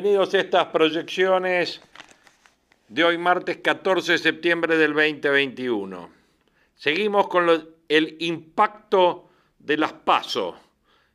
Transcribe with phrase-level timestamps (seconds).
[0.00, 1.80] Bienvenidos a estas proyecciones
[2.86, 6.08] de hoy martes 14 de septiembre del 2021.
[6.76, 7.48] Seguimos con
[7.88, 10.54] el impacto de las PASO.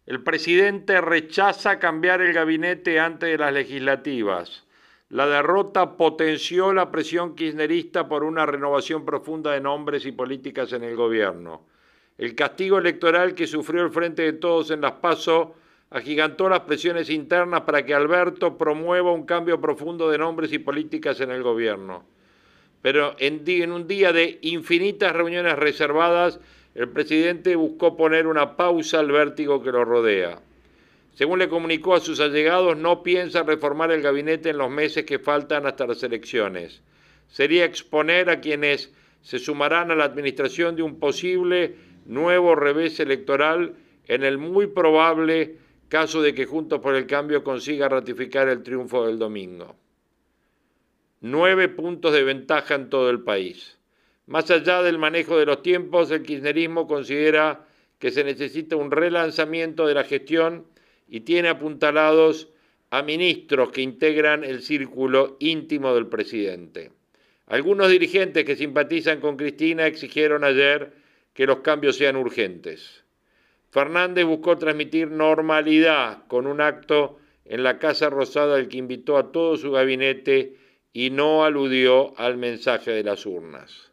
[0.06, 4.66] El presidente rechaza cambiar el gabinete antes de las legislativas.
[5.08, 10.84] La derrota potenció la presión kirchnerista por una renovación profunda de nombres y políticas en
[10.84, 11.68] el gobierno.
[12.18, 15.56] El castigo electoral que sufrió el Frente de Todos en las PASO
[15.94, 21.22] agigantó las presiones internas para que Alberto promueva un cambio profundo de nombres y políticas
[21.22, 22.04] en el gobierno.
[22.82, 26.40] Pero en, en un día de infinitas reuniones reservadas,
[26.74, 30.42] el presidente buscó poner una pausa al vértigo que lo rodea.
[31.14, 35.20] Según le comunicó a sus allegados, no piensa reformar el gabinete en los meses que
[35.20, 36.82] faltan hasta las elecciones.
[37.28, 41.76] Sería exponer a quienes se sumarán a la administración de un posible
[42.08, 43.76] nuevo revés electoral
[44.08, 45.62] en el muy probable
[45.94, 49.76] caso de que Juntos por el Cambio consiga ratificar el triunfo del domingo.
[51.22, 53.78] Nueve puntos de ventaja en todo el país.
[54.26, 57.68] Más allá del manejo de los tiempos, el kirchnerismo considera
[58.00, 60.66] que se necesita un relanzamiento de la gestión
[61.08, 62.50] y tiene apuntalados
[62.90, 66.92] a ministros que integran el círculo íntimo del presidente.
[67.46, 70.92] Algunos dirigentes que simpatizan con Cristina exigieron ayer
[71.36, 73.03] que los cambios sean urgentes.
[73.74, 79.32] Fernández buscó transmitir normalidad con un acto en la Casa Rosada al que invitó a
[79.32, 80.60] todo su gabinete
[80.94, 83.92] y no aludió al mensaje de las urnas.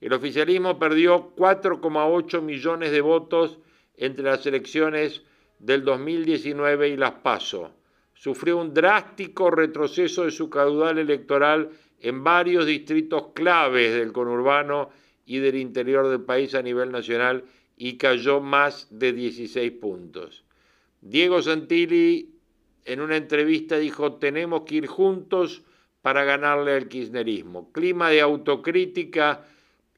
[0.00, 3.58] El oficialismo perdió 4,8 millones de votos
[3.98, 5.22] entre las elecciones
[5.58, 7.72] del 2019 y las PASO.
[8.14, 11.68] Sufrió un drástico retroceso de su caudal electoral
[12.00, 14.88] en varios distritos claves del conurbano
[15.26, 17.44] y del interior del país a nivel nacional
[17.84, 20.42] y cayó más de 16 puntos.
[21.02, 22.30] Diego Santilli
[22.86, 25.64] en una entrevista dijo, tenemos que ir juntos
[26.00, 27.70] para ganarle al kirchnerismo.
[27.72, 29.44] Clima de autocrítica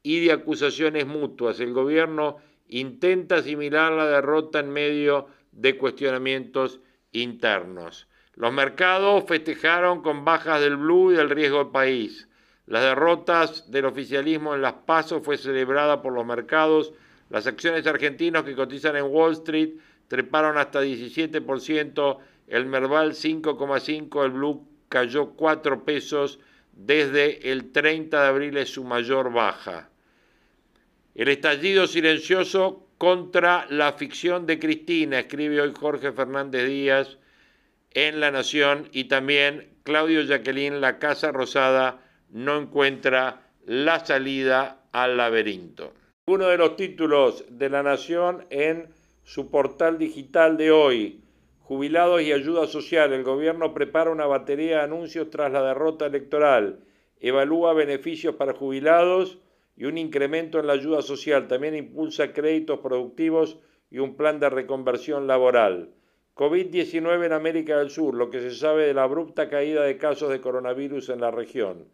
[0.02, 1.60] y de acusaciones mutuas.
[1.60, 6.80] El gobierno intenta asimilar la derrota en medio de cuestionamientos
[7.12, 8.08] internos.
[8.34, 12.28] Los mercados festejaron con bajas del blue y del riesgo del país.
[12.66, 16.92] Las derrotas del oficialismo en las pasos fue celebrada por los mercados.
[17.31, 19.75] Las acciones argentinas que cotizan en Wall Street
[20.09, 26.38] treparon hasta 17%, el Merval 5,5%, el Blue cayó 4 pesos
[26.72, 29.88] desde el 30 de abril es su mayor baja.
[31.15, 37.19] El estallido silencioso contra la ficción de Cristina, escribe hoy Jorge Fernández Díaz
[37.92, 45.16] en La Nación y también Claudio Jacqueline, la Casa Rosada no encuentra la salida al
[45.16, 45.94] laberinto.
[46.28, 48.88] Uno de los títulos de La Nación en
[49.22, 51.20] su portal digital de hoy,
[51.60, 56.81] Jubilados y Ayuda Social, el gobierno prepara una batería de anuncios tras la derrota electoral,
[57.20, 59.38] evalúa beneficios para jubilados
[59.76, 64.50] y un incremento en la ayuda social, también impulsa créditos productivos y un plan de
[64.50, 65.91] reconversión laboral.
[66.34, 70.31] COVID-19 en América del Sur, lo que se sabe de la abrupta caída de casos
[70.31, 71.84] de coronavirus en la región.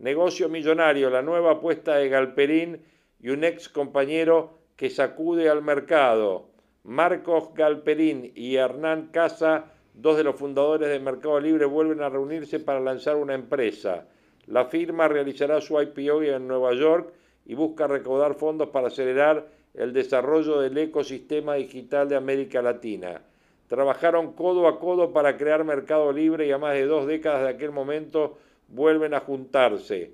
[0.00, 2.82] Negocio millonario, la nueva apuesta de Galperín
[3.20, 6.48] y un ex compañero que sacude al mercado.
[6.84, 12.60] Marcos Galperín y Hernán Casa, dos de los fundadores de Mercado Libre, vuelven a reunirse
[12.60, 14.06] para lanzar una empresa.
[14.46, 17.12] La firma realizará su IPO en Nueva York
[17.44, 23.22] y busca recaudar fondos para acelerar el desarrollo del ecosistema digital de América Latina.
[23.68, 27.50] Trabajaron codo a codo para crear Mercado Libre y a más de dos décadas de
[27.50, 28.38] aquel momento
[28.68, 30.12] vuelven a juntarse.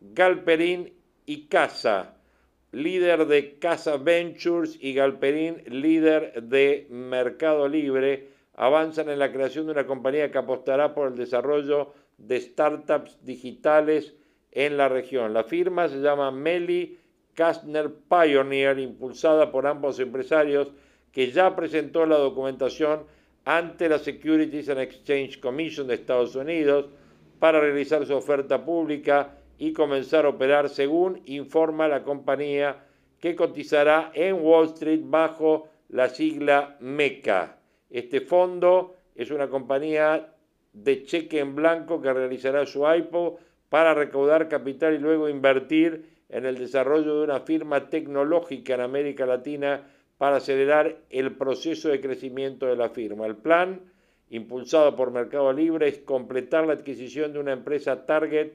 [0.00, 0.92] Galperín
[1.26, 2.17] y Casa,
[2.72, 9.72] líder de Casa Ventures y Galperín, líder de Mercado Libre, avanzan en la creación de
[9.72, 14.14] una compañía que apostará por el desarrollo de startups digitales
[14.52, 15.32] en la región.
[15.32, 16.98] La firma se llama Meli
[17.34, 20.72] Kastner Pioneer, impulsada por ambos empresarios,
[21.12, 23.04] que ya presentó la documentación
[23.44, 26.86] ante la Securities and Exchange Commission de Estados Unidos
[27.38, 32.84] para realizar su oferta pública y comenzar a operar según informa la compañía
[33.20, 37.58] que cotizará en Wall Street bajo la sigla MECA.
[37.90, 40.32] Este fondo es una compañía
[40.72, 43.38] de cheque en blanco que realizará su IPO
[43.68, 49.26] para recaudar capital y luego invertir en el desarrollo de una firma tecnológica en América
[49.26, 49.82] Latina
[50.18, 53.26] para acelerar el proceso de crecimiento de la firma.
[53.26, 53.80] El plan,
[54.30, 58.52] impulsado por Mercado Libre, es completar la adquisición de una empresa target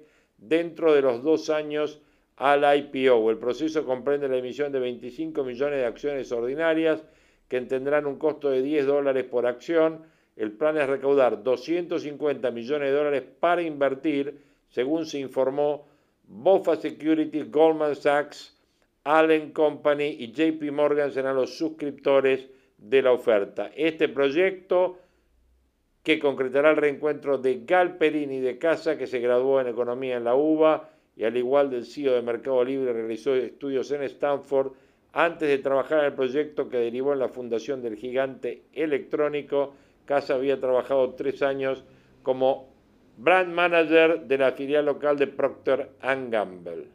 [0.48, 2.02] dentro de los dos años
[2.38, 3.30] al IPO.
[3.30, 7.04] El proceso comprende la emisión de 25 millones de acciones ordinarias
[7.48, 10.02] que tendrán un costo de 10 dólares por acción.
[10.36, 15.86] El plan es recaudar 250 millones de dólares para invertir, según se informó
[16.24, 18.58] BofA Securities, Goldman Sachs,
[19.04, 23.72] Allen Company y JP Morgan serán los suscriptores de la oferta.
[23.76, 24.98] Este proyecto
[26.04, 30.36] que concretará el reencuentro de Galperini de Casa, que se graduó en Economía en la
[30.36, 34.74] UBA y al igual del CEO de Mercado Libre realizó estudios en Stanford
[35.14, 39.76] antes de trabajar en el proyecto que derivó en la fundación del gigante electrónico.
[40.06, 41.86] Casa había trabajado tres años
[42.22, 42.68] como
[43.18, 46.88] brand manager de la filial local de Procter Gamble.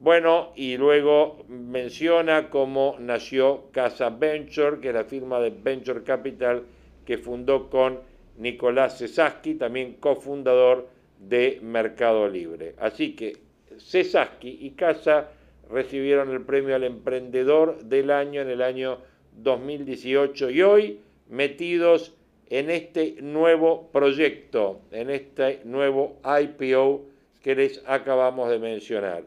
[0.00, 6.64] Bueno, y luego menciona cómo nació Casa Venture, que es la firma de Venture Capital
[7.08, 8.00] que fundó con
[8.36, 12.74] Nicolás Cesaski, también cofundador de Mercado Libre.
[12.76, 13.38] Así que
[13.78, 15.30] Cesaski y Casa
[15.70, 18.98] recibieron el premio al emprendedor del año en el año
[19.38, 21.00] 2018 y hoy
[21.30, 22.14] metidos
[22.50, 27.06] en este nuevo proyecto, en este nuevo IPO
[27.42, 29.24] que les acabamos de mencionar.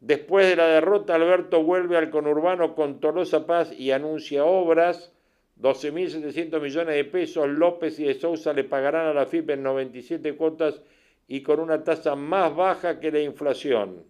[0.00, 5.12] Después de la derrota, Alberto vuelve al conurbano con Tolosa Paz y anuncia obras
[5.60, 10.34] 12.700 millones de pesos, López y de Sousa le pagarán a la FIP en 97
[10.34, 10.80] cuotas
[11.28, 14.04] y con una tasa más baja que la inflación.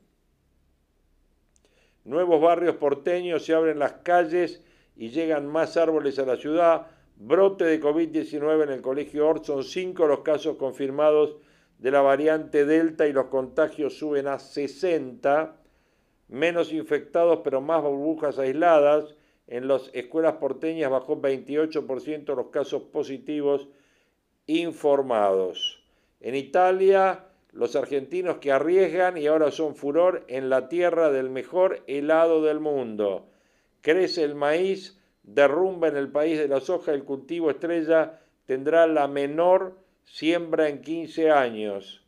[2.04, 4.64] Nuevos barrios porteños se abren las calles
[4.96, 6.86] y llegan más árboles a la ciudad.
[7.16, 11.36] Brote de COVID-19 en el colegio Orson, cinco los casos confirmados
[11.78, 15.56] de la variante Delta y los contagios suben a 60.
[16.28, 19.16] Menos infectados pero más burbujas aisladas.
[19.50, 23.66] En las escuelas porteñas bajó 28% los casos positivos
[24.46, 25.82] informados.
[26.20, 31.82] En Italia, los argentinos que arriesgan y ahora son furor en la tierra del mejor
[31.88, 33.26] helado del mundo.
[33.80, 39.08] Crece el maíz, derrumba en el país de la soja, el cultivo estrella tendrá la
[39.08, 42.06] menor siembra en 15 años.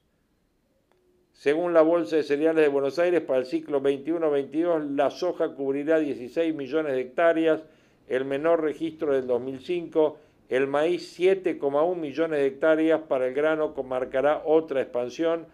[1.43, 5.99] Según la Bolsa de Cereales de Buenos Aires, para el ciclo 21-22 la soja cubrirá
[5.99, 7.65] 16 millones de hectáreas,
[8.07, 10.19] el menor registro del 2005,
[10.49, 15.47] el maíz 7,1 millones de hectáreas, para el grano marcará otra expansión,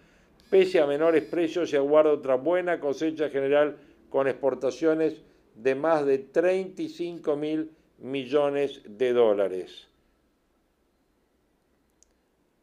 [0.50, 3.78] pese a menores precios y aguarda otra buena cosecha general
[4.10, 5.22] con exportaciones
[5.54, 9.87] de más de 35 mil millones de dólares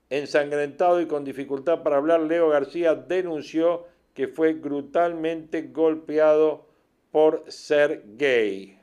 [0.10, 6.68] ensangrentado y con dificultad para hablar, Leo García denunció que fue brutalmente golpeado
[7.12, 8.80] por ser gay.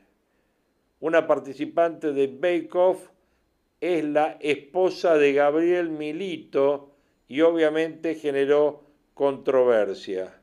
[1.00, 3.08] Una participante de Bake Off
[3.80, 6.92] es la esposa de Gabriel Milito
[7.28, 10.38] y obviamente generó controversia.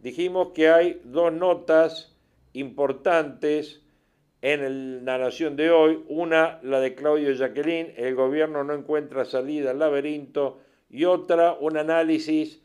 [0.00, 2.16] Dijimos que hay dos notas
[2.52, 3.85] importantes
[4.52, 6.04] en la Nación de hoy.
[6.06, 10.60] Una, la de Claudio Jacqueline, el gobierno no encuentra salida al laberinto.
[10.88, 12.62] Y otra, un análisis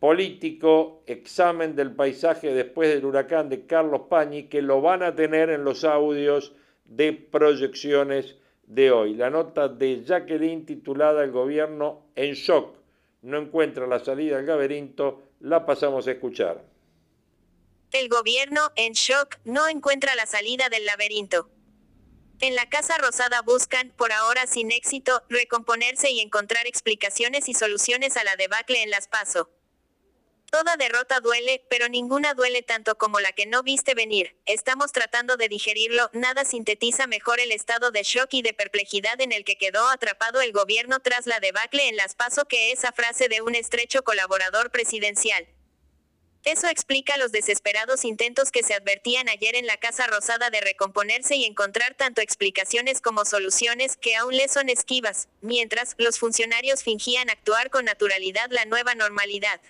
[0.00, 5.48] político, examen del paisaje después del huracán de Carlos Pañi, que lo van a tener
[5.48, 8.36] en los audios de proyecciones
[8.66, 9.14] de hoy.
[9.14, 12.74] La nota de Jacqueline titulada El gobierno en shock
[13.22, 16.64] no encuentra la salida al laberinto, la pasamos a escuchar.
[17.92, 21.50] El gobierno, en shock, no encuentra la salida del laberinto.
[22.40, 28.16] En la Casa Rosada buscan, por ahora sin éxito, recomponerse y encontrar explicaciones y soluciones
[28.16, 29.50] a la debacle en las PASO.
[30.52, 34.36] Toda derrota duele, pero ninguna duele tanto como la que no viste venir.
[34.46, 39.32] Estamos tratando de digerirlo, nada sintetiza mejor el estado de shock y de perplejidad en
[39.32, 43.28] el que quedó atrapado el gobierno tras la debacle en las PASO que esa frase
[43.28, 45.48] de un estrecho colaborador presidencial.
[46.44, 51.36] Eso explica los desesperados intentos que se advertían ayer en la Casa Rosada de recomponerse
[51.36, 57.28] y encontrar tanto explicaciones como soluciones que aún les son esquivas, mientras los funcionarios fingían
[57.28, 59.60] actuar con naturalidad la nueva normalidad.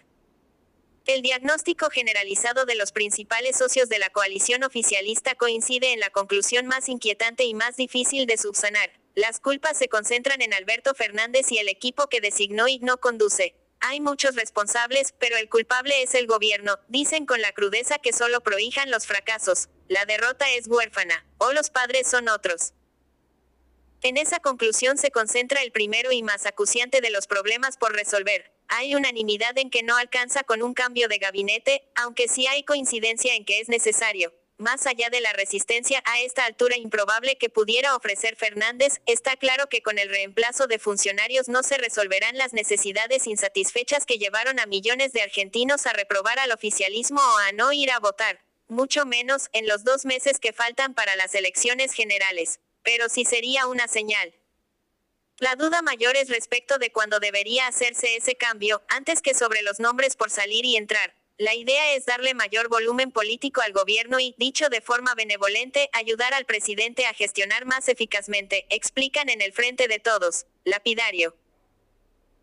[1.07, 6.67] El diagnóstico generalizado de los principales socios de la coalición oficialista coincide en la conclusión
[6.67, 8.93] más inquietante y más difícil de subsanar.
[9.17, 13.57] Las culpas se concentran en Alberto Fernández y el equipo que designó y no conduce.
[13.81, 18.43] Hay muchos responsables, pero el culpable es el gobierno, dicen con la crudeza que solo
[18.43, 19.71] prohijan los fracasos.
[19.89, 22.75] La derrota es huérfana, o los padres son otros.
[24.03, 28.53] En esa conclusión se concentra el primero y más acuciante de los problemas por resolver.
[28.69, 33.35] Hay unanimidad en que no alcanza con un cambio de gabinete, aunque sí hay coincidencia
[33.35, 34.33] en que es necesario.
[34.61, 39.69] Más allá de la resistencia a esta altura improbable que pudiera ofrecer Fernández, está claro
[39.69, 44.67] que con el reemplazo de funcionarios no se resolverán las necesidades insatisfechas que llevaron a
[44.67, 49.49] millones de argentinos a reprobar al oficialismo o a no ir a votar, mucho menos
[49.52, 54.35] en los dos meses que faltan para las elecciones generales pero sí sería una señal.
[55.38, 59.81] La duda mayor es respecto de cuándo debería hacerse ese cambio, antes que sobre los
[59.81, 61.14] nombres por salir y entrar.
[61.41, 66.35] La idea es darle mayor volumen político al gobierno y, dicho de forma benevolente, ayudar
[66.35, 70.45] al presidente a gestionar más eficazmente, explican en el frente de todos.
[70.65, 71.35] Lapidario.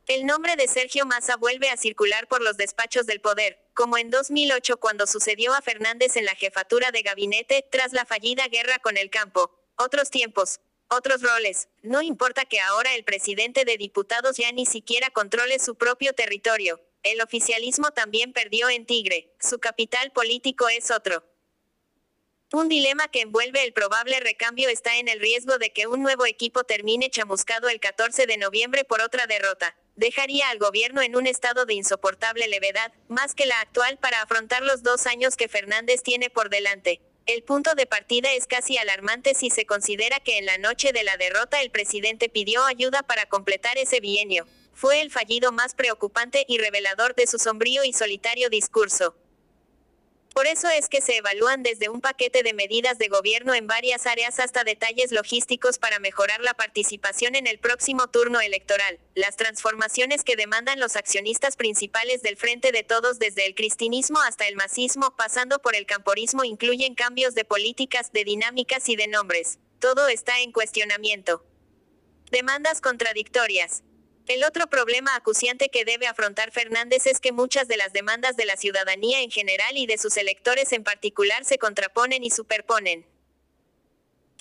[0.08, 4.10] El nombre de Sergio Massa vuelve a circular por los despachos del poder, como en
[4.10, 8.98] 2008 cuando sucedió a Fernández en la jefatura de gabinete, tras la fallida guerra con
[8.98, 11.68] el campo, otros tiempos, otros roles.
[11.84, 16.82] No importa que ahora el presidente de diputados ya ni siquiera controle su propio territorio.
[17.04, 19.34] El oficialismo también perdió en Tigre.
[19.40, 21.24] Su capital político es otro.
[22.54, 26.26] Un dilema que envuelve el probable recambio está en el riesgo de que un nuevo
[26.26, 29.76] equipo termine chamuscado el 14 de noviembre por otra derrota.
[29.98, 34.62] Dejaría al gobierno en un estado de insoportable levedad, más que la actual para afrontar
[34.62, 37.02] los dos años que Fernández tiene por delante.
[37.26, 41.04] El punto de partida es casi alarmante si se considera que en la noche de
[41.04, 44.48] la derrota el presidente pidió ayuda para completar ese bienio.
[44.78, 49.16] Fue el fallido más preocupante y revelador de su sombrío y solitario discurso.
[50.36, 54.06] Por eso es que se evalúan desde un paquete de medidas de gobierno en varias
[54.06, 59.00] áreas hasta detalles logísticos para mejorar la participación en el próximo turno electoral.
[59.16, 64.48] Las transformaciones que demandan los accionistas principales del Frente de Todos desde el cristinismo hasta
[64.48, 69.58] el masismo, pasando por el camporismo, incluyen cambios de políticas, de dinámicas y de nombres.
[69.80, 71.44] Todo está en cuestionamiento.
[72.30, 73.82] Demandas contradictorias.
[74.28, 78.46] El otro problema acuciante que debe afrontar Fernández es que muchas de las demandas de
[78.46, 83.06] la ciudadanía en general y de sus electores en particular se contraponen y superponen.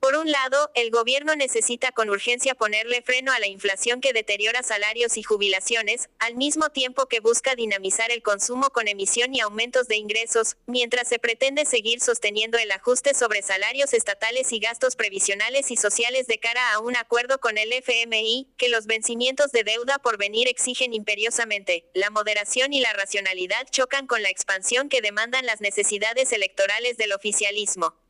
[0.00, 4.62] Por un lado, el gobierno necesita con urgencia ponerle freno a la inflación que deteriora
[4.62, 9.88] salarios y jubilaciones, al mismo tiempo que busca dinamizar el consumo con emisión y aumentos
[9.88, 15.70] de ingresos, mientras se pretende seguir sosteniendo el ajuste sobre salarios estatales y gastos previsionales
[15.70, 19.98] y sociales de cara a un acuerdo con el FMI, que los vencimientos de deuda
[19.98, 21.88] por venir exigen imperiosamente.
[21.94, 27.12] La moderación y la racionalidad chocan con la expansión que demandan las necesidades electorales del
[27.12, 28.05] oficialismo.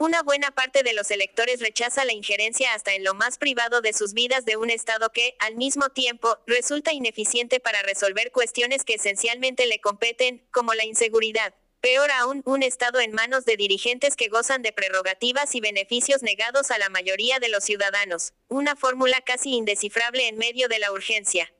[0.00, 3.92] Una buena parte de los electores rechaza la injerencia hasta en lo más privado de
[3.92, 8.94] sus vidas de un Estado que, al mismo tiempo, resulta ineficiente para resolver cuestiones que
[8.94, 11.54] esencialmente le competen, como la inseguridad.
[11.80, 16.72] Peor aún, un Estado en manos de dirigentes que gozan de prerrogativas y beneficios negados
[16.72, 18.32] a la mayoría de los ciudadanos.
[18.48, 21.53] Una fórmula casi indescifrable en medio de la urgencia.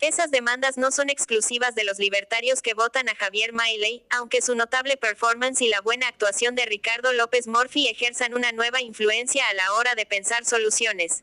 [0.00, 4.54] Esas demandas no son exclusivas de los libertarios que votan a Javier Milei, aunque su
[4.54, 9.54] notable performance y la buena actuación de Ricardo López Murphy ejerzan una nueva influencia a
[9.54, 11.22] la hora de pensar soluciones.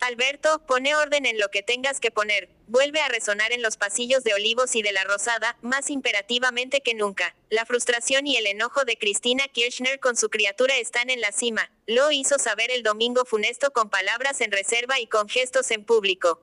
[0.00, 4.24] Alberto, pone orden en lo que tengas que poner, vuelve a resonar en los pasillos
[4.24, 7.36] de Olivos y de la Rosada, más imperativamente que nunca.
[7.50, 11.70] La frustración y el enojo de Cristina Kirchner con su criatura están en la cima,
[11.86, 16.42] lo hizo saber el domingo funesto con palabras en reserva y con gestos en público.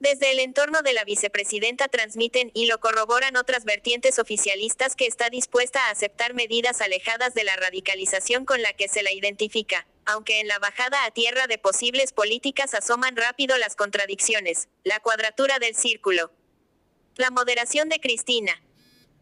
[0.00, 5.28] Desde el entorno de la vicepresidenta transmiten y lo corroboran otras vertientes oficialistas que está
[5.28, 10.38] dispuesta a aceptar medidas alejadas de la radicalización con la que se la identifica, aunque
[10.38, 15.74] en la bajada a tierra de posibles políticas asoman rápido las contradicciones, la cuadratura del
[15.74, 16.30] círculo.
[17.16, 18.62] La moderación de Cristina.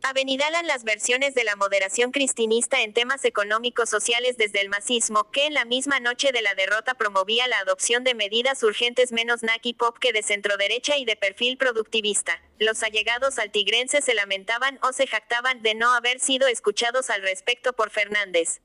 [0.03, 5.47] Avenidalan las versiones de la moderación cristinista en temas económicos sociales desde el masismo, que
[5.47, 9.75] en la misma noche de la derrota promovía la adopción de medidas urgentes menos naki
[9.75, 12.41] pop que de centroderecha y de perfil productivista.
[12.59, 17.23] Los allegados al tigrense se lamentaban o se jactaban de no haber sido escuchados al
[17.23, 18.61] respecto por Fernández.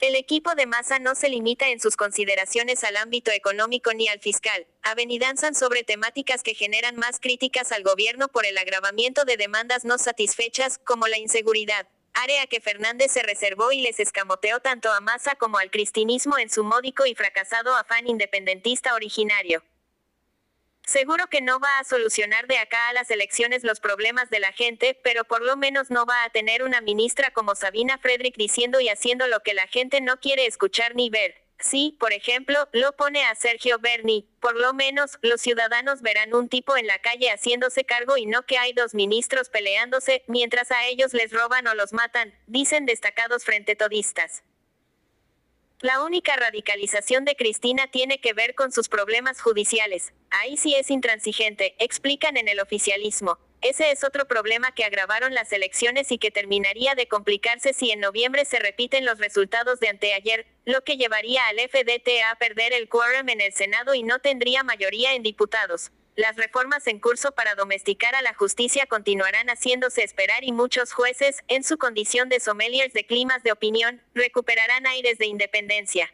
[0.00, 4.20] El equipo de masa no se limita en sus consideraciones al ámbito económico ni al
[4.20, 4.64] fiscal.
[4.82, 9.98] Avenidanzan sobre temáticas que generan más críticas al gobierno por el agravamiento de demandas no
[9.98, 15.34] satisfechas, como la inseguridad, área que Fernández se reservó y les escamoteó tanto a Massa
[15.34, 19.64] como al cristinismo en su módico y fracasado afán independentista originario.
[20.88, 24.52] Seguro que no va a solucionar de acá a las elecciones los problemas de la
[24.52, 28.80] gente, pero por lo menos no va a tener una ministra como Sabina Frederick diciendo
[28.80, 31.34] y haciendo lo que la gente no quiere escuchar ni ver.
[31.58, 36.48] Si, por ejemplo, lo pone a Sergio Berni, por lo menos, los ciudadanos verán un
[36.48, 40.86] tipo en la calle haciéndose cargo y no que hay dos ministros peleándose, mientras a
[40.86, 44.42] ellos les roban o los matan, dicen destacados frente todistas.
[45.80, 50.12] La única radicalización de Cristina tiene que ver con sus problemas judiciales.
[50.30, 53.38] Ahí sí es intransigente, explican en el oficialismo.
[53.60, 58.00] Ese es otro problema que agravaron las elecciones y que terminaría de complicarse si en
[58.00, 62.88] noviembre se repiten los resultados de anteayer, lo que llevaría al FDT a perder el
[62.88, 65.92] quórum en el Senado y no tendría mayoría en diputados.
[66.18, 71.44] Las reformas en curso para domesticar a la justicia continuarán haciéndose esperar y muchos jueces,
[71.46, 76.12] en su condición de sommeliers de climas de opinión, recuperarán aires de independencia.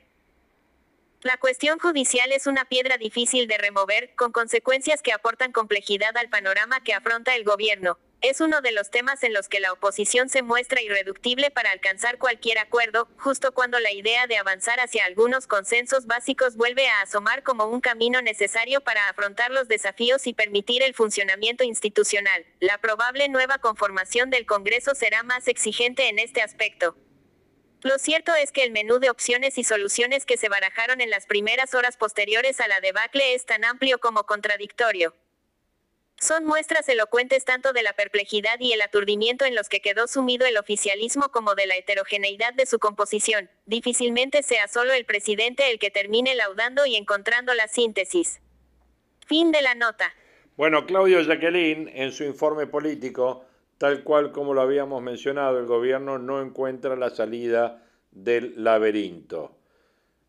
[1.23, 6.29] La cuestión judicial es una piedra difícil de remover, con consecuencias que aportan complejidad al
[6.29, 7.99] panorama que afronta el gobierno.
[8.27, 12.17] Es uno de los temas en los que la oposición se muestra irreductible para alcanzar
[12.17, 17.43] cualquier acuerdo, justo cuando la idea de avanzar hacia algunos consensos básicos vuelve a asomar
[17.43, 22.47] como un camino necesario para afrontar los desafíos y permitir el funcionamiento institucional.
[22.61, 26.97] La probable nueva conformación del Congreso será más exigente en este aspecto.
[27.83, 31.27] Lo cierto es que el menú de opciones y soluciones que se barajaron en las
[31.27, 35.15] primeras horas posteriores a la debacle es tan amplio como contradictorio.
[36.19, 40.47] Son muestras elocuentes tanto de la perplejidad y el aturdimiento en los que quedó sumido
[40.47, 43.51] el oficialismo como de la heterogeneidad de su composición.
[43.67, 48.41] Difícilmente sea solo el presidente el que termine laudando y encontrando la síntesis.
[49.27, 50.15] Fin de la nota.
[50.57, 53.45] Bueno, Claudio Jacqueline, en su informe político,
[53.79, 59.57] Tal cual como lo habíamos mencionado, el gobierno no encuentra la salida del laberinto.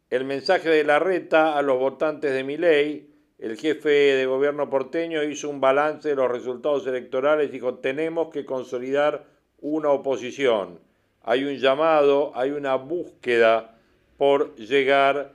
[0.10, 5.24] El mensaje de la reta a los votantes de Miley, el jefe de gobierno porteño
[5.24, 9.26] hizo un balance de los resultados electorales y dijo, tenemos que consolidar
[9.60, 10.80] una oposición.
[11.22, 13.78] Hay un llamado, hay una búsqueda
[14.18, 15.34] por llegar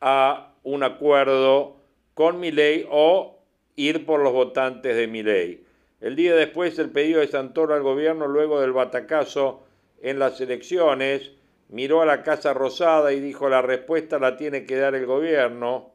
[0.00, 1.76] a un acuerdo
[2.14, 3.38] con Milei o
[3.76, 5.64] ir por los votantes de Milei.
[6.00, 9.62] El día después el pedido de Santoro al gobierno luego del batacazo
[10.02, 11.32] en las elecciones,
[11.70, 15.93] miró a la Casa Rosada y dijo la respuesta la tiene que dar el gobierno.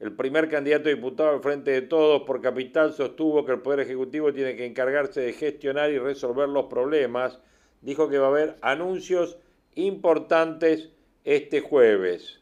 [0.00, 4.32] El primer candidato diputado al frente de todos por capital sostuvo que el Poder Ejecutivo
[4.32, 7.38] tiene que encargarse de gestionar y resolver los problemas.
[7.80, 9.38] Dijo que va a haber anuncios
[9.74, 10.90] importantes
[11.24, 12.40] este jueves.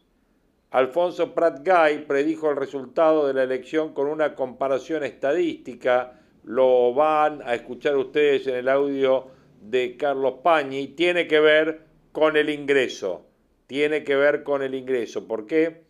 [0.70, 7.42] Alfonso Prat Gay predijo el resultado de la elección con una comparación estadística lo van
[7.42, 9.28] a escuchar ustedes en el audio
[9.60, 13.26] de Carlos Pañi, tiene que ver con el ingreso,
[13.66, 15.28] tiene que ver con el ingreso.
[15.28, 15.82] ¿Por qué?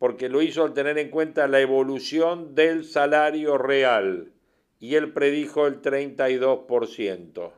[0.00, 4.32] Porque lo hizo al tener en cuenta la evolución del salario real
[4.80, 7.52] y él predijo el 32%.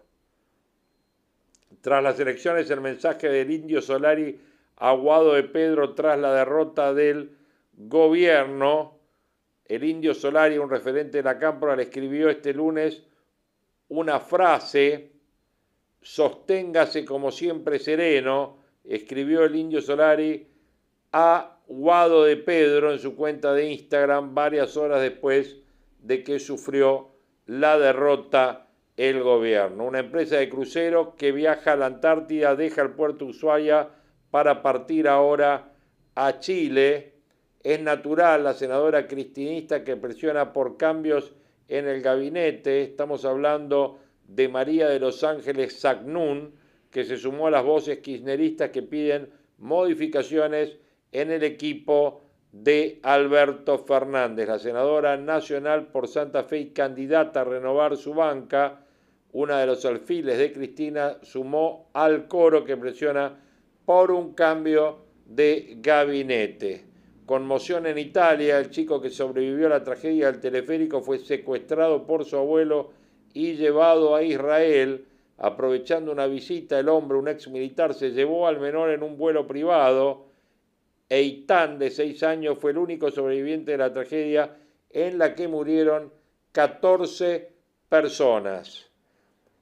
[1.81, 4.38] Tras las elecciones, el mensaje del indio Solari
[4.76, 7.38] aguado de Pedro tras la derrota del
[7.74, 9.00] gobierno
[9.72, 13.02] el indio Solari, un referente de la Cámpora, le escribió este lunes
[13.88, 15.12] una frase,
[16.02, 20.46] sosténgase como siempre sereno, escribió el indio Solari
[21.12, 25.56] a Guado de Pedro en su cuenta de Instagram varias horas después
[26.00, 27.08] de que sufrió
[27.46, 29.87] la derrota el gobierno.
[29.87, 33.88] Una empresa de crucero que viaja a la Antártida, deja el puerto Ushuaia
[34.30, 35.72] para partir ahora
[36.14, 37.14] a Chile
[37.62, 41.32] es natural la senadora cristinista que presiona por cambios
[41.68, 42.82] en el gabinete.
[42.82, 46.54] Estamos hablando de María de los Ángeles Sagnún,
[46.90, 50.82] que se sumó a las voces kirchneristas que piden modificaciones
[51.12, 54.48] en el equipo de Alberto Fernández.
[54.48, 58.81] La senadora nacional por Santa Fe y candidata a renovar su banca,
[59.33, 63.38] una de los alfiles de Cristina, sumó al coro que presiona
[63.85, 66.85] por un cambio de gabinete.
[67.25, 72.25] Conmoción en Italia, el chico que sobrevivió a la tragedia del teleférico fue secuestrado por
[72.25, 72.90] su abuelo
[73.33, 75.07] y llevado a Israel.
[75.38, 79.46] Aprovechando una visita, el hombre, un ex militar, se llevó al menor en un vuelo
[79.46, 80.27] privado.
[81.12, 84.57] Eitan, de seis años, fue el único sobreviviente de la tragedia
[84.88, 86.11] en la que murieron
[86.53, 87.53] 14
[87.90, 88.87] personas.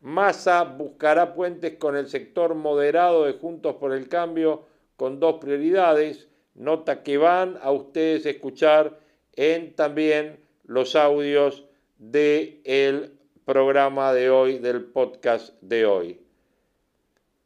[0.00, 4.62] Massa buscará puentes con el sector moderado de Juntos por el Cambio
[4.94, 9.00] con dos prioridades nota que van a ustedes escuchar
[9.34, 11.64] en también los audios
[11.98, 16.20] del el programa de hoy, del podcast de hoy.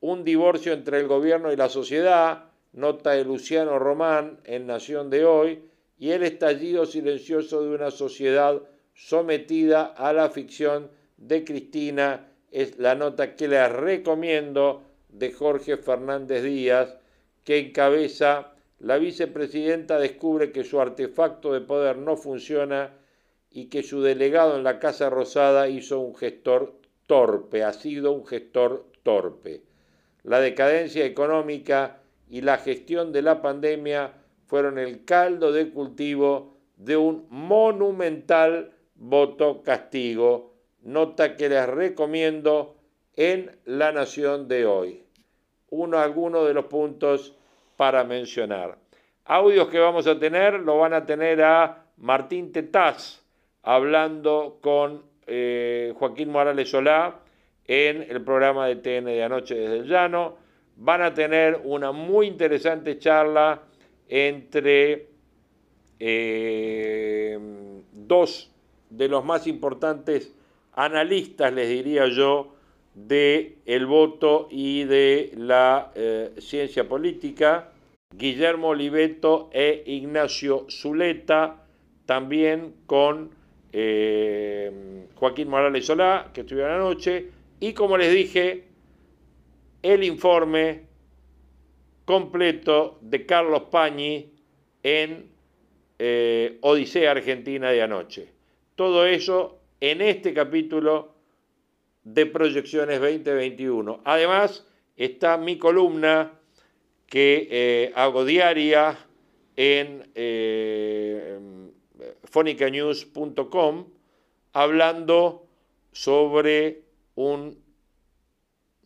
[0.00, 5.24] Un divorcio entre el gobierno y la sociedad, nota de Luciano Román en Nación de
[5.24, 5.62] hoy,
[5.98, 8.60] y el estallido silencioso de una sociedad
[8.94, 16.42] sometida a la ficción de Cristina, es la nota que les recomiendo de Jorge Fernández
[16.42, 16.96] Díaz,
[17.44, 22.92] que encabeza la vicepresidenta descubre que su artefacto de poder no funciona
[23.50, 26.74] y que su delegado en la Casa Rosada hizo un gestor
[27.06, 29.62] torpe, ha sido un gestor torpe.
[30.24, 34.12] La decadencia económica y la gestión de la pandemia
[34.46, 42.76] fueron el caldo de cultivo de un monumental voto castigo, nota que les recomiendo
[43.16, 45.04] en La Nación de hoy.
[45.70, 47.36] Uno alguno de los puntos
[47.76, 48.78] para mencionar.
[49.24, 53.24] Audios que vamos a tener lo van a tener a Martín Tetaz
[53.62, 57.20] hablando con eh, Joaquín Morales Solá
[57.66, 60.36] en el programa de TN de Anoche desde el Llano.
[60.76, 63.62] Van a tener una muy interesante charla
[64.08, 65.08] entre
[65.98, 67.38] eh,
[67.92, 68.50] dos
[68.90, 70.34] de los más importantes
[70.72, 72.54] analistas, les diría yo,
[72.94, 77.72] de el voto y de la eh, ciencia política,
[78.16, 81.64] Guillermo Oliveto e Ignacio Zuleta,
[82.06, 83.30] también con
[83.72, 88.64] eh, Joaquín Morales Solá, que estuvieron anoche, y como les dije,
[89.84, 90.80] el informe
[92.06, 94.32] completo de Carlos Pañi
[94.82, 95.30] en
[95.98, 98.28] eh, Odisea Argentina de anoche.
[98.76, 101.14] Todo eso en este capítulo
[102.02, 104.00] de Proyecciones 2021.
[104.04, 104.66] Además,
[104.96, 106.32] está mi columna
[107.06, 108.96] que eh, hago diaria
[109.54, 111.38] en eh,
[112.24, 113.86] fonicanews.com
[114.54, 115.46] hablando
[115.92, 116.84] sobre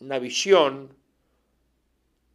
[0.01, 0.95] una visión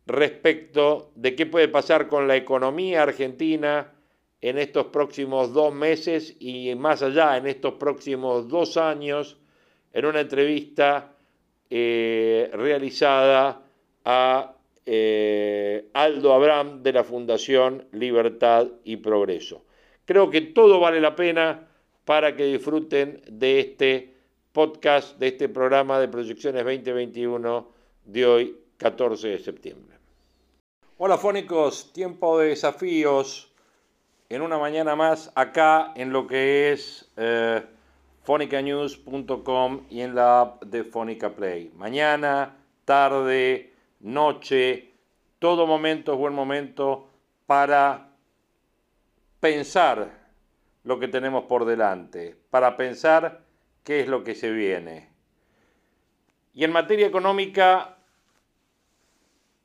[0.05, 3.93] respecto de qué puede pasar con la economía argentina
[4.41, 9.37] en estos próximos dos meses y más allá, en estos próximos dos años,
[9.93, 11.15] en una entrevista
[11.69, 13.61] eh, realizada
[14.03, 19.63] a eh, Aldo Abraham de la Fundación Libertad y Progreso.
[20.03, 21.69] Creo que todo vale la pena
[22.03, 24.12] para que disfruten de este
[24.53, 27.67] podcast, de este programa de Proyecciones 2021
[28.05, 29.97] de hoy, 14 de septiembre.
[30.99, 33.51] Hola fónicos, tiempo de desafíos
[34.29, 37.63] en una mañana más acá en lo que es eh,
[38.21, 41.71] fonicanews.com y en la app de Fonica Play.
[41.75, 44.91] Mañana, tarde, noche,
[45.39, 47.07] todo momento es buen momento
[47.47, 48.11] para
[49.39, 50.11] pensar
[50.83, 53.42] lo que tenemos por delante, para pensar
[53.83, 55.09] qué es lo que se viene.
[56.53, 57.97] Y en materia económica,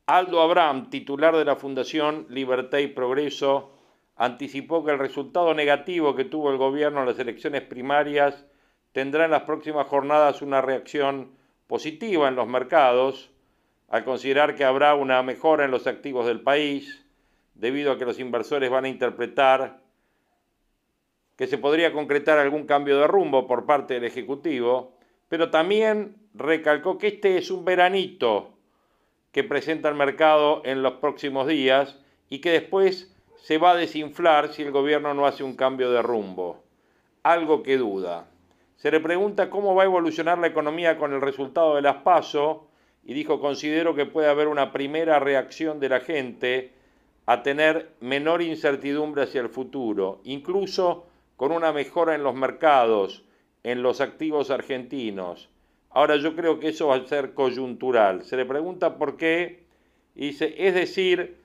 [0.07, 3.72] Aldo Abraham, titular de la Fundación Libertad y Progreso,
[4.16, 8.46] anticipó que el resultado negativo que tuvo el gobierno en las elecciones primarias
[8.92, 13.31] tendrá en las próximas jornadas una reacción positiva en los mercados,
[13.88, 17.04] al considerar que habrá una mejora en los activos del país,
[17.54, 19.81] debido a que los inversores van a interpretar
[21.38, 24.92] que se podría concretar algún cambio de rumbo por parte del Ejecutivo,
[25.29, 28.51] pero también recalcó que este es un veranito
[29.31, 31.96] que presenta el mercado en los próximos días
[32.29, 36.03] y que después se va a desinflar si el gobierno no hace un cambio de
[36.03, 36.64] rumbo.
[37.22, 38.27] Algo que duda.
[38.77, 42.66] Se le pregunta cómo va a evolucionar la economía con el resultado de las PASO
[43.05, 46.72] y dijo, considero que puede haber una primera reacción de la gente
[47.27, 51.07] a tener menor incertidumbre hacia el futuro, incluso
[51.38, 53.24] con una mejora en los mercados,
[53.62, 55.48] en los activos argentinos.
[55.90, 58.24] Ahora yo creo que eso va a ser coyuntural.
[58.24, 59.64] Se le pregunta por qué,
[60.16, 61.37] y dice, es decir,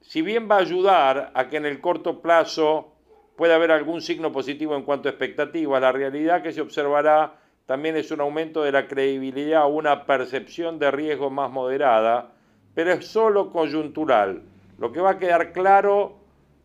[0.00, 2.92] si bien va a ayudar a que en el corto plazo
[3.36, 7.96] pueda haber algún signo positivo en cuanto a expectativas, la realidad que se observará también
[7.96, 12.32] es un aumento de la credibilidad o una percepción de riesgo más moderada,
[12.74, 14.42] pero es solo coyuntural.
[14.76, 16.16] Lo que va a quedar claro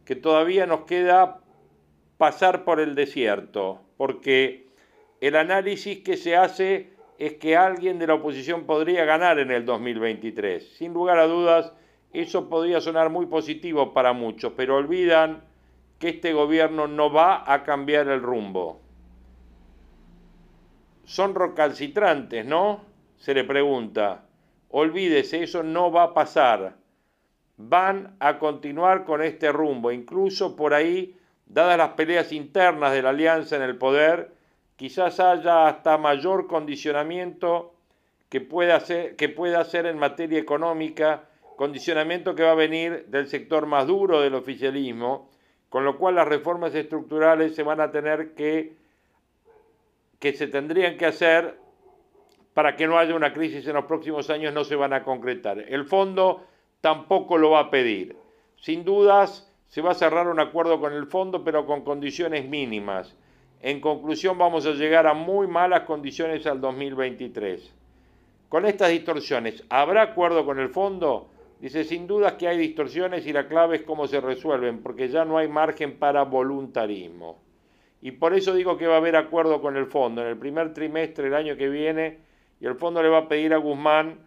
[0.03, 1.41] que todavía nos queda
[2.17, 4.67] pasar por el desierto, porque
[5.21, 9.65] el análisis que se hace es que alguien de la oposición podría ganar en el
[9.65, 10.75] 2023.
[10.77, 11.71] Sin lugar a dudas,
[12.13, 15.43] eso podría sonar muy positivo para muchos, pero olvidan
[15.99, 18.81] que este gobierno no va a cambiar el rumbo.
[21.05, 22.83] Son recalcitrantes, ¿no?
[23.17, 24.25] Se le pregunta.
[24.69, 26.75] Olvídese, eso no va a pasar.
[27.57, 29.91] Van a continuar con este rumbo.
[29.91, 31.14] Incluso por ahí,
[31.45, 34.31] dadas las peleas internas de la alianza en el poder,
[34.75, 37.73] quizás haya hasta mayor condicionamiento
[38.29, 43.27] que pueda hacer, que pueda hacer en materia económica condicionamiento que va a venir del
[43.27, 45.29] sector más duro del oficialismo,
[45.69, 48.75] con lo cual las reformas estructurales se van a tener que,
[50.19, 51.57] que se tendrían que hacer
[52.53, 55.59] para que no haya una crisis en los próximos años, no se van a concretar.
[55.59, 56.45] El fondo
[56.81, 58.15] tampoco lo va a pedir.
[58.57, 63.13] sin dudas se va a cerrar un acuerdo con el fondo, pero con condiciones mínimas.
[63.59, 67.73] En conclusión, vamos a llegar a muy malas condiciones al 2023.
[68.47, 71.27] Con estas distorsiones, ¿habrá acuerdo con el fondo?
[71.59, 75.25] Dice, sin dudas que hay distorsiones y la clave es cómo se resuelven, porque ya
[75.25, 77.41] no hay margen para voluntarismo.
[78.01, 80.73] Y por eso digo que va a haber acuerdo con el fondo en el primer
[80.73, 82.19] trimestre del año que viene
[82.61, 84.19] y el fondo le va a pedir a Guzmán,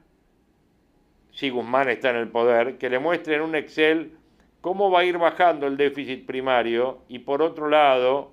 [1.33, 4.13] si Guzmán está en el poder, que le muestre en un Excel
[4.61, 8.31] cómo va a ir bajando el déficit primario y por otro lado,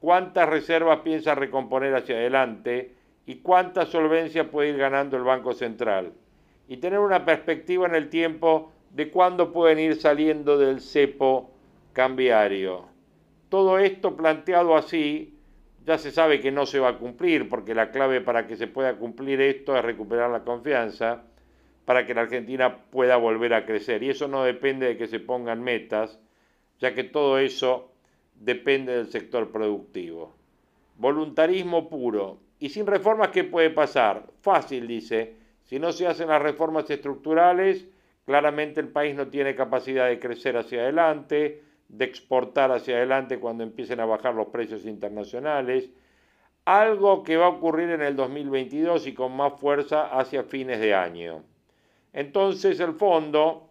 [0.00, 2.92] cuántas reservas piensa recomponer hacia adelante
[3.26, 6.12] y cuánta solvencia puede ir ganando el Banco Central.
[6.68, 11.50] Y tener una perspectiva en el tiempo de cuándo pueden ir saliendo del cepo
[11.92, 12.86] cambiario.
[13.48, 15.36] Todo esto planteado así,
[15.84, 18.66] ya se sabe que no se va a cumplir, porque la clave para que se
[18.66, 21.22] pueda cumplir esto es recuperar la confianza
[21.84, 24.02] para que la Argentina pueda volver a crecer.
[24.02, 26.18] Y eso no depende de que se pongan metas,
[26.78, 27.92] ya que todo eso
[28.34, 30.34] depende del sector productivo.
[30.96, 32.38] Voluntarismo puro.
[32.58, 34.26] ¿Y sin reformas qué puede pasar?
[34.40, 35.36] Fácil, dice.
[35.64, 37.86] Si no se hacen las reformas estructurales,
[38.24, 43.64] claramente el país no tiene capacidad de crecer hacia adelante, de exportar hacia adelante cuando
[43.64, 45.90] empiecen a bajar los precios internacionales.
[46.64, 50.94] Algo que va a ocurrir en el 2022 y con más fuerza hacia fines de
[50.94, 51.42] año.
[52.14, 53.70] Entonces el fondo,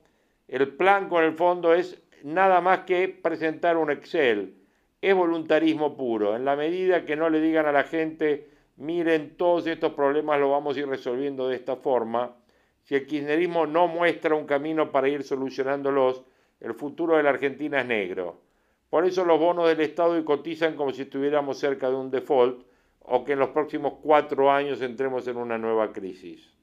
[0.49, 4.55] el plan con el fondo es nada más que presentar un Excel.
[5.01, 6.35] Es voluntarismo puro.
[6.35, 10.51] En la medida que no le digan a la gente, miren, todos estos problemas los
[10.51, 12.35] vamos a ir resolviendo de esta forma,
[12.83, 16.23] si el kirchnerismo no muestra un camino para ir solucionándolos,
[16.59, 18.41] el futuro de la Argentina es negro.
[18.89, 22.65] Por eso los bonos del Estado cotizan como si estuviéramos cerca de un default
[22.99, 26.53] o que en los próximos cuatro años entremos en una nueva crisis.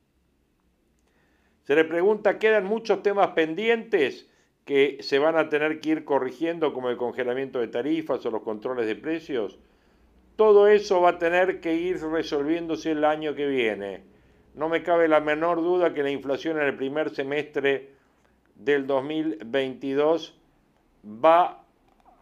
[1.71, 4.29] Se le pregunta, ¿quedan muchos temas pendientes
[4.65, 8.43] que se van a tener que ir corrigiendo como el congelamiento de tarifas o los
[8.43, 9.57] controles de precios?
[10.35, 14.03] Todo eso va a tener que ir resolviéndose el año que viene.
[14.57, 17.91] No me cabe la menor duda que la inflación en el primer semestre
[18.57, 20.37] del 2022
[21.25, 21.63] va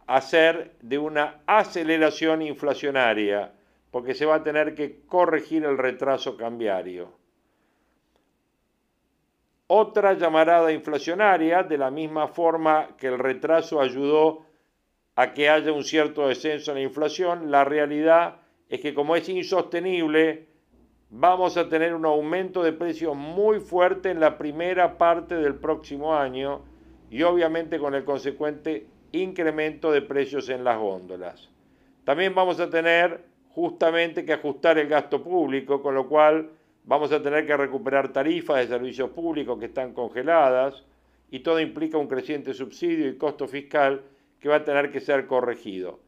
[0.05, 3.51] a ser de una aceleración inflacionaria,
[3.89, 7.17] porque se va a tener que corregir el retraso cambiario.
[9.71, 14.41] Otra llamarada inflacionaria, de la misma forma que el retraso ayudó
[15.15, 19.29] a que haya un cierto descenso en la inflación, la realidad es que como es
[19.29, 20.47] insostenible,
[21.11, 26.15] vamos a tener un aumento de precios muy fuerte en la primera parte del próximo
[26.15, 26.63] año
[27.11, 31.47] y obviamente con el consecuente incremento de precios en las góndolas.
[32.05, 36.49] También vamos a tener justamente que ajustar el gasto público, con lo cual
[36.89, 40.83] Vamos a tener que recuperar tarifas de servicios públicos que están congeladas
[41.29, 44.01] y todo implica un creciente subsidio y costo fiscal
[44.39, 45.99] que va a tener que ser corregido.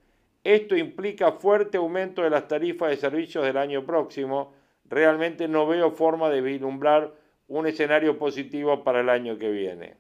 [0.44, 4.54] Esto implica fuerte aumento de las tarifas de servicios del año próximo.
[4.90, 7.14] Realmente no veo forma de vislumbrar
[7.48, 9.98] un escenario positivo para el año que viene.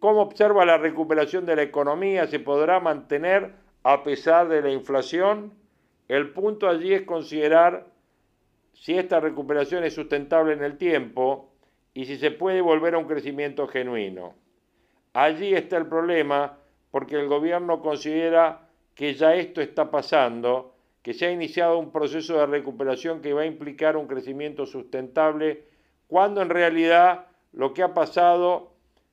[0.00, 2.26] ¿Cómo observa la recuperación de la economía?
[2.26, 3.52] ¿Se podrá mantener
[3.84, 5.52] a pesar de la inflación?
[6.08, 7.93] El punto allí es considerar
[8.74, 11.52] si esta recuperación es sustentable en el tiempo
[11.94, 14.34] y si se puede volver a un crecimiento genuino.
[15.12, 16.58] Allí está el problema
[16.90, 22.38] porque el gobierno considera que ya esto está pasando, que se ha iniciado un proceso
[22.38, 25.64] de recuperación que va a implicar un crecimiento sustentable,
[26.06, 28.72] cuando en realidad lo que ha pasado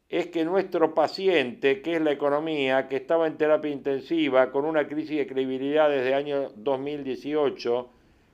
[0.10, 4.88] es que nuestro paciente, que es la economía, que estaba en terapia intensiva con una
[4.88, 7.90] crisis de credibilidad desde el año 2018,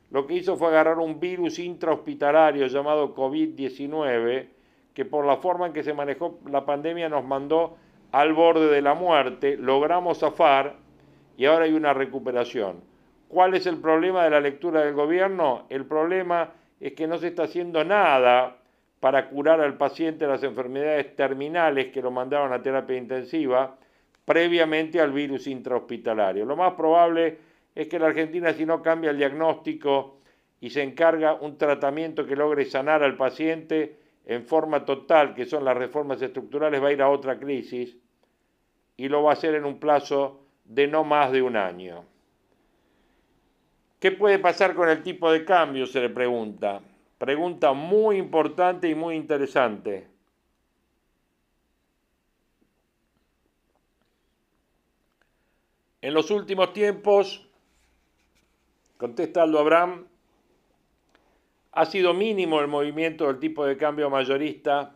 [0.09, 4.47] lo que hizo fue agarrar un virus intrahospitalario llamado COVID-19,
[4.93, 7.77] que por la forma en que se manejó la pandemia nos mandó
[8.11, 10.75] al borde de la muerte, logramos zafar
[11.37, 12.81] y ahora hay una recuperación.
[13.27, 15.65] ¿Cuál es el problema de la lectura del gobierno?
[15.69, 18.57] El problema es que no se está haciendo nada
[18.99, 23.75] para curar al paciente las enfermedades terminales que lo mandaban a terapia intensiva
[24.25, 26.45] previamente al virus intrahospitalario.
[26.45, 27.37] Lo más probable
[27.77, 30.17] es que la Argentina si no cambia el diagnóstico
[30.59, 35.63] y se encarga un tratamiento que logre sanar al paciente en forma total, que son
[35.63, 37.95] las reformas estructurales, va a ir a otra crisis
[38.97, 42.03] y lo va a hacer en un plazo de no más de un año.
[43.99, 45.85] ¿Qué puede pasar con el tipo de cambio?
[45.85, 46.81] Se le pregunta.
[47.19, 50.07] Pregunta muy importante y muy interesante.
[56.01, 57.46] En los últimos tiempos,
[58.97, 60.07] Contesta Aldo Abraham,
[61.71, 64.95] ha sido mínimo el movimiento del tipo de cambio mayorista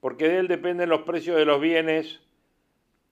[0.00, 2.20] porque de él dependen los precios de los bienes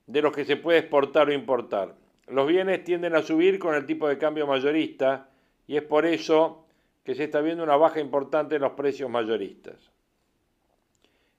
[0.06, 1.96] de los que se puede exportar o importar.
[2.28, 5.28] Los bienes tienden a subir con el tipo de cambio mayorista
[5.66, 6.64] y es por eso
[7.04, 9.90] que se está viendo una baja importante en los precios mayoristas.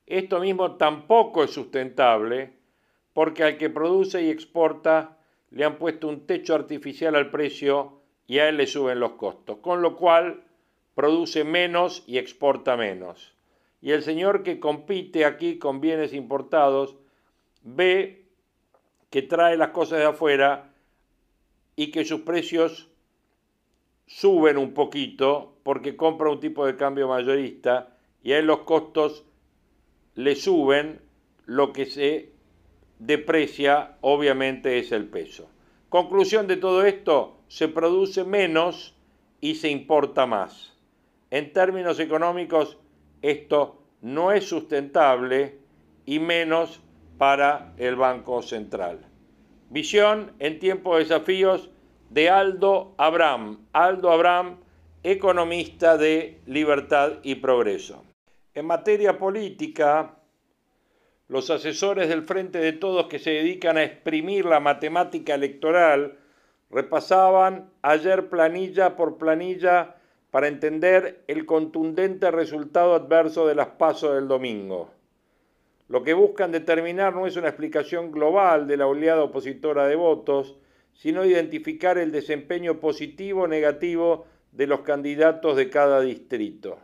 [0.06, 2.52] Esto mismo tampoco es sustentable
[3.14, 5.18] porque al que produce y exporta
[5.52, 7.99] le han puesto un techo artificial al precio
[8.30, 10.44] y a él le suben los costos, con lo cual
[10.94, 13.34] produce menos y exporta menos.
[13.82, 16.96] Y el señor que compite aquí con bienes importados
[17.64, 18.28] ve
[19.10, 20.72] que trae las cosas de afuera
[21.76, 22.92] y que sus precios
[24.06, 29.26] suben un poquito porque compra un tipo de cambio mayorista y a él los costos
[30.14, 31.02] le suben,
[31.48, 32.30] lo que se
[33.00, 35.50] deprecia obviamente es el peso.
[35.90, 38.96] Conclusión de todo esto, se produce menos
[39.42, 40.74] y se importa más.
[41.32, 42.78] En términos económicos,
[43.22, 45.58] esto no es sustentable
[46.06, 46.80] y menos
[47.18, 49.00] para el Banco Central.
[49.70, 51.70] Visión en tiempo de desafíos
[52.10, 53.66] de Aldo Abraham.
[53.74, 54.60] Aldo Abraham,
[55.04, 58.04] economista de Libertad y Progreso.
[58.54, 60.16] En materia política,
[61.28, 66.18] los asesores del Frente de Todos que se dedican a exprimir la matemática electoral
[66.70, 69.96] repasaban ayer planilla por planilla
[70.32, 74.92] para entender el contundente resultado adverso de las pasos del domingo.
[75.88, 80.56] Lo que buscan determinar no es una explicación global de la oleada opositora de votos,
[80.94, 86.78] sino identificar el desempeño positivo o negativo de los candidatos de cada distrito.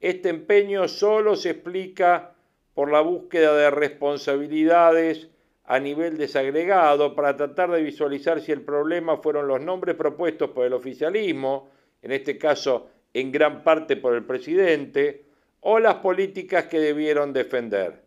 [0.00, 2.34] Este empeño solo se explica
[2.74, 5.28] por la búsqueda de responsabilidades
[5.70, 10.64] a nivel desagregado para tratar de visualizar si el problema fueron los nombres propuestos por
[10.64, 11.68] el oficialismo,
[12.00, 15.26] en este caso en gran parte por el presidente,
[15.60, 18.02] o las políticas que debieron defender.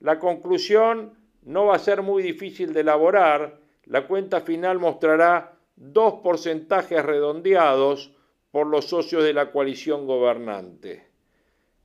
[0.00, 6.14] La conclusión no va a ser muy difícil de elaborar, la cuenta final mostrará dos
[6.22, 8.10] porcentajes redondeados
[8.50, 11.08] por los socios de la coalición gobernante.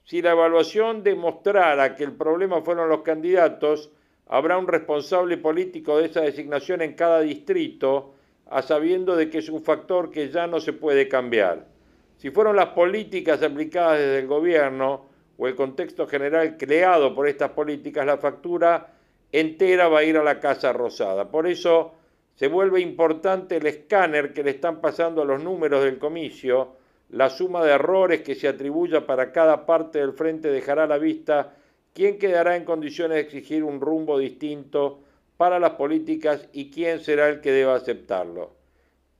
[0.06, 3.91] Si la evaluación demostrara que el problema fueron los candidatos,
[4.32, 8.13] habrá un responsable político de esa designación en cada distrito,
[8.50, 11.67] a sabiendo de que es un factor que ya no se puede cambiar.
[12.15, 15.06] Si fueron las políticas aplicadas desde el gobierno
[15.38, 18.94] o el contexto general creado por estas políticas, la factura
[19.34, 21.30] entera va a ir a la Casa Rosada.
[21.30, 21.91] Por eso
[22.36, 26.78] se vuelve importante el escáner que le están pasando a los números del comicio,
[27.10, 30.98] la suma de errores que se atribuya para cada parte del frente dejará a la
[30.98, 31.54] vista
[31.93, 35.01] quién quedará en condiciones de exigir un rumbo distinto
[35.38, 38.56] para las políticas y quién será el que deba aceptarlo.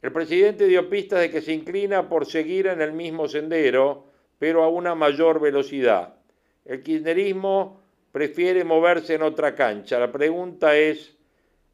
[0.02, 4.06] El presidente dio pistas de que se inclina por seguir en el mismo sendero,
[4.40, 6.16] pero a una mayor velocidad.
[6.66, 7.82] El kirchnerismo
[8.12, 10.00] prefiere moverse en otra cancha.
[10.00, 11.16] La pregunta es,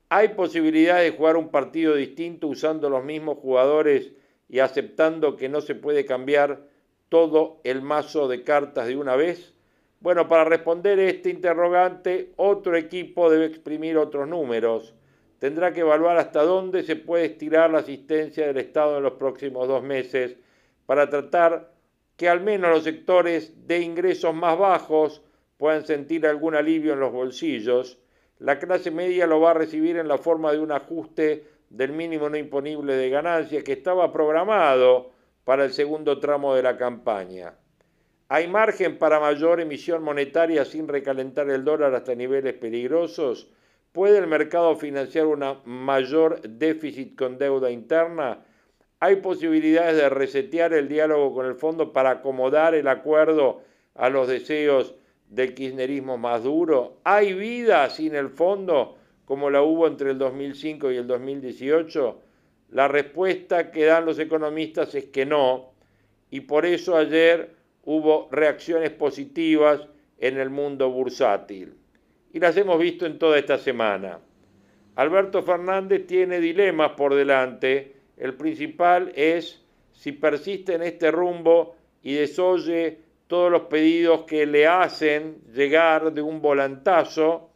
[0.09, 4.11] ¿hay posibilidad de jugar un partido distinto usando los mismos jugadores
[4.49, 6.67] y aceptando que no se puede cambiar
[7.09, 9.56] todo el mazo de cartas de una vez?
[9.99, 14.93] Bueno, para responder este interrogante, otro equipo debe exprimir otros números.
[15.39, 19.67] Tendrá que evaluar hasta dónde se puede estirar la asistencia del Estado en los próximos
[19.67, 20.37] dos meses
[20.85, 21.71] para tratar
[22.15, 25.23] que al menos los sectores de ingresos más bajos
[25.57, 27.99] puedan sentir algún alivio en los bolsillos.
[28.39, 32.29] La clase media lo va a recibir en la forma de un ajuste del mínimo
[32.29, 35.11] no imponible de ganancias que estaba programado
[35.43, 37.55] para el segundo tramo de la campaña.
[38.29, 43.49] ¿Hay margen para mayor emisión monetaria sin recalentar el dólar hasta niveles peligrosos?
[43.91, 48.45] ¿Puede el mercado financiar un mayor déficit con deuda interna?
[48.99, 53.61] ¿Hay posibilidades de resetear el diálogo con el fondo para acomodar el acuerdo
[53.95, 54.95] a los deseos
[55.29, 56.97] del kirchnerismo más duro?
[57.03, 58.97] ¿Hay vida sin el fondo?
[59.27, 62.21] como la hubo entre el 2005 y el 2018?
[62.71, 65.73] La respuesta que dan los economistas es que no,
[66.31, 67.56] y por eso ayer
[67.87, 69.87] hubo reacciones positivas
[70.19, 71.73] en el mundo bursátil.
[72.33, 74.19] Y las hemos visto en toda esta semana.
[74.95, 77.95] Alberto Fernández tiene dilemas por delante.
[78.17, 84.67] El principal es si persiste en este rumbo y desoye todos los pedidos que le
[84.67, 87.51] hacen llegar de un volantazo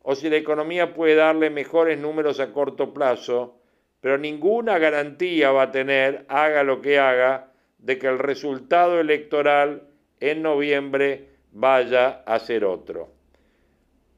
[0.00, 3.58] o si la economía puede darle mejores números a corto plazo,
[4.00, 9.82] pero ninguna garantía va a tener, haga lo que haga, de que el resultado electoral
[10.20, 13.10] en noviembre vaya a ser otro.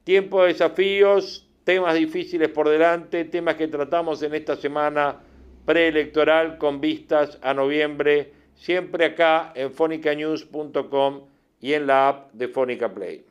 [0.03, 5.17] Tiempo de desafíos, temas difíciles por delante, temas que tratamos en esta semana
[5.65, 11.27] preelectoral con vistas a noviembre, siempre acá en fonicanews.com
[11.61, 13.25] y en la app de Fónica Play.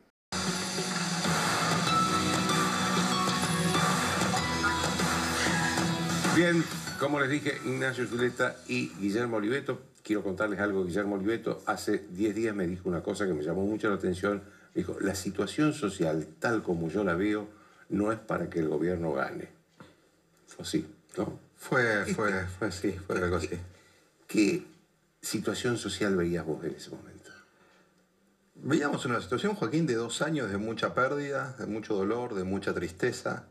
[6.36, 6.62] Bien,
[7.00, 9.88] como les dije, Ignacio Zuleta y Guillermo Oliveto.
[10.09, 10.86] Quiero contarles algo.
[10.86, 14.42] Guillermo Oliveto hace 10 días me dijo una cosa que me llamó mucho la atención.
[14.74, 17.46] Dijo, la situación social tal como yo la veo
[17.90, 19.50] no es para que el gobierno gane.
[20.46, 20.86] Fue así,
[21.18, 21.38] ¿no?
[21.56, 23.50] Fue, fue, fue así, fue algo así.
[24.26, 24.64] ¿Qué
[25.20, 27.30] situación social veías vos en ese momento?
[28.54, 32.72] Veíamos una situación, Joaquín, de dos años de mucha pérdida, de mucho dolor, de mucha
[32.72, 33.44] tristeza,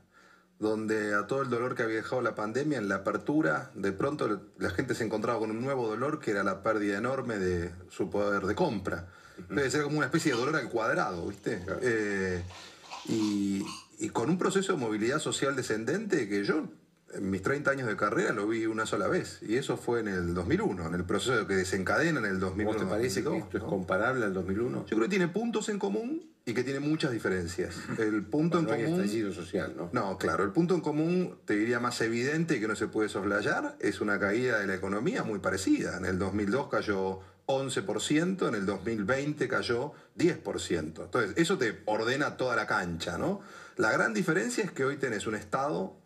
[0.59, 4.41] donde a todo el dolor que había dejado la pandemia, en la apertura, de pronto
[4.57, 8.09] la gente se encontraba con un nuevo dolor que era la pérdida enorme de su
[8.09, 9.07] poder de compra.
[9.49, 11.63] Debe ser como una especie de dolor al cuadrado, ¿viste?
[11.81, 12.43] Eh,
[13.07, 13.63] y,
[13.99, 16.63] y con un proceso de movilidad social descendente que yo
[17.13, 19.39] en mis 30 años de carrera lo vi una sola vez.
[19.41, 22.79] Y eso fue en el 2001, en el proceso que desencadena en el 2001.
[22.79, 24.85] ¿Te parece que esto es comparable al 2001?
[24.85, 27.75] Yo creo que tiene puntos en común y que tiene muchas diferencias.
[27.97, 29.01] El punto en hay común...
[29.01, 29.89] estallido social, ¿no?
[29.91, 33.09] No, claro, el punto en común, te diría más evidente y que no se puede
[33.09, 35.97] soslayar, es una caída de la economía muy parecida.
[35.97, 40.77] En el 2002 cayó 11%, en el 2020 cayó 10%.
[40.79, 43.41] Entonces, eso te ordena toda la cancha, ¿no?
[43.75, 45.97] La gran diferencia es que hoy tenés un Estado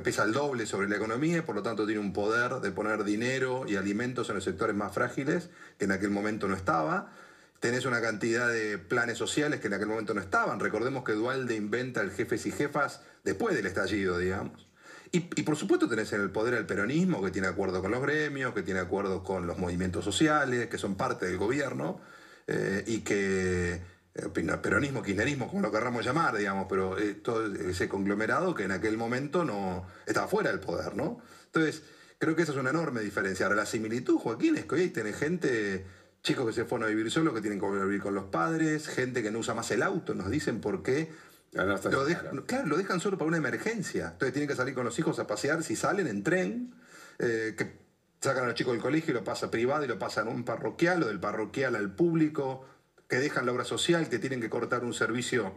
[0.00, 3.04] pesa el doble sobre la economía y por lo tanto tiene un poder de poner
[3.04, 7.12] dinero y alimentos en los sectores más frágiles que en aquel momento no estaba.
[7.60, 10.58] Tenés una cantidad de planes sociales que en aquel momento no estaban.
[10.60, 14.66] Recordemos que Dualde inventa el jefes y jefas después del estallido, digamos.
[15.12, 18.00] Y, y por supuesto tenés en el poder al peronismo, que tiene acuerdo con los
[18.02, 22.00] gremios, que tiene acuerdo con los movimientos sociales, que son parte del gobierno,
[22.46, 23.80] eh, y que
[24.12, 28.96] peronismo, kirchnerismo, como lo querramos llamar, digamos, pero eh, todo ese conglomerado que en aquel
[28.96, 31.20] momento no estaba fuera del poder, ¿no?
[31.46, 31.82] Entonces,
[32.18, 33.46] creo que esa es una enorme diferencia.
[33.46, 35.86] Ahora, la similitud, Joaquín, es que hoy tenés gente,
[36.22, 39.22] chicos que se fueron a vivir solos, que tienen que vivir con los padres, gente
[39.22, 41.10] que no usa más el auto, nos dicen por qué.
[41.54, 42.30] No, está Lo claro.
[42.32, 44.08] dejan- claro, lo dejan solo para una emergencia.
[44.12, 46.74] Entonces tienen que salir con los hijos a pasear, si salen en tren,
[47.18, 47.80] eh, que
[48.20, 50.44] sacan a los chicos del colegio y lo pasan privado y lo pasan a un
[50.44, 52.64] parroquial o del parroquial al público,
[53.12, 55.52] que dejan la obra social, que tienen que cortar un servicio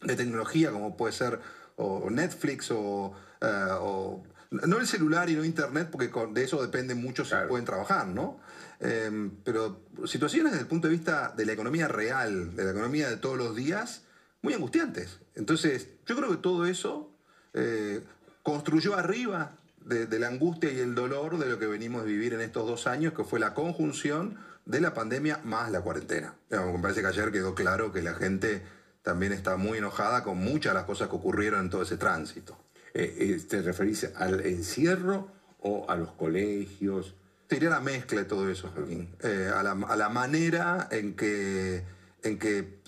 [0.00, 1.38] de tecnología como puede ser
[1.76, 6.62] o Netflix o, eh, o- no el celular y no internet porque con- de eso
[6.62, 7.48] depende mucho si Claro.
[7.48, 8.40] pueden trabajar, ¿no?
[8.80, 13.10] Eh, pero situaciones desde el punto de vista de la economía real, de la economía
[13.10, 14.04] de todos los días,
[14.40, 15.18] muy angustiantes.
[15.34, 17.10] Entonces, yo creo que todo eso
[17.52, 18.02] eh,
[18.42, 19.52] construyó arriba
[19.84, 22.66] de, de la angustia y el dolor de lo que venimos de vivir en estos
[22.66, 26.34] dos años, que fue la conjunción de la pandemia más la cuarentena.
[26.50, 28.62] Me parece que ayer quedó claro que la gente
[29.02, 32.58] también está muy enojada con muchas de las cosas que ocurrieron en todo ese tránsito.
[32.92, 37.14] Eh, eh, ¿Te referís al encierro o a los colegios?
[37.46, 39.14] Te diría la mezcla de todo eso, Joaquín.
[39.22, 41.84] Eh, a, la, a la manera en que,
[42.24, 42.80] en que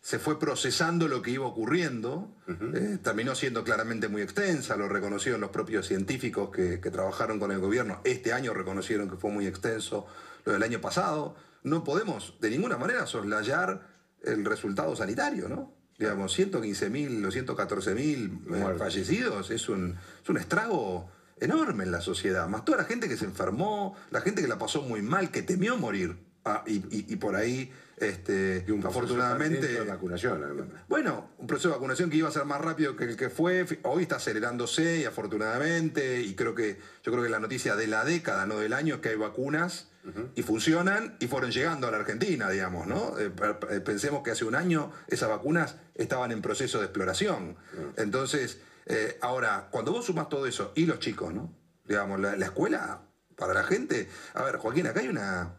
[0.00, 2.36] se fue procesando lo que iba ocurriendo.
[2.48, 7.50] Eh, terminó siendo claramente muy extensa, lo reconocieron los propios científicos que, que trabajaron con
[7.52, 8.00] el gobierno.
[8.04, 10.06] Este año reconocieron que fue muy extenso
[10.44, 11.34] lo del año pasado.
[11.62, 13.86] No podemos de ninguna manera soslayar
[14.22, 15.74] el resultado sanitario, ¿no?
[15.98, 18.78] Digamos, 115.000 o 114.000 Muertos.
[18.78, 22.48] fallecidos es un, es un estrago enorme en la sociedad.
[22.48, 25.42] Más toda la gente que se enfermó, la gente que la pasó muy mal, que
[25.42, 26.16] temió morir.
[26.46, 29.66] Ah, y, y- y por ahí, este, Y un proceso afortunadamente...
[29.68, 30.68] de vacunación, además.
[30.88, 33.66] Bueno, un proceso de vacunación que iba a ser más rápido que el que fue,
[33.82, 38.04] hoy está acelerándose y afortunadamente, y creo que, yo creo que la noticia de la
[38.06, 39.89] década, no del año, es que hay vacunas
[40.34, 43.18] y funcionan y fueron llegando a la Argentina, digamos, ¿no?
[43.18, 43.30] Eh,
[43.70, 47.56] eh, pensemos que hace un año esas vacunas estaban en proceso de exploración.
[47.96, 51.54] Entonces, eh, ahora, cuando vos sumas todo eso y los chicos, ¿no?
[51.84, 53.02] Digamos, la, la escuela,
[53.36, 55.56] para la gente, a ver, Joaquín, acá hay una,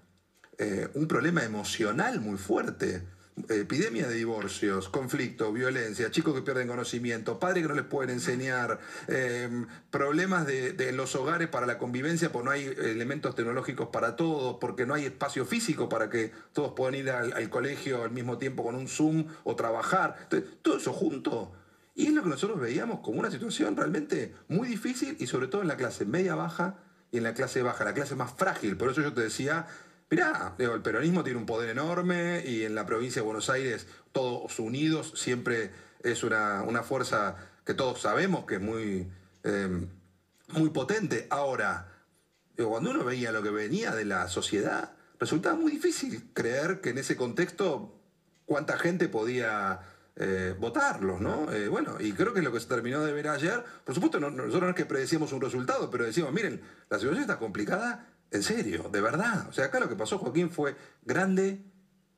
[0.57, 3.07] eh, un problema emocional muy fuerte.
[3.47, 8.79] Epidemia de divorcios, conflicto, violencia, chicos que pierden conocimiento, padres que no les pueden enseñar,
[9.07, 14.57] eh, problemas de, los hogares para la convivencia porque no hay elementos tecnológicos para todos,
[14.59, 18.63] porque no hay espacio físico para que todos puedan ir al, colegio al mismo tiempo
[18.63, 20.27] con un Zoom o trabajar.
[20.61, 21.53] Todo eso junto.
[21.95, 25.61] Y es lo que nosotros veíamos como una situación realmente muy difícil y sobre todo
[25.61, 26.79] en la clase media baja
[27.11, 28.77] y en la clase baja, la clase más frágil.
[28.77, 29.67] Por eso yo te decía,
[30.11, 33.87] mirá, digo, el peronismo tiene un poder enorme y en la provincia de Buenos Aires
[34.11, 35.71] todos unidos siempre
[36.03, 39.09] es una, una fuerza que todos sabemos que es muy,
[39.43, 39.87] eh,
[40.49, 41.27] muy potente.
[41.29, 41.87] Ahora,
[42.57, 46.89] digo, cuando uno veía lo que venía de la sociedad, resultaba muy difícil creer que
[46.89, 47.97] en ese contexto
[48.45, 49.79] cuánta gente podía
[50.17, 51.51] eh, votarlos, ¿no?
[51.53, 53.63] Eh, bueno, y creo que lo que se terminó de ver ayer.
[53.85, 57.21] Por supuesto, no- nosotros no es que predecíamos un resultado, pero decíamos, miren, la situación
[57.21, 59.47] está complicada en serio, de verdad.
[59.49, 61.61] O sea, acá lo que pasó, Joaquín, fue grande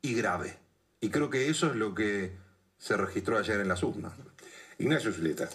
[0.00, 0.56] y grave.
[1.00, 2.36] Y creo que eso es lo que
[2.78, 4.12] se registró ayer en las urnas.
[4.78, 5.48] Ignacio Zuleta,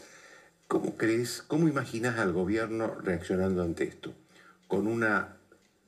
[0.70, 4.14] ¿Cómo crees, cómo imaginas al gobierno reaccionando ante esto?
[4.68, 5.38] ¿Con una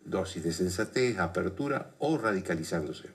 [0.03, 3.09] dosis de sensatez, apertura o radicalizándose?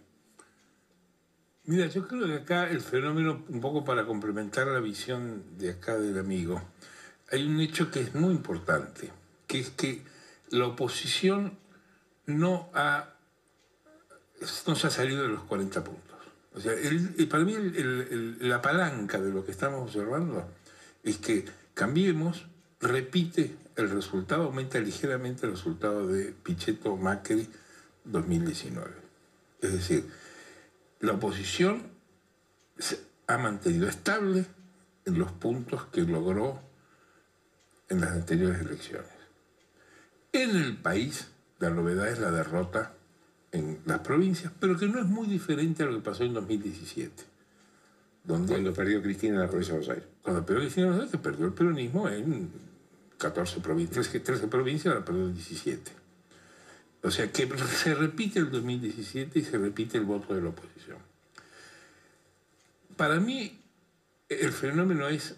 [1.65, 5.99] Mira, yo creo que acá el fenómeno, un poco para complementar la visión de acá
[5.99, 6.63] del amigo,
[7.33, 9.11] hay un hecho que es muy importante,
[9.49, 10.05] que es que
[10.57, 11.59] la oposición
[12.27, 13.13] no ha
[14.67, 16.17] no se ha salido de los 40 puntos.
[16.55, 16.73] O sea,
[17.29, 17.55] para mí
[18.41, 20.47] la palanca de lo que estamos observando
[21.03, 21.45] es que
[21.75, 22.47] cambiemos,
[22.81, 27.49] repite el resultado, aumenta ligeramente el resultado de Pichetto Macri
[28.05, 28.91] 2019.
[29.61, 30.09] Es decir,
[31.01, 31.83] la oposición
[33.27, 34.47] ha mantenido estable
[35.05, 36.61] en los puntos que logró
[37.89, 39.16] en las anteriores elecciones.
[40.37, 41.29] En el país,
[41.61, 42.93] la novedad es la derrota
[43.53, 47.25] en las provincias, pero que no es muy diferente a lo que pasó en 2017.
[48.23, 50.09] Donde, cuando perdió Cristina en la provincia de Buenos Aires.
[50.21, 52.51] Cuando perdió Cristina en Buenos Aires, perdió el peronismo en
[53.17, 55.93] 14 provincias, 13 provincias, ahora perdió 17.
[57.03, 60.99] O sea que se repite el 2017 y se repite el voto de la oposición.
[62.95, 63.59] Para mí,
[64.29, 65.35] el fenómeno es,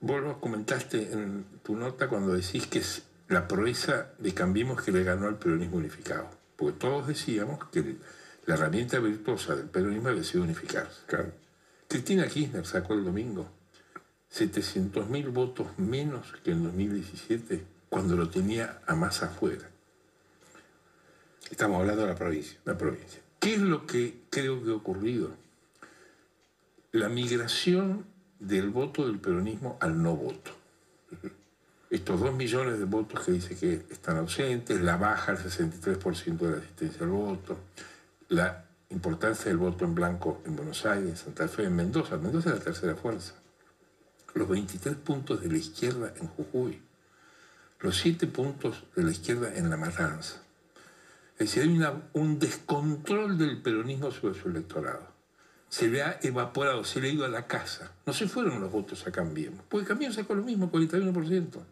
[0.00, 4.90] vos lo comentaste en tu nota cuando decís que es la proeza de Cambiemos que
[4.90, 6.30] le ganó al peronismo unificado.
[6.56, 7.96] Porque todos decíamos que
[8.46, 11.02] la herramienta virtuosa del peronismo había sido unificarse.
[11.86, 13.48] Cristina Kirchner sacó el domingo
[14.32, 19.68] 700.000 votos menos que en 2017 cuando lo tenía a más afuera.
[21.50, 22.58] Estamos hablando de la provincia.
[22.64, 23.20] La provincia.
[23.40, 25.30] ¿Qué es lo que creo que ha ocurrido?
[26.92, 28.06] La migración
[28.38, 30.57] del voto del peronismo al no voto
[31.90, 36.50] estos dos millones de votos que dice que están ausentes, la baja al 63% de
[36.50, 37.58] la asistencia al voto,
[38.28, 42.16] la importancia del voto en blanco en Buenos Aires, en Santa Fe, en Mendoza.
[42.18, 43.34] Mendoza es la tercera fuerza.
[44.34, 46.82] Los 23 puntos de la izquierda en Jujuy.
[47.80, 50.42] Los 7 puntos de la izquierda en La Matanza.
[51.38, 55.16] Es decir, hay un descontrol del peronismo sobre su electorado.
[55.68, 57.92] Se le ha evaporado, se le ha ido a la casa.
[58.06, 61.62] No se fueron los votos a Cambiemos, porque Cambiemos sacó lo mismo, 41%.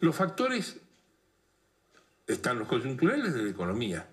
[0.00, 0.78] Los factores
[2.26, 4.08] están los coyunturales de la economía.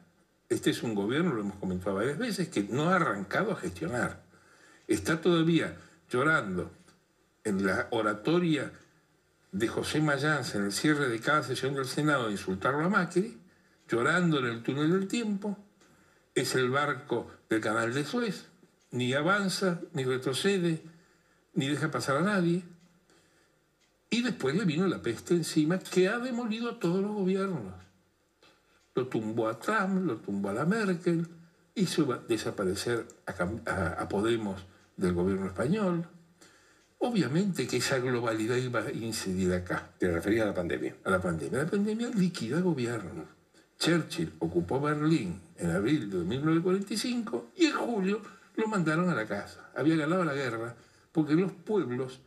[0.50, 4.22] Este es un gobierno, lo hemos comentado varias veces, que no ha arrancado a gestionar.
[4.88, 5.78] Está todavía
[6.10, 6.72] llorando
[7.44, 8.72] en la oratoria
[9.52, 13.40] de José Mayans en el cierre de cada sesión del Senado de insultarlo a Macri,
[13.88, 15.58] llorando en el túnel del tiempo,
[16.36, 18.48] es el barco del canal de Suez,
[18.92, 20.84] ni avanza, ni retrocede,
[21.54, 22.64] ni deja pasar a nadie.
[24.10, 27.74] Y después le vino la peste encima que ha demolido a todos los gobiernos.
[28.96, 31.28] Lo tumbó a Trump, lo tumbó a la Merkel,
[31.76, 36.08] hizo desaparecer a, Podemos del gobierno español.
[37.00, 39.92] Obviamente que esa globalidad iba a incidir acá.
[40.00, 40.96] Te refería a la pandemia.
[41.04, 41.64] A la pandemia.
[41.64, 43.28] La pandemia liquida gobiernos.
[43.78, 48.22] Churchill ocupó Berlín en abril de 1945 y en julio
[48.56, 49.70] lo mandaron a la casa.
[49.76, 50.76] Había ganado la guerra
[51.12, 52.20] porque los pueblos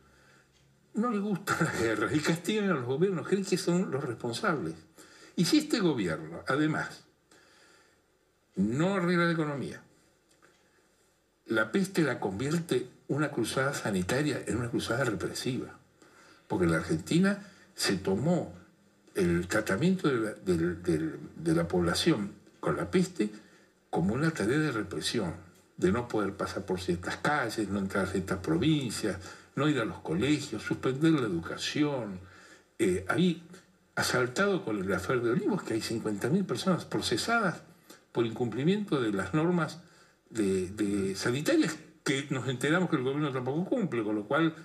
[0.93, 4.75] no le gusta la guerra y castigan a los gobiernos, creen que son los responsables.
[5.35, 7.03] Y si este gobierno, además,
[8.55, 9.81] no arregla la economía,
[11.45, 15.77] la peste la convierte una cruzada sanitaria en una cruzada represiva,
[16.47, 18.53] porque la Argentina se tomó
[19.15, 23.29] el tratamiento de la, población con la peste
[23.89, 25.33] como una tarea de represión,
[25.75, 29.17] de no poder pasar por ciertas calles, no entrar a ciertas provincias,
[29.55, 32.19] no ir a los colegios, suspender la educación.
[32.79, 33.43] Eh, ahí
[33.95, 37.61] asaltado con el afer de Olivos, que hay 50.000 personas procesadas
[38.11, 39.79] por incumplimiento de las normas
[40.29, 44.55] de, sanitarias que nos enteramos que el gobierno tampoco cumple, con lo cual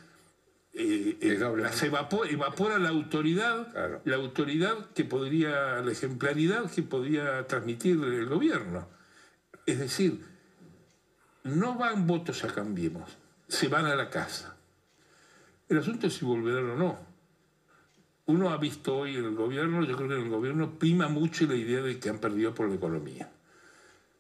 [0.73, 8.03] eh, eh, se evapora, la autoridad, la autoridad que podría, la ejemplaridad que podría transmitir
[8.03, 8.89] el gobierno.
[9.67, 10.25] Es decir,
[11.45, 13.19] no van votos a Cambiemos,
[13.49, 14.56] se van a la casa.
[15.69, 16.99] El asunto es si volverán o no.
[18.27, 21.47] Uno ha visto hoy en el gobierno, yo creo que en el gobierno prima mucho
[21.47, 23.31] la idea de que han perdido por la economía.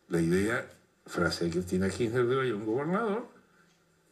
[0.09, 0.69] La idea,
[1.07, 3.29] frase de Cristina Kirchner de hoy, un gobernador,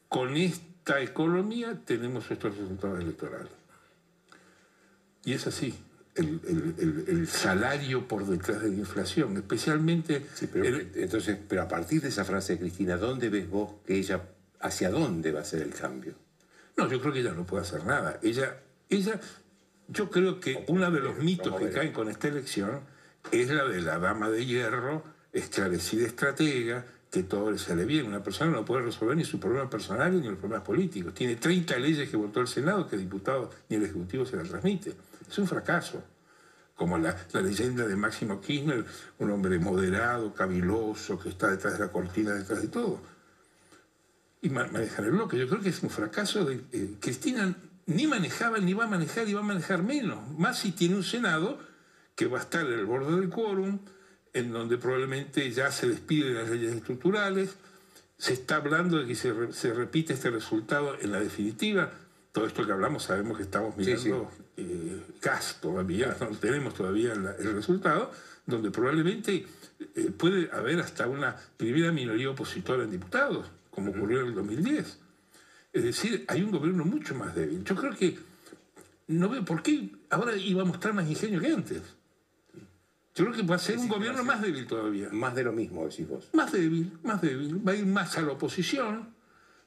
[0.09, 3.53] con esta economía tenemos estos resultados electorales.
[5.25, 5.75] Y es así,
[6.17, 10.25] el, salario por detrás de la inflación, especialmente...
[10.53, 14.23] pero, entonces, pero a partir de esa frase de Cristina, ¿dónde ves vos que ella,
[14.61, 16.15] hacia dónde va a ser el cambio?
[16.77, 18.19] No, yo creo que ella no puede hacer nada.
[18.23, 19.21] Ella, ella,
[19.89, 22.81] yo creo que uno de los mitos que caen con esta elección
[23.31, 28.07] es la de la dama de hierro, esclarecida estratega, que todo le sale bien.
[28.07, 31.15] Una persona no puede resolver ni sus problemas personales ni los problemas políticos.
[31.15, 34.49] Tiene 30 leyes que votó el Senado que el diputado ni el Ejecutivo se las
[34.49, 34.95] transmite.
[35.29, 36.03] Es un fracaso.
[36.75, 38.85] Como la, la leyenda de Máximo Kirchner,
[39.19, 43.01] un hombre moderado, caviloso, que está detrás de la cortina, detrás de todo.
[44.45, 45.39] Y ma- manejar el bloque.
[45.39, 47.55] Yo creo que es un fracaso de eh, Cristina
[47.87, 50.19] ni manejaba ni va a manejar y va a manejar menos.
[50.39, 51.59] Más si tiene un Senado
[52.15, 53.81] que va a estar en el borde del quórum,
[54.33, 57.57] en donde probablemente ya se despide de las leyes estructurales,
[58.19, 61.91] se está hablando de que se, re- se repite este resultado en la definitiva.
[62.33, 64.05] Todo esto que hablamos sabemos que estamos Sí, sí.
[64.07, 68.11] mirando eh, gas todavía, no tenemos todavía la- el resultado,
[68.47, 69.47] donde probablemente
[69.97, 75.01] eh, puede haber hasta una primera minoría opositora en diputados, como ocurrió en el 2010.
[75.73, 77.65] Es decir, hay un gobierno mucho más débil.
[77.65, 78.17] Yo creo que
[79.09, 81.83] no veo por qué ahora iba a mostrar más ingenio que antes.
[83.17, 85.09] Yo creo que va a ser un gobierno más débil todavía.
[85.11, 86.31] Más de lo mismo, decís vos.
[86.33, 87.67] Más débil, más débil.
[87.67, 89.15] Va a ir más a la oposición,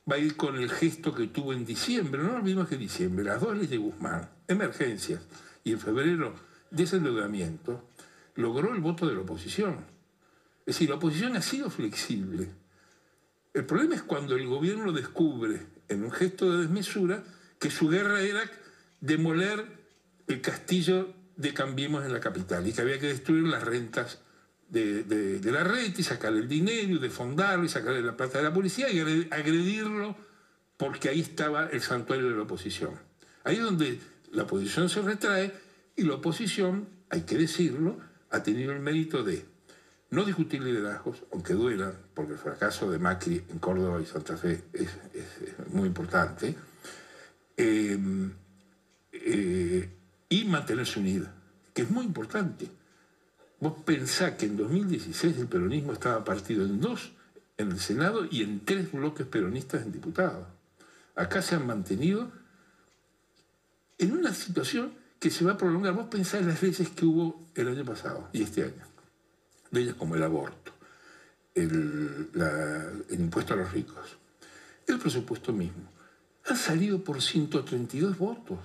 [0.10, 2.24] va a ir con el gesto que tuvo en diciembre.
[2.24, 5.22] No olvidemos que en diciembre, las dos leyes de Guzmán, emergencias,
[5.64, 6.34] y en febrero,
[6.72, 7.90] desendeudamiento,
[8.36, 9.86] logró el voto de la oposición.
[10.66, 12.50] Es decir, la oposición ha sido flexible.
[13.58, 17.24] El problema es cuando el gobierno descubre, en un gesto de desmesura,
[17.60, 18.44] que su guerra era
[19.02, 19.66] demoler
[20.28, 24.20] el castillo de Cambiemos en la capital y que había que destruir las rentas
[24.70, 28.92] de, la red y sacar el dinero defondarlo y sacarle la plata de la policía
[28.92, 30.16] y agre- agredirlo
[30.78, 32.92] porque ahí estaba el santuario de la oposición.
[33.44, 34.00] Ahí es donde
[34.34, 35.52] la oposición se retrae
[35.96, 37.98] y la oposición, hay que decirlo,
[38.30, 39.46] ha tenido el mérito de
[40.10, 44.64] no discutir liderazgos, aunque duela, porque el fracaso de Macri en Córdoba y Santa Fe
[44.74, 44.90] es,
[45.72, 46.56] muy importante,
[47.58, 48.00] eh,
[49.12, 49.90] eh,
[50.30, 51.34] y mantenerse unida,
[51.74, 52.70] que es muy importante.
[53.60, 57.12] Vos pensás que en 2016 el peronismo estaba partido en dos
[57.58, 60.48] en el Senado y en tres bloques peronistas en diputados.
[61.16, 62.32] Acá se han mantenido
[63.98, 65.94] en una situación que se va a prolongar.
[65.94, 68.97] Vos pensás en las leyes que hubo el año pasado y este año.
[69.72, 70.72] Leyes como el aborto,
[71.56, 72.30] el,
[73.10, 74.18] impuesto a los ricos,
[74.88, 75.92] el presupuesto mismo.
[76.50, 78.60] Han salido por 132 votos,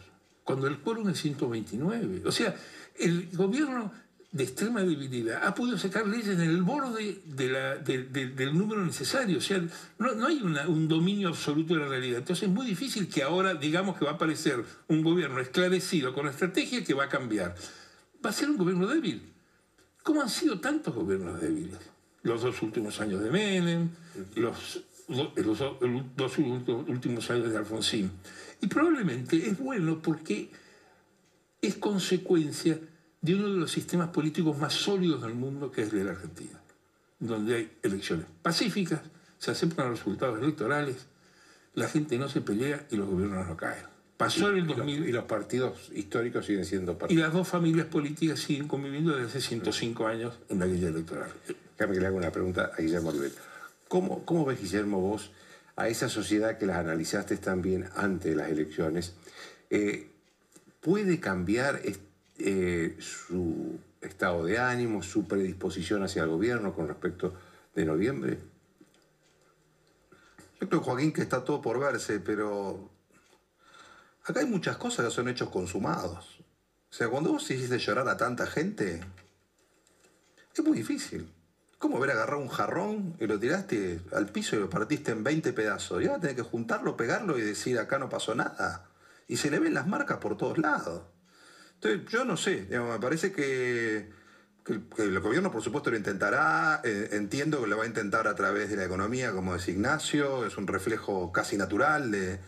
[0.44, 2.22] cuando el quórum es 129.
[2.26, 2.54] O sea,
[2.98, 3.92] el gobierno
[4.30, 7.48] de extrema debilidad ha podido sacar leyes en el borde de
[7.84, 9.38] de- de- del número necesario.
[9.38, 9.62] O sea,
[9.98, 12.18] no, hay una- un dominio absoluto de la realidad.
[12.20, 16.28] Entonces es muy difícil que ahora digamos que va a aparecer un gobierno esclarecido con
[16.28, 17.54] estrategia que va a cambiar.
[18.24, 19.31] Va a ser un gobierno débil.
[20.02, 21.78] ¿Cómo han sido tantos gobiernos débiles?
[22.22, 23.88] Los dos últimos años de Menem,
[24.36, 28.10] los, lo- los do- los dos ulti- últimos años de Alfonsín.
[28.60, 30.50] Y probablemente es bueno porque
[31.60, 32.78] es consecuencia
[33.20, 36.10] de uno de los sistemas políticos más sólidos del mundo, que es el de la
[36.12, 36.60] Argentina,
[37.20, 39.00] donde hay elecciones pacíficas,
[39.38, 41.06] se aceptan los resultados electorales,
[41.74, 43.84] la gente no se pelea y los gobiernos no caen.
[44.26, 47.22] Pasó en el Y los, 2000 y los partidos históricos siguen siendo y partidos.
[47.22, 51.30] las dos familias políticas siguen conviviendo desde hace 105 años en la guía electoral.
[51.76, 53.32] Déjame que le haga una pregunta a Guillermo Olivet.
[53.88, 55.32] ¿Cómo, ¿Cómo ves, Guillermo, vos
[55.76, 59.14] a esa sociedad que las analizaste también antes de las elecciones?
[59.70, 60.08] Eh,
[60.80, 61.80] ¿Puede cambiar
[62.38, 67.34] eh, su estado de ánimo, su predisposición hacia el gobierno con respecto
[67.74, 68.38] de noviembre?
[70.60, 72.91] Yo creo, Joaquín, que está todo por verse, pero
[74.24, 76.40] acá hay muchas cosas que son hechos consumados.
[76.90, 79.00] O sea, cuando vos hiciste llorar a tanta gente,
[80.54, 81.32] es muy difícil.
[81.78, 85.52] ¿Cómo haber agarrado un jarrón y lo tiraste al piso y lo partiste en 20
[85.52, 86.02] pedazos?
[86.02, 88.88] Y ahora tenés que juntarlo, pegarlo y decir acá no pasó nada.
[89.26, 91.02] Y se le ven las marcas por todos lados.
[91.74, 94.12] Entonces, yo no sé, me parece que,
[94.64, 96.80] que el gobierno, por supuesto, lo intentará.
[96.84, 100.46] eh, entiendo que lo va a intentar a través de la economía, como decía Ignacio,
[100.46, 102.38] es un reflejo casi natural de,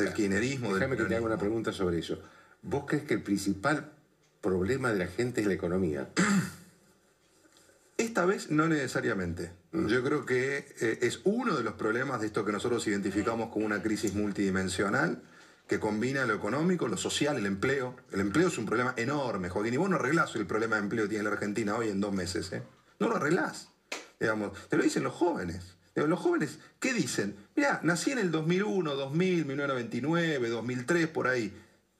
[0.00, 0.68] del kirchnerismo.
[0.68, 2.20] del Déjame que te haga una pregunta sobre eso.
[2.62, 3.92] ¿Vos crees que el principal
[4.40, 6.08] problema de la gente es la economía?
[7.96, 9.52] Esta vez no necesariamente.
[9.72, 13.66] Yo creo que eh, es uno de los problemas de esto que nosotros identificamos como
[13.66, 15.22] una crisis multidimensional
[15.68, 17.94] que combina lo económico, lo social, el empleo.
[18.10, 21.04] El empleo es un problema enorme, Joaquín, y vos no arreglás el problema de empleo
[21.04, 22.50] que tiene la Argentina hoy en dos meses.
[22.52, 22.62] ¿eh?
[22.98, 23.68] No lo arreglás.
[24.18, 25.76] Digamos, te lo dicen los jóvenes.
[25.94, 27.36] Los jóvenes, ¿qué dicen?
[27.56, 31.52] Mira, nací en el 2001, 2000, 1999, 2003, por ahí.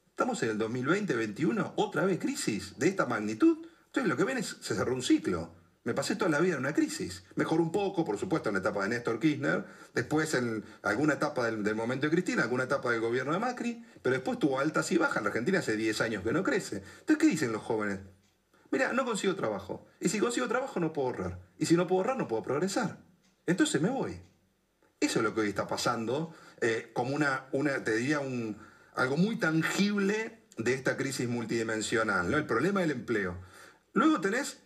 [0.08, 3.66] Estamos en el 2020, 2021, otra vez crisis de esta magnitud.
[3.86, 5.54] Entonces lo que ven es, se cerró un ciclo.
[5.82, 7.24] Me pasé toda la vida en una crisis.
[7.34, 9.64] Mejoró un poco, por supuesto, en la etapa de Néstor Kirchner,
[9.94, 13.84] después en alguna etapa del, del momento de Cristina, alguna etapa del gobierno de Macri,
[14.02, 15.22] pero después tuvo altas y bajas.
[15.22, 16.76] La Argentina hace 10 años que no crece.
[17.00, 18.00] Entonces, ¿qué dicen los jóvenes?
[18.70, 19.86] Mira, no consigo trabajo.
[20.00, 21.38] Y si consigo trabajo no puedo ahorrar.
[21.58, 23.09] Y si no puedo ahorrar no puedo progresar.
[23.46, 24.20] Entonces me voy.
[25.00, 28.58] Eso es lo que hoy está pasando, eh, como una, una, te diría, un,
[28.94, 32.36] algo muy tangible de esta crisis multidimensional, ¿no?
[32.36, 33.38] el problema del empleo.
[33.92, 34.58] Luego tenés,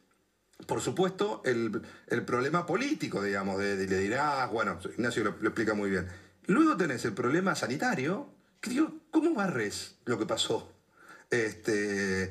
[0.67, 5.91] por supuesto, el, el problema político, digamos, de, de, dirás, bueno, Ignacio lo, explica muy
[5.91, 6.09] bien.
[6.47, 8.29] Luego tenés el problema sanitario,
[8.61, 10.73] que digo, ¿cómo barres lo que pasó?
[11.31, 12.31] Este,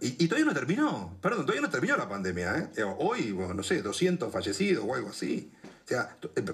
[0.00, 2.70] y, todavía no terminó, perdón, todavía no terminó la pandemia.
[2.76, 2.84] ¿eh?
[2.98, 5.52] Hoy, no sé, 200 fallecidos o algo así.
[5.88, 6.44] Sea, eh,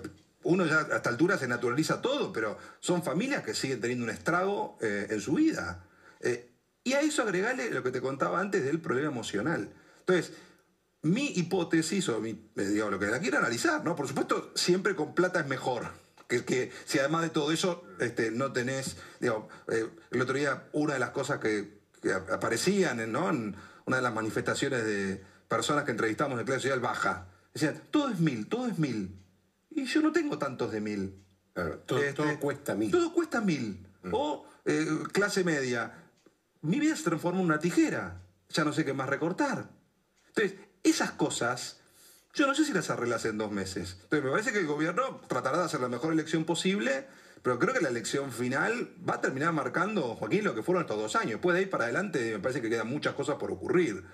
[0.45, 4.11] uno ya a esta altura se naturaliza todo, pero son familias que siguen teniendo un
[4.11, 5.85] estrago eh, en su vida.
[6.21, 6.53] Eh,
[6.85, 9.73] y a eso agregarle lo que te contaba antes del problema emocional.
[10.01, 10.33] Entonces,
[11.03, 13.97] mi hipótesis, o mi, digamos, lo que la quiero analizar, ¿no?
[13.97, 15.89] Por supuesto, siempre con plata es mejor.
[16.29, 20.95] Que, que si además de todo eso este, no tenés, digamos, el otro día una
[20.95, 23.29] de las cosas que, que aparecían en, ¿no?
[23.29, 28.09] en una de las manifestaciones de personas que entrevistamos en clase social baja, decían, todo
[28.09, 29.24] es mil, todo es mil.
[29.75, 31.25] Y yo no tengo tantos de mil.
[31.53, 32.91] Claro, todo, este, todo, cuesta mil.
[32.91, 33.87] Todo cuesta mil.
[34.03, 34.11] Mm.
[34.13, 35.93] O eh, clase media.
[36.63, 38.23] Mi vida se transforma en una tijera.
[38.49, 39.71] Ya no sé qué más recortar.
[40.29, 41.81] Entonces, esas cosas,
[42.35, 43.99] yo no sé si las arreglas en dos meses.
[44.03, 47.07] Entonces, me parece que el gobierno tratará de hacer la mejor elección posible,
[47.43, 50.99] pero creo que la elección final va a terminar marcando, Joaquín, lo que fueron estos
[50.99, 51.41] dos años.
[51.41, 54.05] Puede ir para adelante, me parece que quedan muchas cosas por ocurrir.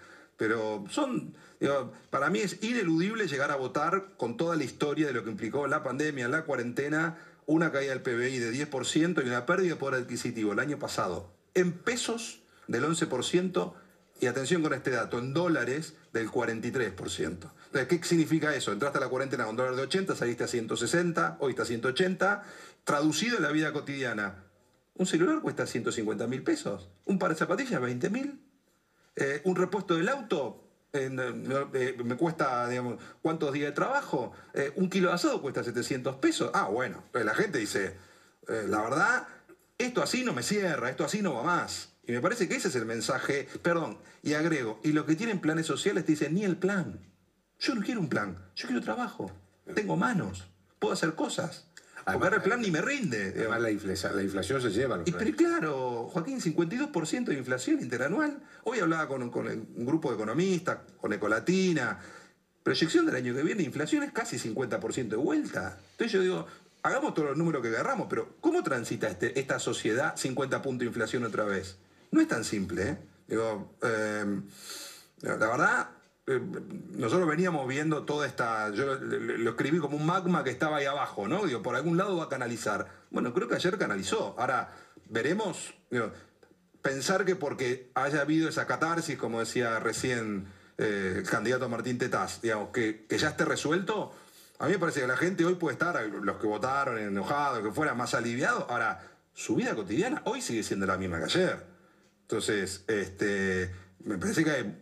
[0.40, 5.12] Pero son, digo, para mí es ineludible llegar a votar con toda la historia de
[5.12, 9.44] lo que implicó la pandemia, la cuarentena, una caída del PBI de 10% y una
[9.44, 13.74] pérdida de poder adquisitivo el año pasado en pesos del 11%
[14.18, 16.86] y atención con este dato, en dólares del 43%.
[17.26, 18.72] Entonces, ¿qué significa eso?
[18.72, 22.44] Entraste a la cuarentena con dólar de 80, saliste a 160, hoy está a 180.
[22.84, 24.44] Traducido en la vida cotidiana,
[24.94, 28.40] un celular cuesta 150 mil pesos, un par de zapatillas 20 mil,
[29.16, 34.32] eh, un repuesto del auto eh, me cuesta, digamos, ¿cuántos días de trabajo?
[34.54, 36.50] Eh, un kilo de asado cuesta 700 pesos.
[36.52, 37.96] Ah, bueno, la gente dice,
[38.48, 39.28] la verdad,
[39.78, 41.90] esto así no me cierra, esto así no va más.
[42.06, 45.40] Y me parece que ese es el mensaje, perdón, y agrego, y los que tienen
[45.40, 46.98] planes sociales te dicen, ni el plan.
[47.60, 49.30] Yo no quiero un plan, yo quiero trabajo,
[49.74, 50.48] tengo manos,
[50.80, 51.69] puedo hacer cosas.
[52.04, 53.32] Además, el plan ni me rinde.
[53.36, 55.00] Además, la inflación, la inflación se lleva.
[55.04, 58.40] Y, pero claro, Joaquín, 52% de inflación interanual.
[58.64, 61.98] Hoy hablaba con, con, un grupo de economistas, con Ecolatina.
[62.62, 65.78] Proyección del año que viene, inflación es casi 50% de vuelta.
[65.92, 66.46] Entonces yo digo,
[66.82, 70.86] hagamos todos los números que agarramos, pero ¿cómo transita este, esta sociedad 50 puntos de
[70.86, 71.76] inflación otra vez?
[72.10, 72.98] No es tan simple, ¿eh?
[73.28, 74.24] Digo, eh,
[75.22, 75.88] la verdad,
[76.38, 78.70] nosotros veníamos viendo toda esta.
[78.70, 81.46] Yo lo escribí como un magma que estaba ahí abajo, ¿no?
[81.46, 82.88] Digo, por algún lado va a canalizar.
[83.10, 84.34] Bueno, creo que ayer canalizó.
[84.38, 84.72] Ahora,
[85.08, 85.74] veremos.
[86.82, 90.46] Pensar que porque haya habido esa catarsis, como decía recién
[90.78, 94.14] eh, el candidato Martín Tetaz, digamos, que, que, ya esté resuelto,
[94.58, 97.70] a mí me parece que la gente hoy puede estar, los que votaron enojados, que
[97.70, 98.64] fueran más aliviados.
[98.68, 99.02] Ahora,
[99.34, 101.66] su vida cotidiana hoy sigue siendo la misma que ayer.
[102.22, 103.74] Entonces, este,
[104.04, 104.74] me parece que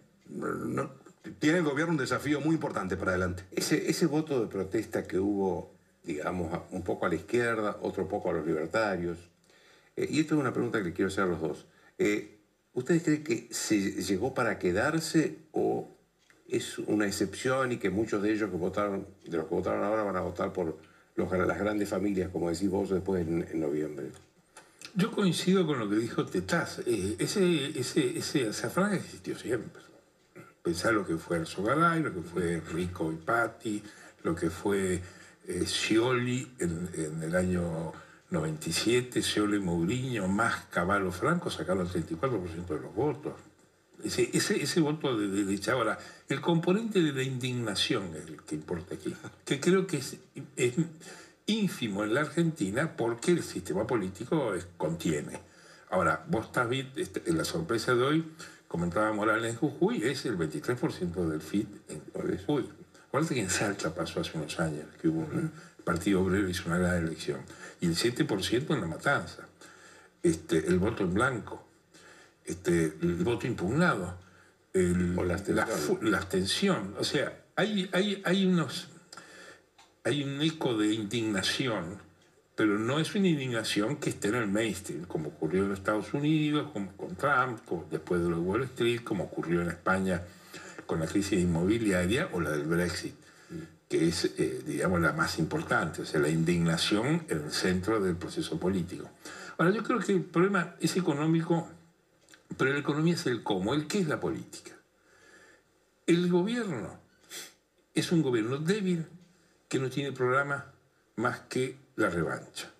[1.39, 3.45] tiene el gobierno un desafío muy importante para adelante.
[3.53, 5.75] Ese, voto de protesta que hubo,
[6.05, 9.19] digamos, un poco a la izquierda, otro poco a los libertarios,
[9.97, 11.67] eh, y esto es una pregunta que le quiero hacer a los dos.
[11.99, 12.39] Eh,
[12.73, 15.97] ¿Ustedes creen que se llegó para quedarse o
[16.49, 20.05] es una excepción y que muchos de ellos que votaron, de los que votaron ahora,
[20.05, 20.79] van a votar por
[21.17, 24.13] las grandes familias, como decís vos, después en, noviembre?
[24.95, 26.81] Yo coincido con lo que dijo Tetaz.
[26.87, 29.88] Eh, ese, ese, ese, esa existió siempre
[30.69, 33.83] pensar lo que fue Arzogaray, lo que fue Rico y Patti,
[34.23, 35.01] lo que fue
[35.47, 37.95] eh, Scioli en, el año
[38.29, 43.33] 97, Scioli Mourinho, más Caballo Franco sacaron el 34% de los votos.
[44.05, 45.99] Ese, ese, voto de, de, de Ahora,
[46.29, 49.17] el componente de la indignación es el que importa aquí,
[49.47, 50.19] que creo que es,
[51.47, 55.41] ínfimo en la Argentina porque el sistema político contiene.
[55.89, 58.33] Ahora, vos estás bien, este, la sorpresa de hoy,
[58.69, 62.69] comentaba Morales en Jujuy, es el 23% del FIT en Jujuy.
[63.09, 65.51] Acuérdate que en Salta pasó hace unos años, que hubo un
[65.83, 67.41] Partido Obrero hizo una gran elección.
[67.81, 69.49] Y el 7% en La Matanza.
[70.23, 71.67] Este, el voto en blanco.
[72.45, 74.19] Este, el voto impugnado.
[74.75, 75.43] El, o la
[76.03, 76.95] la abstención.
[76.99, 78.89] O sea, hay, hay, hay, unos,
[80.05, 82.03] hay un eco de indignación
[82.59, 86.73] pero no es una indignación que esté en el mainstream, como ocurrió en Estados Unidos,
[86.73, 90.25] con Trump, después de lo de Wall Street, como ocurrió en España
[90.85, 93.15] con la crisis inmobiliaria o la del Brexit,
[93.89, 98.17] que es, eh, digamos, la más importante, o sea, la indignación en el centro del
[98.17, 99.09] proceso político.
[99.57, 101.69] Ahora, yo creo que el problema es económico,
[102.57, 104.73] pero la economía es el cómo, el qué es la política.
[106.09, 106.99] El gobierno
[107.95, 109.07] es un gobierno débil
[109.69, 110.73] que no tiene programa
[111.15, 112.71] más que la revancha.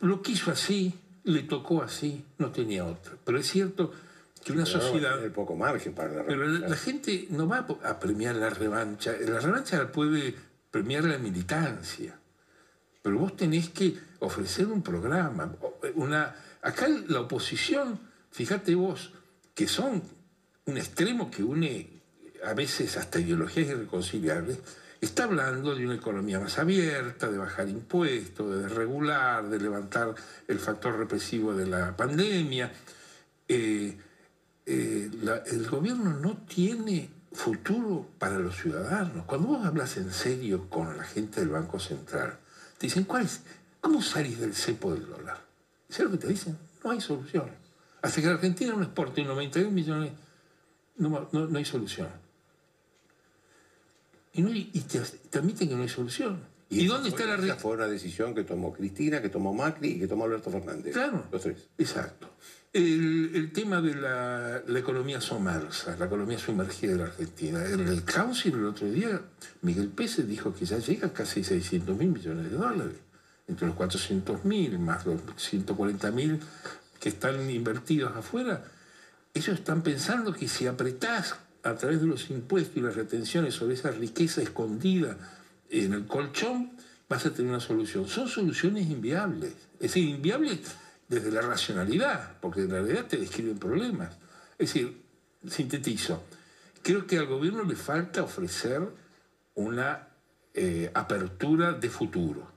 [0.00, 0.92] Lo quiso así,
[1.24, 3.12] le tocó así, no tenía otra.
[3.22, 3.92] Pero es cierto
[4.42, 5.14] que una Pero sociedad...
[5.18, 6.68] tiene poco margen para la Pero la, revancha.
[6.68, 9.12] la gente no va a premiar la revancha.
[9.20, 10.34] La revancha la puede
[10.70, 12.18] premiar la militancia.
[13.02, 15.54] Pero vos tenés que ofrecer un programa.
[15.94, 18.00] Una, acá la oposición,
[18.30, 19.12] fíjate vos,
[19.54, 20.02] que son
[20.64, 22.00] un extremo que une
[22.44, 24.58] a veces hasta ideologías irreconciliables,
[25.06, 30.14] está hablando de una economía más abierta, de bajar impuestos, de desregular, de levantar
[30.48, 32.72] el factor represivo de la pandemia.
[33.48, 33.98] Eh,
[34.66, 35.10] eh,
[35.46, 39.24] el gobierno no tiene futuro para los ciudadanos.
[39.26, 42.38] Cuando vos hablas en serio con la gente del Banco Central,
[42.78, 43.40] te dicen, ¿cuál es?
[43.80, 45.38] ¿cómo salís del cepo del dólar?
[45.88, 46.56] ¿Sabes lo que te dicen?
[46.84, 47.46] No hay solución.
[48.02, 50.12] Hasta que la Argentina no exporte 91 millones,
[50.96, 52.08] no, no- no hay solución.
[54.34, 56.40] Y, no y te, te admiten que no hay solución.
[56.70, 59.90] ¿Y, dónde fue- está la Esa fue una decisión que tomó Cristina, que tomó Macri
[59.90, 60.94] y que tomó Alberto Fernández.
[60.94, 61.26] Claro.
[61.30, 61.68] Los tres.
[61.76, 62.30] Exacto.
[62.72, 67.62] El, el tema de la, la economía somersa, la economía sumergida de la Argentina.
[67.66, 69.20] En el Council el otro día,
[69.60, 72.96] Miguel Pérez dijo que ya llega a casi 600 mil millones de dólares.
[73.46, 76.40] Entre los 400 mil más los 140 mil
[76.98, 78.64] que están invertidos afuera.
[79.34, 83.74] Ellos están pensando que si apretás a través de los impuestos y las retenciones sobre
[83.74, 85.16] esa riqueza escondida
[85.70, 86.72] en el colchón,
[87.08, 88.08] vas a tener una solución.
[88.08, 89.52] Son soluciones inviables.
[89.74, 90.60] Es decir, inviables
[91.08, 94.16] desde la racionalidad, porque en realidad te describen problemas.
[94.58, 95.02] Es decir,
[95.46, 96.24] sintetizo,
[96.82, 98.82] creo que al gobierno le falta ofrecer
[99.54, 100.08] una
[100.54, 102.50] eh, apertura de futuro.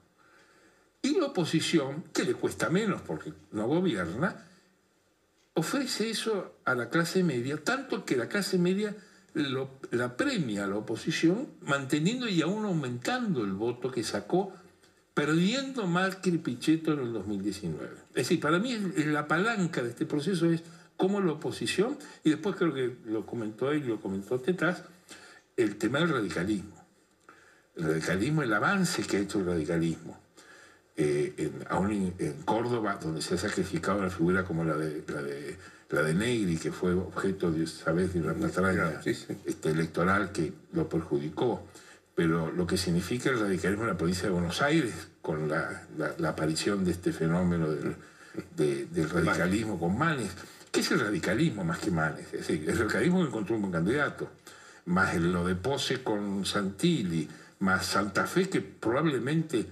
[1.02, 4.45] Y la oposición, que le cuesta menos porque no gobierna,
[5.56, 8.96] ofrece eso a la clase media, tanto que la clase media
[9.34, 14.54] lo- la premia a la oposición, manteniendo y aún aumentando el voto que sacó,
[15.14, 17.90] perdiendo Macri Pichetto en el 2019.
[18.10, 20.62] Es decir, para mí la palanca de este proceso es
[20.98, 24.84] cómo la oposición, y después creo que lo comentó él y lo comentó Tetaz,
[25.58, 26.76] el tema del radicalismo.
[27.76, 30.25] El radicalismo, el avance que ha hecho el radicalismo
[30.98, 35.04] eh, en- aún en, en Córdoba, donde se ha sacrificado una figura como la de,
[35.08, 35.58] la de,
[35.90, 39.36] la de Negri, que fue objeto, de, ¿sabes?, de una patraña Sí, sí.
[39.46, 41.68] este, electoral que lo perjudicó.
[42.16, 46.14] Pero lo que significa el radicalismo en la provincia de Buenos Aires, con la, la-
[46.18, 47.96] la aparición de este fenómeno del,
[48.56, 50.32] de- del radicalismo con Manes.
[50.72, 52.26] ¿Qué es el radicalismo más que Manes?
[52.34, 54.30] Es decir, el radicalismo que encontró un buen candidato,
[54.86, 57.28] más lo de Pose con Santilli,
[57.60, 59.66] más Santa Fe, que probablemente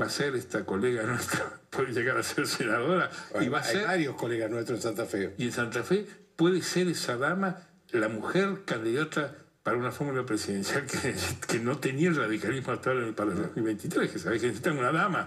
[0.00, 3.62] va a ser esta colega nuestra, puede llegar a ser senadora, y Hay, va a
[3.62, 5.34] hay ser varios colegas nuestros en Santa Fe.
[5.38, 7.58] y en Santa Fe puede ser esa dama
[7.90, 11.14] la mujer candidata para una fórmula presidencial que,
[11.48, 14.92] que no tenía el radicalismo hasta ahora para el 2023, que sabéis que necesitan una
[14.92, 15.26] dama.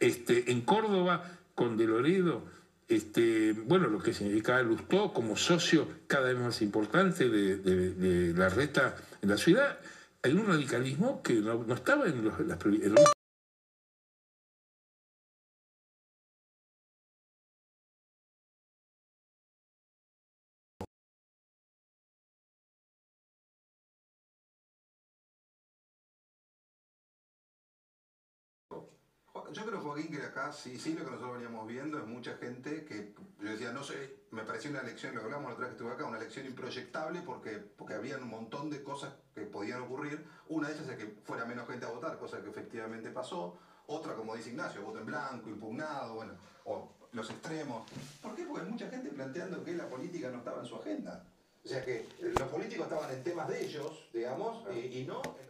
[0.00, 2.44] Este, en Córdoba, con De Loredo,
[2.88, 8.34] este, bueno, lo que significaba Lustó como socio cada vez más importante de, de- de
[8.38, 9.78] la reta en la ciudad,
[10.22, 13.04] hay un radicalismo que no, no estaba en los, las previ- en los
[29.56, 32.84] Yo creo, Joaquín, que acá sí, sí lo que nosotros veníamos viendo es mucha gente
[32.84, 35.82] que, yo decía, no sé, me pareció una elección, lo hablamos la otra vez que
[35.82, 40.22] estuve acá, una elección improyectable porque, porque había un montón de cosas que podían ocurrir.
[40.50, 43.56] Una de ellas es que fuera menos gente a votar, cosa que efectivamente pasó.
[43.86, 46.34] Otra, como dice Ignacio, voto en blanco, impugnado, bueno,
[46.66, 47.90] o los extremos.
[48.20, 48.44] ¿Por qué?
[48.44, 51.24] Porque hay mucha gente planteando que la política no estaba en su agenda.
[51.64, 55.46] O sea que los políticos estaban en temas de ellos, digamos, y, y no en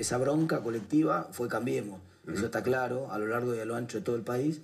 [0.00, 3.98] Esa bronca colectiva fue Cambiemos, eso está claro, a lo largo y a lo ancho
[3.98, 4.62] de todo el país,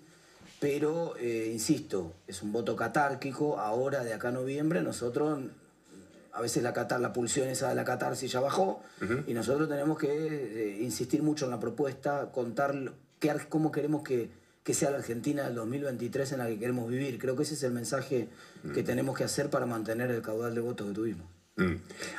[0.60, 5.38] pero, eh, insisto, es un voto catárquico, ahora de acá a noviembre nosotros,
[6.32, 8.80] a veces la, catar, la pulsión esa de la catarsis ya bajó,
[9.26, 14.30] y nosotros tenemos que eh, insistir mucho en la propuesta, contar qué cómo queremos que,
[14.64, 17.18] que sea la Argentina del 2023 en la que queremos vivir.
[17.18, 18.28] Creo que ese es el mensaje
[18.72, 21.35] que tenemos que hacer para mantener el caudal de votos que tuvimos.
[21.56, 21.74] Mm.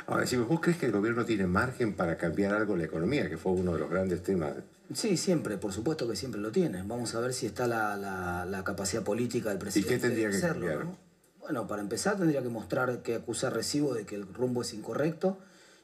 [0.07, 3.29] Ahora, si vos crees que el gobierno tiene margen para cambiar algo en la economía,
[3.29, 4.53] que fue uno de los grandes temas.
[4.93, 6.81] Sí, siempre, por supuesto que siempre lo tiene.
[6.83, 9.93] Vamos a ver si está la, la- la capacidad política del presidente.
[9.95, 10.85] qué tendría que hacerlo, cambiar?
[10.85, 10.97] ¿no?
[11.39, 15.39] Bueno, para empezar tendría que mostrar que acusa recibo de que el rumbo es incorrecto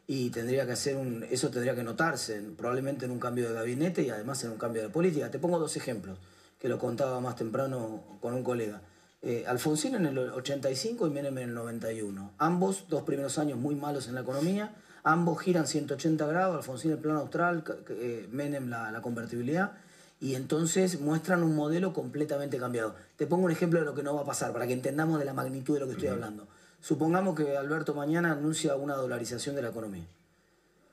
[0.08, 3.54] y tendría que hacer un, eso tendría que notarse, en- probablemente en un cambio de
[3.54, 5.30] gabinete y además en un cambio de política.
[5.30, 6.18] Te pongo dos ejemplos,
[6.60, 8.82] que lo contaba más temprano con un colega.
[9.26, 12.34] Eh, Alfonsín en el 85 y Menem en el 91.
[12.38, 16.98] Ambos, dos primeros años muy malos en la economía, ambos giran 180 grados, Alfonsín el
[16.98, 19.72] plano austral, eh, Menem la, la convertibilidad,
[20.20, 22.96] y entonces muestran un modelo completamente cambiado.
[23.16, 25.26] Te pongo un ejemplo de lo que no va a pasar, para que entendamos de
[25.26, 26.46] la magnitud de lo que estoy hablando.
[26.82, 30.06] Supongamos que Alberto mañana anuncia una dolarización de la economía.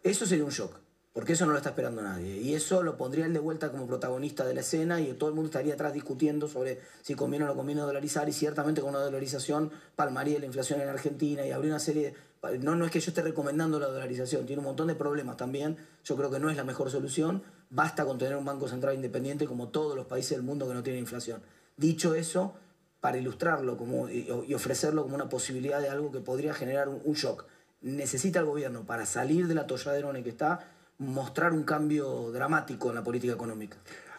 [0.05, 0.77] Eso sería un shock,
[1.13, 2.37] porque eso no lo está esperando nadie.
[2.37, 5.35] Y eso lo pondría él de vuelta como protagonista de la escena y todo el
[5.35, 9.01] mundo estaría atrás discutiendo sobre si conviene o no conviene dolarizar y ciertamente con una
[9.01, 12.59] dolarización palmaría la inflación en Argentina y habría una serie de...
[12.59, 15.77] No, no es que yo esté recomendando la dolarización, tiene un montón de problemas también.
[16.05, 17.43] Yo creo que no es la mejor solución.
[17.71, 20.83] Basta con tener un Banco Central independiente como todos los países del mundo que no
[20.83, 21.43] tienen inflación.
[21.77, 22.55] Dicho eso,
[23.01, 27.47] para ilustrarlo como, y, ofrecerlo como una posibilidad de algo que podría generar un shock.
[27.83, 30.69] Necesita el gobierno, para salir del atolladero en el que está,
[31.01, 33.77] mostrar un cambio dramático en la política económica.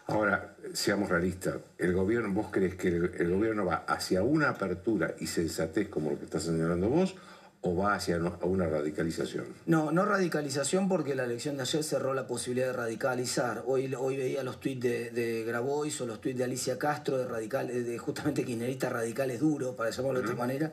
[0.08, 5.14] Ahora, seamos realistas, el gobierno, ¿vos crees que el, el gobierno va hacia una apertura
[5.20, 7.14] y sensatez como lo que estás señalando vos,
[7.64, 9.44] o va hacia no- a una radicalización?
[9.66, 13.62] No, no radicalización porque la elección de ayer cerró la posibilidad de radicalizar.
[13.64, 17.28] Hoy, hoy veía los tuits de, de Grabois o los tuits de Alicia Castro, de,
[17.28, 20.72] radical, de justamente kirchneristas radicales duros, para llamarlo de esta manera,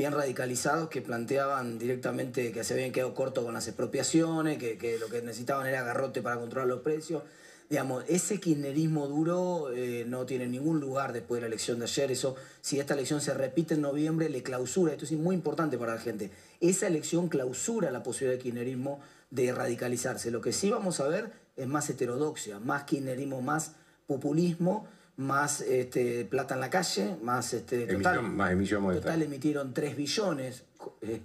[0.00, 4.98] bien radicalizados, que planteaban directamente que se habían quedado cortos con las expropiaciones, que, que
[4.98, 7.22] lo que necesitaban era garrote para controlar los precios.
[7.68, 12.10] Digamos, ese kirchnerismo duro eh, no tiene ningún lugar después de la elección de ayer.
[12.10, 14.92] Eso, si esta elección se repite en noviembre, le clausura.
[14.92, 16.30] Esto es muy importante para la gente.
[16.60, 20.30] Esa elección clausura la posibilidad del kirchnerismo de radicalizarse.
[20.30, 23.72] Lo que sí vamos a ver es más heterodoxia, más kirchnerismo, más
[24.06, 24.88] populismo,
[25.20, 29.12] más este, plata en la calle, más este, total, Emisión- más emisión monetaria.
[29.12, 30.64] total emitieron 3 billones.
[31.02, 31.20] Eh,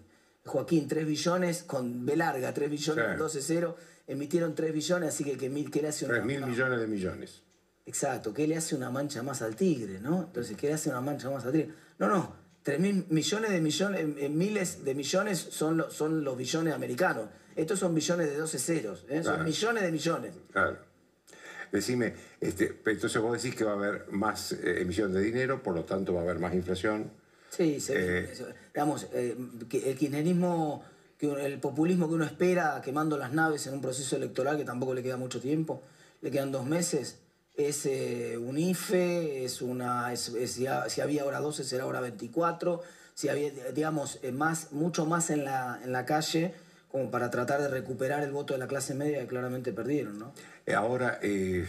[0.46, 3.18] Joaquín, 3 billones con B larga, 3 billones, Sí.
[3.18, 3.76] 12-0,
[4.08, 6.88] emitieron 3 billones, así que, que, mil- que le hace una, 3 mil millones de
[6.88, 7.42] millones.
[7.88, 10.24] Exacto, ¿qué le hace una mancha más al tigre, no?
[10.24, 11.70] Entonces, ¿qué le hace una mancha más al tigre?
[12.00, 16.24] No, no, 3 mil millones de millones, eh, eh, miles de millones son, lo- son
[16.24, 17.30] los billones americanos.
[17.56, 19.22] Estos son billones de 12 ceros, ¿eh?
[19.22, 19.38] Claro.
[19.38, 20.34] son millones de millones.
[20.52, 20.78] Claro.
[21.72, 25.76] Decime, este, entonces vos decís que va a haber más eh, emisión de dinero, por
[25.76, 27.12] lo tanto va a haber más inflación.
[27.50, 28.30] Sí, se Eh.
[28.32, 29.36] eso, digamos, eh,
[29.72, 30.84] el kirchnerismo,
[31.20, 35.02] el populismo que uno espera quemando las naves en un proceso electoral que tampoco le
[35.02, 35.82] queda mucho tiempo,
[36.22, 37.18] le quedan dos meses,
[37.56, 41.86] es eh, un IFE, es una, es- es- si, ha- si había hora 12 será
[41.86, 42.82] hora 24,
[43.14, 46.54] si había, digamos, más, mucho más en la, en la calle
[46.96, 50.32] como para tratar de recuperar el voto de la clase media que claramente perdieron, ¿no?
[50.66, 51.68] Eh, Ahora, eh,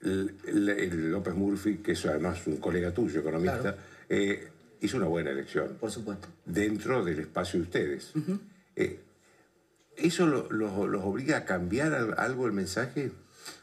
[0.00, 3.76] López Murphy, que es además un colega tuyo, economista, Claro.
[4.08, 4.48] eh,
[4.80, 6.26] hizo una buena elección Por supuesto.
[6.46, 8.12] dentro del espacio de ustedes.
[8.76, 8.98] Eh,
[9.94, 13.12] ¿Eso lo- lo- los obliga a cambiar al- algo el mensaje?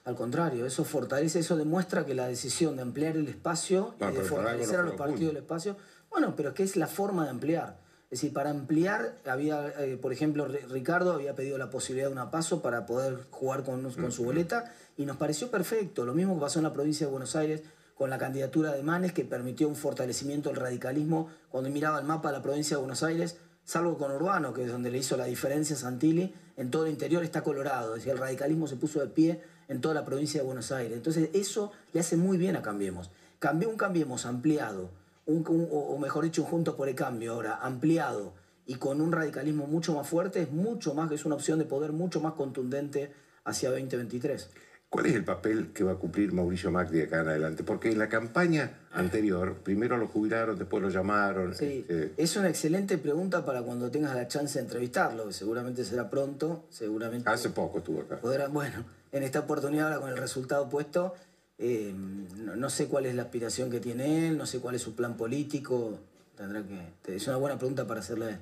[0.06, 4.14] Al contrario, eso fortalece, eso demuestra que la decisión de ampliar el espacio No, y
[4.14, 5.76] de fortalecer a los partidos del espacio,
[6.12, 7.80] bueno, pero que es la forma de ampliar.
[8.12, 12.14] Es decir, para ampliar, había, eh, por ejemplo, Ri- Ricardo había pedido la posibilidad de
[12.14, 14.66] una paso para poder jugar con, con su boleta
[14.98, 16.06] y nos pareció perfecto.
[16.06, 17.64] Lo mismo que pasó en la provincia de Buenos Aires
[17.96, 21.30] con la candidatura de Manes, que permitió un fortalecimiento del radicalismo.
[21.50, 24.72] Cuando miraba el mapa de la provincia de Buenos Aires, salvo con Urbano, que es
[24.72, 27.96] donde le hizo la diferencia a Santilli, en todo el interior está colorado.
[27.96, 30.98] Es decir, el radicalismo se puso de pie en toda la provincia de Buenos Aires.
[30.98, 33.10] Entonces, eso le hace muy bien a Cambiemos.
[33.40, 34.90] Cambió un Cambiemos ampliado,
[35.32, 38.34] un- un- o mejor dicho, un Juntos por el Cambio ahora, ampliado
[38.66, 41.92] y con un radicalismo mucho más fuerte, es mucho más, es una opción de poder
[41.94, 43.12] mucho más contundente
[43.44, 44.50] hacia 2023.
[44.90, 47.64] ¿Cuál es el papel que va a cumplir Mauricio Macri de acá en adelante?
[47.64, 51.56] Porque en la campaña anterior, primero lo jubilaron, después lo llamaron.
[51.56, 55.86] Sí, este, es una excelente pregunta para cuando tengas la chance de entrevistarlo, que seguramente
[55.86, 57.30] será pronto, seguramente.
[57.30, 58.20] hace poco estuvo acá.
[58.20, 61.14] podrá- bueno, en esta oportunidad ahora con el resultado puesto,
[61.62, 64.82] eh, no, no sé cuál es la aspiración que tiene él, no sé cuál es
[64.82, 66.00] su plan político,
[66.36, 67.16] tendrá que...
[67.16, 68.38] Es una buena pregunta para hacerle a él.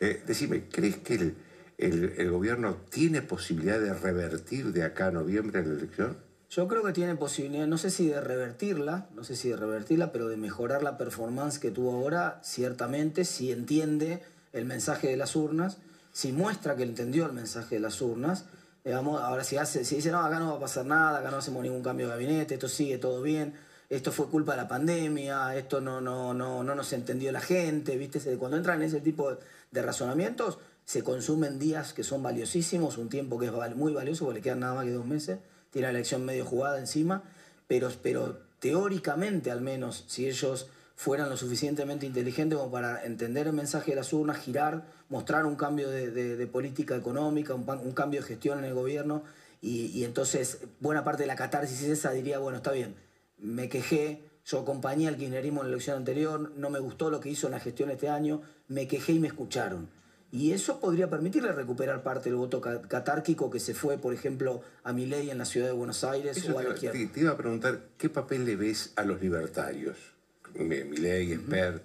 [0.00, 1.34] Eh, decime, ¿crees que el,
[1.78, 6.18] el- el gobierno tiene posibilidad de revertir de acá a noviembre la elección?
[6.50, 10.12] Yo creo que tiene posibilidad, no sé si de revertirla, no sé si de revertirla,
[10.12, 14.20] pero de mejorar la performance que tuvo ahora, ciertamente, si entiende
[14.52, 15.78] el mensaje de las urnas,
[16.12, 18.44] si muestra que entendió el mensaje de las urnas,
[18.84, 21.36] Digamos, ahora si, hace, si dice, no, acá no va a pasar nada, acá no
[21.36, 23.54] hacemos ningún cambio de gabinete, esto sigue todo bien,
[23.88, 27.96] esto fue culpa de la pandemia, esto no, no, no, no nos entendió la gente,
[27.96, 28.18] ¿viste?
[28.38, 29.36] Cuando entran en ese tipo
[29.70, 34.38] de razonamientos, se consumen días que son valiosísimos, un tiempo que es muy valioso, porque
[34.38, 35.38] le quedan nada más que dos meses,
[35.70, 37.22] tiene la elección medio jugada encima,
[37.68, 40.66] pero, pero teóricamente al menos, si ellos
[41.02, 45.56] fueran lo suficientemente inteligentes como para entender el mensaje de las urnas, girar, mostrar un
[45.56, 49.24] cambio de, política económica, un, cambio de gestión en el gobierno,
[49.60, 52.94] y, entonces buena parte de la catarsis esa diría, bueno, está bien,
[53.36, 57.30] me quejé, yo acompañé al kirchnerismo en la elección anterior, no me gustó lo que
[57.30, 59.88] hizo en la gestión este año, me quejé y me escucharon.
[60.30, 64.92] Y eso podría permitirle recuperar parte del voto catárquico que se fue, por ejemplo, a
[64.92, 67.80] Milei en la ciudad de Buenos Aires o a la te, te, iba a preguntar,
[67.98, 70.11] ¿qué papel le ves a los libertarios?
[70.54, 71.82] Milei, Esper,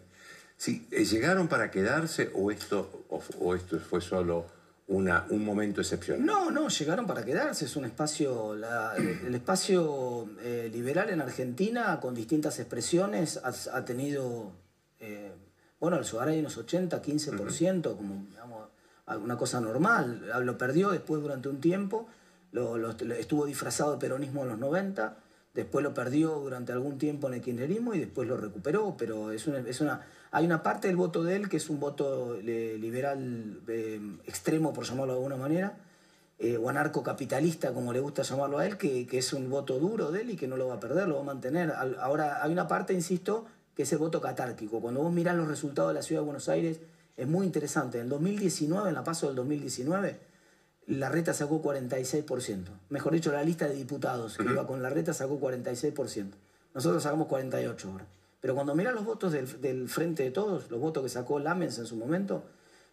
[0.57, 4.47] si eh, ¿llegaron para quedarse o esto, o, esto fue solo
[4.87, 6.25] una, un momento excepcional?
[6.25, 7.65] No, no, llegaron para quedarse.
[7.65, 14.51] Es un espacio, el espacio eh, liberal en Argentina con distintas expresiones ha, tenido,
[14.99, 15.31] eh,
[15.79, 18.69] bueno, el Suárez en los 80, 15%, como digamos,
[19.21, 20.27] una cosa normal.
[20.41, 22.07] Lo perdió después durante un tiempo,
[23.19, 25.17] estuvo disfrazado de peronismo en los 90
[25.57, 29.47] después lo perdió durante algún tiempo en el kirchnerismo y después lo recuperó, pero es
[29.47, 34.71] una, hay una parte del voto de él que es un voto liberal eh, extremo,
[34.71, 35.75] por llamarlo de alguna manera,
[36.37, 40.21] eh, o anarcocapitalista, como le gusta llamarlo a él, que, es un voto duro de
[40.21, 41.73] él y que no lo va a perder, lo va a mantener.
[41.99, 44.79] Ahora, hay una parte, insisto, que es el voto catárquico.
[44.79, 46.81] Cuando vos mirás los resultados de la Ciudad de Buenos Aires,
[47.17, 47.97] es muy interesante.
[47.97, 50.19] En el 2019, en la paso del 2019,
[50.87, 52.63] la reta sacó 46%.
[52.89, 56.31] Mejor dicho, la lista de diputados que iba con la reta sacó 46%.
[56.73, 58.05] Nosotros sacamos 48% ahora.
[58.39, 61.85] Pero cuando miras los votos del, Frente de Todos, los votos que sacó Lamens en
[61.85, 62.43] su momento,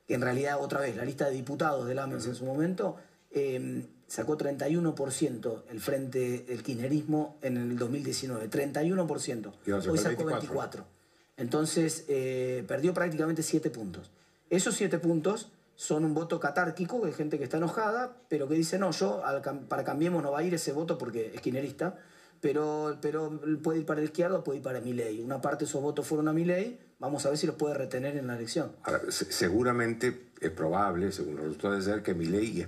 [0.08, 2.96] que en realidad, otra vez, la lista de diputados de Lamens en su momento,
[3.30, 8.48] em, sacó 31% el Frente, el kirchnerismo en el 2019.
[8.48, 9.54] 31%.
[9.88, 10.84] Hoy sacó 24%.
[11.36, 14.10] Entonces, eh, perdió prácticamente 7 puntos.
[14.50, 18.78] Esos 7 puntos son un voto catárquico, de gente que está enojada, pero que dice,
[18.78, 19.22] no, yo
[19.68, 21.96] para Cambiemos no va a ir ese voto porque es quinerista,
[22.40, 25.80] pero, pero puede ir para la izquierda puede ir para ley Una parte de esos
[25.80, 28.72] votos fueron a ley vamos a ver si los puede retener en la elección.
[28.82, 32.66] Ahora, seguramente es probable, según resultados de ayer, que Milei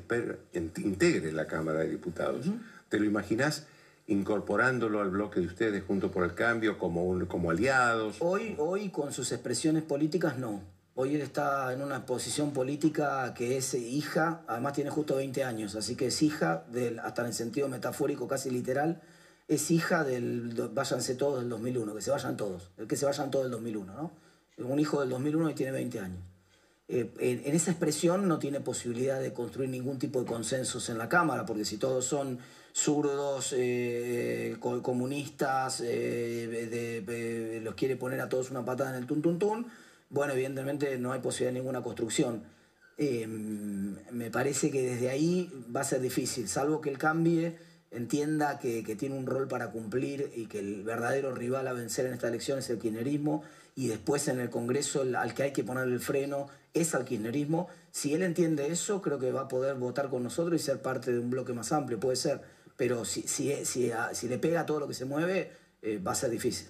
[0.76, 2.46] integre la Cámara de Diputados.
[2.88, 3.66] ¿Te lo imaginas?
[4.09, 8.18] incorporándolo al bloque de ustedes junto por el cambio como, un, como aliados?
[8.20, 10.62] Hoy, hoy con sus expresiones políticas no.
[10.99, 15.74] Hoy él está en una posición política que es hija, además tiene justo 20 años,
[15.74, 19.03] así que es hija, del, hasta en el sentido metafórico casi literal,
[19.47, 23.30] es hija del váyanse todos del 2001, que se vayan todos, el que se vayan
[23.30, 24.11] todos del 2001, ¿no?
[24.66, 26.18] Un hijo del 2001 y tiene 20 años.
[26.88, 31.11] Eh, en, esa expresión no tiene posibilidad de construir ningún tipo de consensos en la
[31.11, 32.38] Cámara, porque si todos son
[32.72, 39.38] zurdos, eh, comunistas, eh, los quiere poner a todos una patada en el tun tun
[39.38, 39.66] tun,
[40.11, 42.42] bueno, evidentemente no hay posibilidad de ninguna construcción.
[42.98, 47.57] Em, me parece que desde ahí va a ser difícil, salvo que el cambie
[47.90, 52.14] entienda que, tiene un rol para cumplir y que el verdadero rival a vencer en
[52.14, 53.42] esta elección es el kirchnerismo
[53.74, 57.68] y después en el Congreso al que hay que poner el freno es al kirchnerismo.
[57.90, 61.12] Si él entiende eso, creo que va a poder votar con nosotros y ser parte
[61.12, 62.40] de un bloque más amplio, puede ser.
[62.76, 65.51] Pero si, si, si, si le pega todo lo que se mueve,
[65.82, 66.68] eh, va a ser difícil.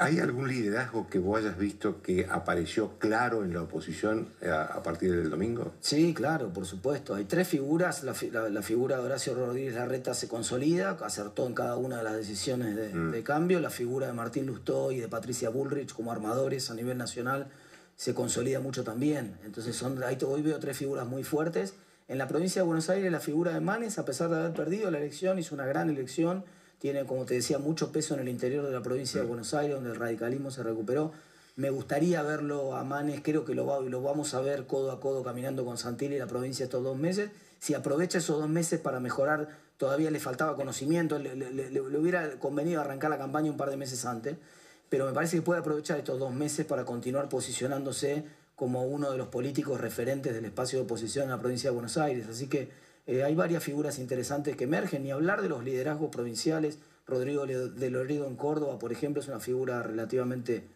[0.00, 4.82] ¿Hay algún liderazgo que vos hayas visto que apareció claro en la oposición eh, a,
[4.82, 5.72] partir del domingo?
[5.78, 7.14] Sí, claro, por supuesto.
[7.14, 8.02] Hay tres figuras.
[8.02, 12.92] La, figura de Horacio Rodríguez Larreta se consolida, acertó en cada una de las decisiones
[12.92, 13.12] mm.
[13.12, 13.60] de, cambio.
[13.60, 17.46] La figura de Martín Lustó y de Patricia Bullrich como armadores a nivel nacional
[17.94, 19.38] se consolida mucho también.
[19.44, 21.74] Entonces son, hoy veo tres figuras muy fuertes.
[22.08, 24.90] En la provincia de Buenos Aires la figura de Manes, a pesar de haber perdido
[24.90, 26.44] la elección, hizo una gran elección
[26.78, 29.74] tiene, como te decía, mucho peso en el interior de la provincia de Buenos Aires,
[29.74, 31.12] donde el radicalismo se recuperó.
[31.56, 35.24] Me gustaría verlo a Manes, creo que lo, lo vamos a ver codo a codo
[35.24, 37.30] caminando con Santilli en la provincia estos dos meses.
[37.58, 43.10] Si aprovecha esos dos meses para mejorar, todavía le faltaba conocimiento, le, hubiera convenido arrancar
[43.10, 44.36] la campaña un par de meses antes,
[44.88, 48.24] pero me parece que puede aprovechar estos dos meses para continuar posicionándose
[48.54, 51.96] como uno de los políticos referentes del espacio de oposición en la provincia de Buenos
[51.96, 52.26] Aires.
[52.28, 52.68] Así que
[53.08, 56.78] eh, hay varias figuras interesantes que emergen, ni hablar de los liderazgos provinciales.
[57.06, 60.68] Rodrigo de Loredo en Córdoba, por ejemplo, es una figura relativamente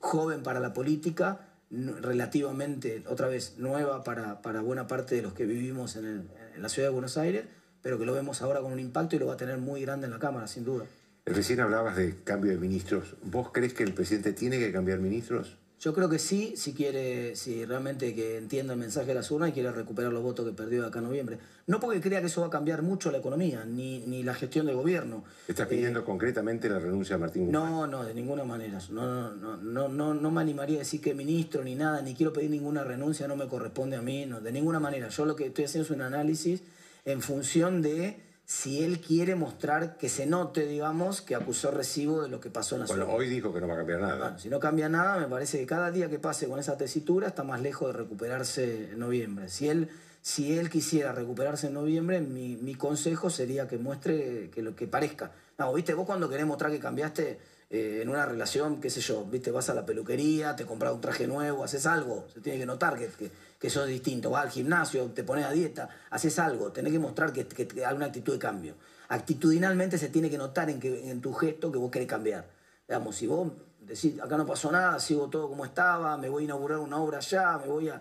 [0.00, 5.94] joven para la política, relativamente, otra vez, nueva para, buena parte de los que vivimos
[5.94, 7.44] en, la ciudad de Buenos Aires,
[7.82, 10.06] pero que lo vemos ahora con un impacto y lo va a tener muy grande
[10.06, 10.86] en la Cámara, sin duda.
[11.24, 13.14] Recién hablabas de cambio de ministros.
[13.22, 15.56] ¿Vos crees que el presidente tiene que cambiar ministros?
[15.78, 19.50] Yo creo que sí, si quiere, si realmente que entienda el mensaje de las urnas
[19.50, 21.38] y quiere recuperar los votos que perdió de acá en noviembre.
[21.66, 24.64] No porque crea que eso va a cambiar mucho la economía, ni, ni la gestión
[24.64, 25.24] del gobierno.
[25.46, 27.62] ¿Estás pidiendo concretamente la renuncia de Martín Guzmán?
[27.62, 28.78] No, no, de ninguna manera.
[28.90, 32.32] No, no, no, no, no me animaría a decir que ministro ni nada, ni quiero
[32.32, 35.08] pedir ninguna renuncia, no me corresponde a mí, no, de ninguna manera.
[35.08, 36.62] Yo lo que estoy haciendo es un análisis
[37.04, 42.28] en función de si él quiere mostrar que se note, digamos, que acusó recibo de
[42.28, 44.16] lo que pasó en la Bueno, hoy dijo que no va a cambiar nada.
[44.16, 47.26] Bueno, si no cambia nada, me parece que cada día que pase con esa tesitura
[47.26, 49.48] está más lejos de recuperarse en noviembre.
[49.48, 49.88] Si él,
[50.22, 54.86] si él quisiera recuperarse en noviembre, mi, mi consejo sería que muestre que lo que
[54.86, 55.32] parezca.
[55.58, 59.24] No, viste, vos cuando querés mostrar que cambiaste eh, en una relación, qué sé yo,
[59.24, 62.66] viste, vas a la peluquería, te compras un traje nuevo, haces algo, se tiene que
[62.66, 63.32] notar que, que,
[63.66, 64.30] que sos distinto.
[64.30, 67.84] Vas al gimnasio, te pones a dieta, haces algo, tenés que mostrar que, que, que
[67.84, 68.74] hay una actitud de cambio.
[69.08, 72.48] Actitudinalmente se tiene que notar en, que, en tu gesto que vos querés cambiar.
[72.86, 76.44] Digamos, si vos decís, acá no pasó nada, sigo todo como estaba, me voy a
[76.44, 78.00] inaugurar una obra allá, me voy a...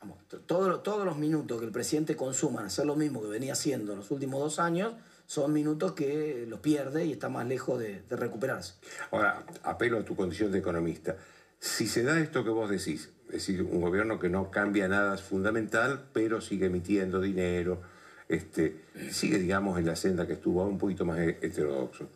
[0.00, 3.52] Vamos, todo- todos los minutos que el presidente consuma en hacer lo mismo que venía
[3.52, 4.94] haciendo en los últimos dos años
[5.26, 8.74] son minutos que los pierde y está más lejos de recuperarse.
[9.12, 11.16] Ahora, apelo a tu condición de economista.
[11.60, 15.16] Si se da esto que vos decís, es decir, un gobierno que no cambia nada
[15.18, 17.80] fundamental, pero sigue emitiendo dinero,
[18.28, 18.80] este,
[19.10, 22.08] sigue, digamos, en la senda que estuvo, un poquito más he- heterodoxo.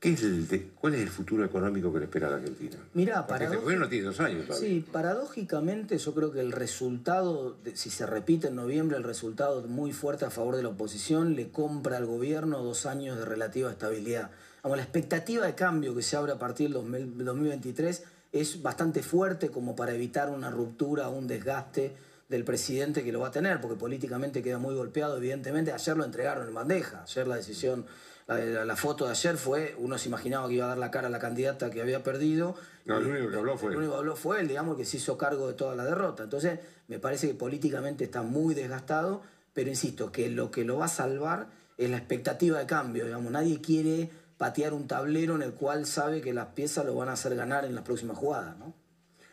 [0.00, 2.76] ¿Qué es el de- ¿Cuál es el futuro económico que le espera a la Argentina?
[2.92, 4.44] Mirá, Porque este gobierno tiene dos años.
[4.58, 9.62] Sí, paradójicamente yo creo que el resultado, de- si se repite en noviembre, el resultado
[9.62, 13.70] muy fuerte a favor de la oposición le compra al gobierno dos años de relativa
[13.70, 14.30] estabilidad.
[14.62, 18.02] Vamos, la expectativa de cambio que se abre a partir del 2000 2023
[18.34, 21.94] es bastante fuerte como para evitar una ruptura o un desgaste
[22.28, 25.72] del presidente que lo va a tener, porque políticamente queda muy golpeado, evidentemente.
[25.72, 27.86] Ayer lo entregaron en bandeja, ayer la decisión,
[28.26, 30.90] la, la- la foto de ayer fue, uno se imaginaba que iba a dar la
[30.90, 32.56] cara a la candidata que había perdido.
[32.86, 33.78] No, el único que habló fue El él.
[33.78, 36.24] único que habló fue él, digamos, que se hizo cargo de toda la derrota.
[36.24, 36.58] Entonces,
[36.88, 40.88] me parece que políticamente está muy desgastado, pero insisto, que lo que lo va a
[40.88, 41.46] salvar
[41.78, 43.30] es la expectativa de cambio, digamos.
[43.30, 47.12] Nadie quiere patear un tablero en el cual sabe que las piezas lo van a
[47.12, 48.74] hacer ganar en las próximas jugadas, ¿no?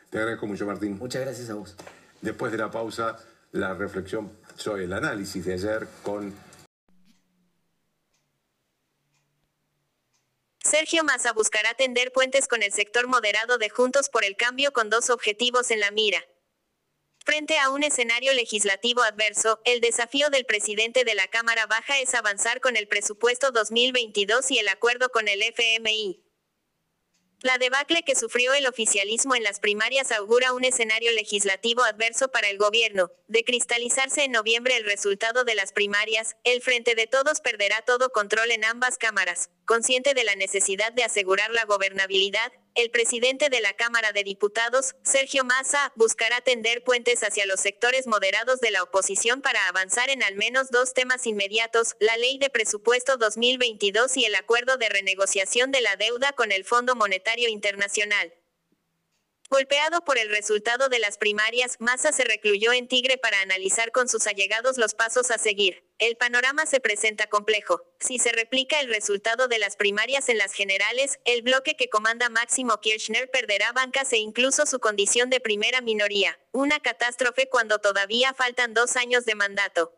[0.10, 0.98] Te agradezco mucho, Martín.
[0.98, 1.76] Muchas gracias a vos.
[2.22, 3.18] Después de la pausa,
[3.52, 6.34] la reflexión sobre el análisis de ayer con
[10.64, 14.90] Sergio Massa buscará tender puentes con el sector moderado de Juntos por el Cambio con
[14.90, 16.23] dos objetivos en la mira.
[17.23, 22.15] Frente a un escenario legislativo adverso, el desafío del presidente de la Cámara Baja es
[22.15, 26.23] avanzar con el presupuesto 2022 y el acuerdo con el FMI.
[27.43, 32.49] La debacle que sufrió el oficialismo en las primarias augura un escenario legislativo adverso para
[32.49, 33.11] el gobierno.
[33.27, 38.11] De cristalizarse en noviembre el resultado de las primarias, el Frente de Todos perderá todo
[38.11, 39.49] control en ambas cámaras.
[39.65, 44.95] Consciente de la necesidad de asegurar la gobernabilidad, el presidente de la Cámara de Diputados,
[45.03, 50.23] Sergio Massa, buscará tender puentes hacia los sectores moderados de la oposición para avanzar en
[50.23, 55.72] al menos dos temas inmediatos, la ley de presupuesto 2022 y el acuerdo de renegociación
[55.72, 58.34] de la deuda con el Fondo Monetario Internacional.
[59.49, 64.07] Golpeado por el resultado de las primarias, Massa se recluyó en Tigre para analizar con
[64.07, 65.84] sus allegados los pasos a seguir.
[66.02, 67.84] El panorama se presenta complejo.
[67.99, 72.28] Si se replica el resultado de las primarias en las generales, el bloque que comanda
[72.28, 76.40] Máximo Kirchner perderá bancas e incluso su condición de primera minoría.
[76.53, 79.94] Una catástrofe cuando todavía faltan dos años de mandato.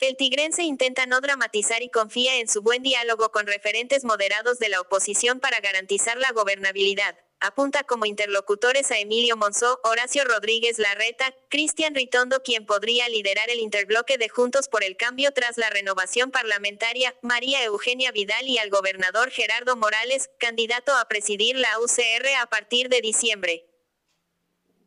[0.00, 4.70] El tigrense intenta no dramatizar y confía en su buen diálogo con referentes moderados de
[4.70, 7.18] la oposición para garantizar la gobernabilidad.
[7.40, 13.60] Apunta como interlocutores a Emilio Monzó, Horacio Rodríguez Larreta, Cristian Ritondo quien podría liderar el
[13.60, 18.70] interbloque de Juntos por el Cambio tras la renovación parlamentaria, María Eugenia Vidal y al
[18.70, 23.66] gobernador Gerardo Morales, candidato a presidir la UCR a partir de diciembre.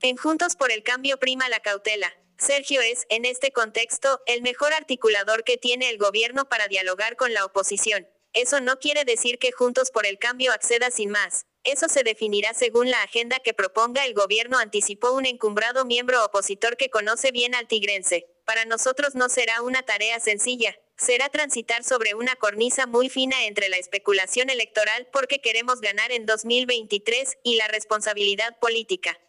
[0.02, 2.16] En Juntos por el Cambio prima la cautela.
[2.40, 7.34] Sergio es, en este contexto, el mejor articulador que tiene el gobierno para dialogar con
[7.34, 8.08] la oposición.
[8.34, 11.46] Eso no quiere decir que Juntos por el Cambio acceda sin más.
[11.72, 16.78] Eso se definirá según la agenda que proponga el gobierno, anticipó un encumbrado miembro opositor
[16.78, 18.26] que conoce bien al tigrense.
[18.44, 20.76] Para nosotros no será una tarea sencilla.
[20.98, 26.26] Será transitar sobre una cornisa muy fina entre la especulación electoral porque queremos ganar en
[26.26, 29.20] 2023 y la responsabilidad política.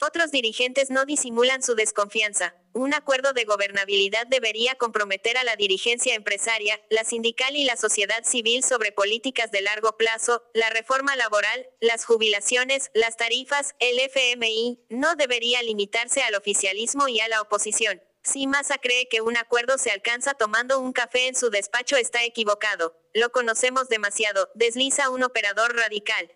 [0.00, 2.54] Otros dirigentes no disimulan su desconfianza.
[2.72, 8.24] Un acuerdo de gobernabilidad debería comprometer a la dirigencia empresaria, la sindical y la sociedad
[8.24, 14.80] civil sobre políticas de largo plazo, la reforma laboral, las jubilaciones, las tarifas, el FMI,
[14.88, 18.02] no debería limitarse al oficialismo y a la oposición.
[18.24, 22.24] Si Massa cree que un acuerdo se alcanza tomando un café en su despacho está
[22.24, 22.98] equivocado.
[23.12, 26.32] Lo conocemos demasiado, desliza un operador radical.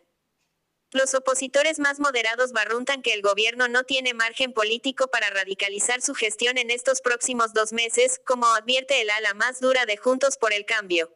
[0.90, 6.14] Los opositores más moderados barruntan que el gobierno no tiene margen político para radicalizar su
[6.14, 10.54] gestión en estos próximos dos meses, como advierte el ala más dura de Juntos por
[10.54, 11.14] el Cambio.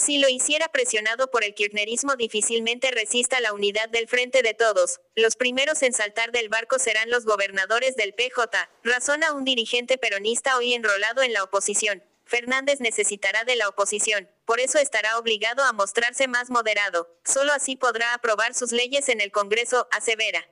[0.00, 5.00] Si lo hiciera presionado por el kirchnerismo difícilmente resista la unidad del frente de todos.
[5.14, 10.56] Los primeros en saltar del barco serán los gobernadores del PJ, razona un dirigente peronista
[10.58, 12.02] hoy enrolado en la oposición.
[12.24, 17.08] Fernández necesitará de la oposición, por eso estará obligado a mostrarse más moderado.
[17.24, 20.44] Solo así podrá aprobar sus leyes en el Congreso, asevera.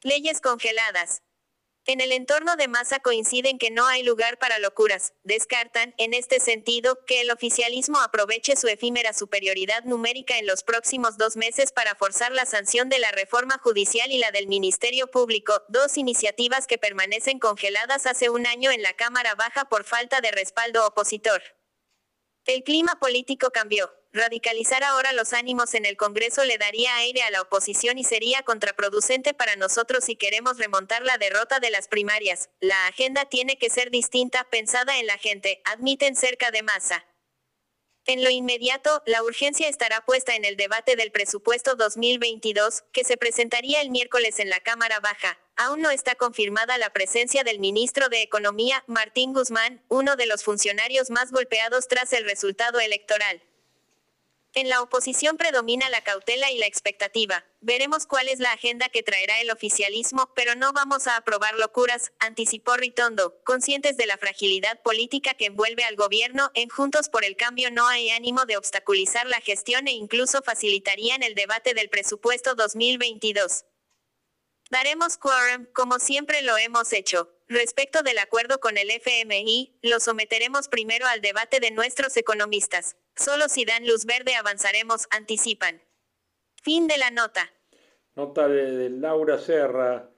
[0.00, 1.20] Leyes congeladas.
[1.84, 5.12] En el entorno de masa coinciden que no hay lugar para locuras.
[5.24, 11.18] Descartan, en este sentido, que el oficialismo aproveche su efímera superioridad numérica en los próximos
[11.18, 15.64] dos meses para forzar la sanción de la reforma judicial y la del Ministerio Público,
[15.68, 20.30] dos iniciativas que permanecen congeladas hace un año en la Cámara Baja por falta de
[20.30, 21.42] respaldo opositor.
[22.48, 23.92] El clima político cambió.
[24.10, 28.42] Radicalizar ahora los ánimos en el Congreso le daría aire a la oposición y sería
[28.42, 32.48] contraproducente para nosotros si queremos remontar la derrota de las primarias.
[32.60, 37.04] La agenda tiene que ser distinta, pensada en la gente, admiten cerca de masa.
[38.06, 43.18] En lo inmediato, la urgencia estará puesta en el debate del presupuesto 2022, que se
[43.18, 45.38] presentaría el miércoles en la Cámara Baja.
[45.60, 50.44] Aún no está confirmada la presencia del ministro de Economía, Martín Guzmán, uno de los
[50.44, 53.42] funcionarios más golpeados tras el resultado electoral.
[54.54, 57.44] En la oposición predomina la cautela y la expectativa.
[57.60, 62.12] Veremos cuál es la agenda que traerá el oficialismo, pero no vamos a aprobar locuras,
[62.20, 67.34] anticipó Ritondo, conscientes de la fragilidad política que envuelve al gobierno, en Juntos por el
[67.34, 72.54] Cambio no hay ánimo de obstaculizar la gestión e incluso facilitarían el debate del presupuesto
[72.54, 73.64] 2022.
[74.70, 77.32] Daremos quórum, como siempre lo hemos hecho.
[77.48, 82.98] Respecto del acuerdo con el FMI, lo someteremos primero al debate de nuestros economistas.
[83.16, 85.80] Solo si dan luz verde avanzaremos, anticipan.
[86.62, 87.50] Fin de la nota.
[88.14, 90.10] Nota de, Laura Serra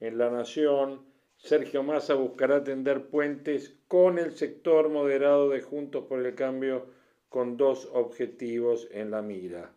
[0.00, 1.06] en La Nación.
[1.36, 6.94] Sergio Massa buscará tender puentes con el sector moderado de Juntos por el Cambio
[7.28, 9.74] con dos objetivos en la mira.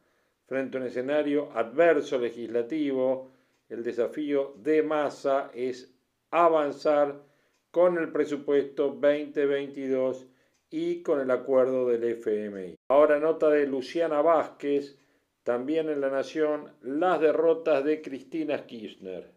[0.47, 3.31] Frente a un escenario adverso legislativo,
[3.71, 5.93] el desafío de Massa es
[6.29, 7.23] avanzar
[7.71, 10.27] con el presupuesto 2022
[10.69, 12.75] y con el acuerdo del FMI.
[12.89, 14.97] Ahora nota de Luciana Vázquez,
[15.43, 19.31] también en La Nación, las derrotas de Cristina Kirchner.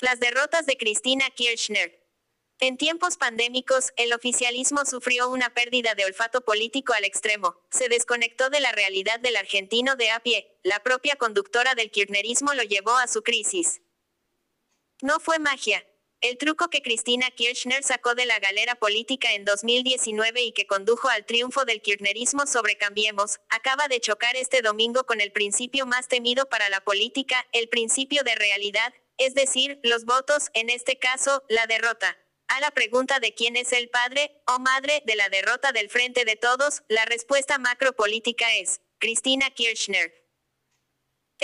[0.00, 2.03] Las derrotas de Cristina Kirchner.
[2.60, 7.56] En tiempos pandémicos, el oficialismo sufrió una pérdida de olfato político al extremo.
[7.70, 10.58] Se desconectó de la realidad del argentino de a pie.
[10.62, 13.82] La propia conductora del kirchnerismo lo llevó a su crisis.
[15.02, 15.84] No fue magia,
[16.24, 21.10] el truco que Cristina Kirchner sacó de la galera política en 2019 y que condujo
[21.10, 26.08] al triunfo del kirchnerismo sobre Cambiemos, acaba de chocar este domingo con el principio más
[26.08, 31.42] temido para la política, el principio de realidad, es decir, los votos, en este caso,
[31.50, 32.16] la derrota.
[32.54, 36.24] A la pregunta de quién es el padre o madre de la derrota del Frente
[36.24, 40.23] de Todos, la respuesta macropolítica es Cristina Kirchner.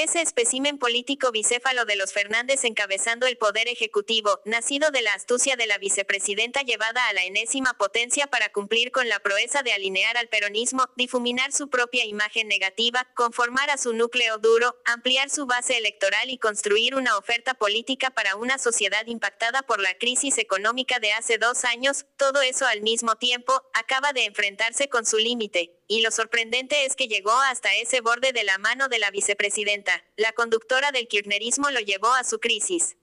[0.02, 5.56] Ese espécimen político bicéfalo de los Fernández encabezando el poder ejecutivo, nacido de la astucia
[5.56, 10.16] de la vicepresidenta llevada a la enésima potencia para cumplir con la proeza de alinear
[10.16, 15.76] al peronismo, difuminar su propia imagen negativa, conformar a su núcleo duro, ampliar su base
[15.76, 21.12] electoral y construir una oferta política para una sociedad impactada por la crisis económica de
[21.12, 26.02] hace dos años, todo eso al mismo tiempo, acaba de enfrentarse con su límite y
[26.02, 30.04] lo sorprendente es que llegó hasta ese borde de la mano de la vicepresidenta.
[30.16, 32.96] La conductora del kirchnerismo lo llevó a su crisis.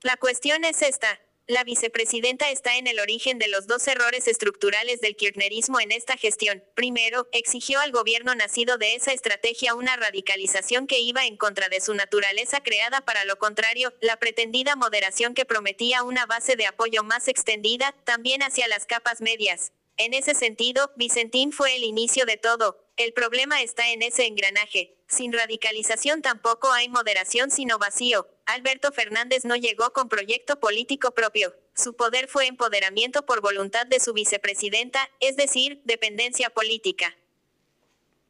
[0.00, 1.20] La cuestión es esta.
[1.46, 6.16] La vicepresidenta está en el origen de los dos errores estructurales del kirchnerismo en esta
[6.16, 6.64] gestión.
[6.74, 11.82] Primero, exigió al gobierno nacido de esa estrategia una radicalización que iba en contra de
[11.82, 17.02] su naturaleza creada para lo contrario, la pretendida moderación que prometía una base de apoyo
[17.02, 19.72] más extendida, también hacia las capas medias.
[20.04, 22.84] En ese sentido, Vicentín fue el inicio de todo.
[22.96, 24.96] El problema está en ese engranaje.
[25.06, 28.28] Sin radicalización tampoco hay moderación sino vacío.
[28.44, 31.54] Alberto Fernández no llegó con proyecto político propio.
[31.76, 37.16] Su poder fue empoderamiento por voluntad de su vicepresidenta, es decir, dependencia política.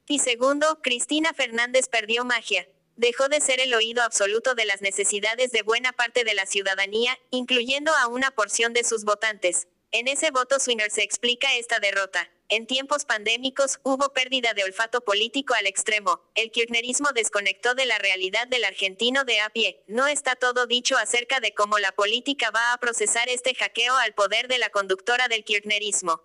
[0.07, 2.69] Y segundo, Cristina Fernández perdió magia.
[2.97, 7.19] Dejó de ser el oído absoluto de las necesidades de buena parte de la ciudadanía,
[7.31, 9.69] incluyendo a una porción de sus votantes.
[9.94, 12.31] En ese voto Swinner se explica esta derrota.
[12.48, 16.23] En tiempos pandémicos, hubo pérdida de olfato político al extremo.
[16.35, 19.85] El kirchnerismo desconectó de la realidad del argentino de a pie.
[19.89, 24.14] No está todo dicho acerca de cómo la política va a procesar este hackeo al
[24.14, 26.23] poder de la conductora del kirchnerismo.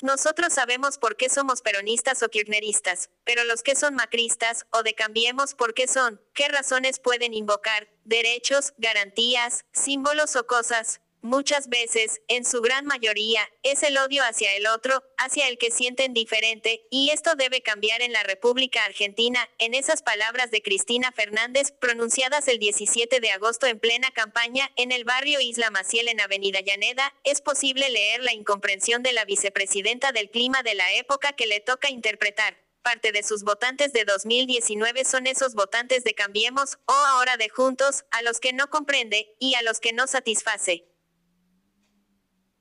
[0.00, 4.94] Nosotros sabemos por qué somos peronistas o kirchneristas, pero los que son macristas, o de
[4.94, 12.22] cambiemos por qué son, qué razones pueden invocar, derechos, garantías, símbolos o cosas, muchas veces,
[12.28, 16.86] en su gran mayoría, es el odio hacia el otro, hacia el que sienten diferente,
[16.90, 22.48] y esto debe cambiar en la República Argentina, en esas palabras de Cristina Fernández, pronunciadas
[22.48, 27.12] el 17 de agosto en plena campaña, en el barrio Isla Maciel en Avenida Llaneda,
[27.24, 31.60] es posible leer la incomprensión de la vicepresidenta del clima de la época que le
[31.60, 37.36] toca interpretar parte de sus votantes de 2019 son esos votantes de Cambiemos, o ahora
[37.36, 40.95] de Juntos, a los que no comprende, y a los que no satisface.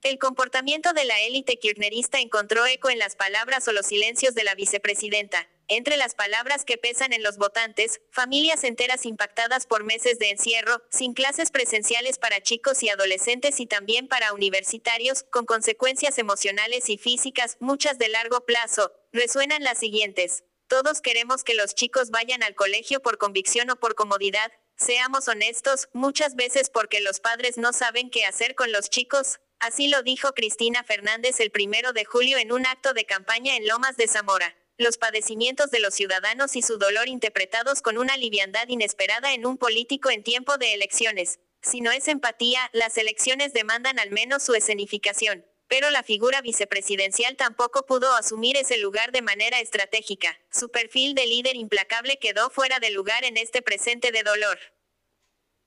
[0.05, 4.43] El comportamiento de la élite kirchnerista encontró eco en las palabras o los silencios de
[4.43, 5.49] la vicepresidenta.
[5.67, 10.83] Entre las palabras que pesan en los votantes, familias enteras impactadas por meses de encierro,
[10.91, 16.99] sin clases presenciales para chicos y adolescentes y también para universitarios, con consecuencias emocionales y
[16.99, 20.43] físicas, muchas de largo plazo, resuenan las siguientes.
[20.67, 25.89] Todos queremos que los chicos vayan al colegio por convicción o por comodidad, seamos honestos,
[25.93, 30.33] muchas veces porque los padres no saben qué hacer con los chicos, Así lo dijo
[30.33, 34.55] Cristina Fernández el primero de julio en un acto de campaña en Lomas de Zamora.
[34.77, 39.57] Los padecimientos de los ciudadanos y su dolor interpretados con una liviandad inesperada en un
[39.57, 41.39] político en tiempo de elecciones.
[41.63, 45.47] Si no es empatía, las elecciones demandan al menos su escenificación.
[45.67, 50.39] Pero la figura vicepresidencial tampoco pudo asumir ese lugar de manera estratégica.
[50.51, 54.59] Su perfil de líder implacable quedó fuera de lugar en este presente de dolor.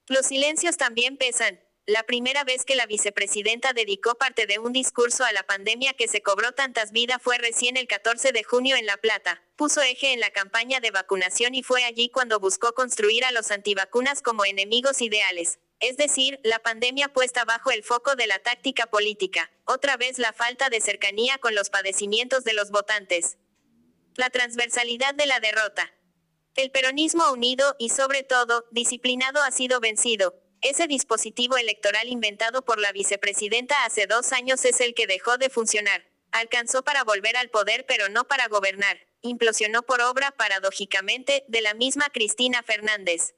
[0.07, 1.59] Los silencios también pesan.
[1.89, 6.06] La primera vez que la vicepresidenta dedicó parte de un discurso a la pandemia que
[6.06, 9.43] se cobró tantas vidas fue recién el 14 de junio en La Plata.
[9.56, 13.51] Puso eje en la campaña de vacunación y fue allí cuando buscó construir a los
[13.51, 15.60] antivacunas como enemigos ideales.
[15.81, 19.51] Es decir, la pandemia puesta bajo el foco de la táctica política.
[19.65, 23.39] Otra vez la falta de cercanía con los padecimientos de los votantes.
[24.15, 25.90] La transversalidad de la derrota.
[26.55, 32.78] El peronismo unido y sobre todo, disciplinado ha sido vencido ese dispositivo electoral inventado por
[32.80, 36.05] la vicepresidenta hace dos años es el que dejó de funcionar.
[36.32, 38.98] Alcanzó para volver al poder pero no para gobernar.
[39.22, 43.35] Implosionó por obra, paradójicamente, de la misma Cristina Fernández.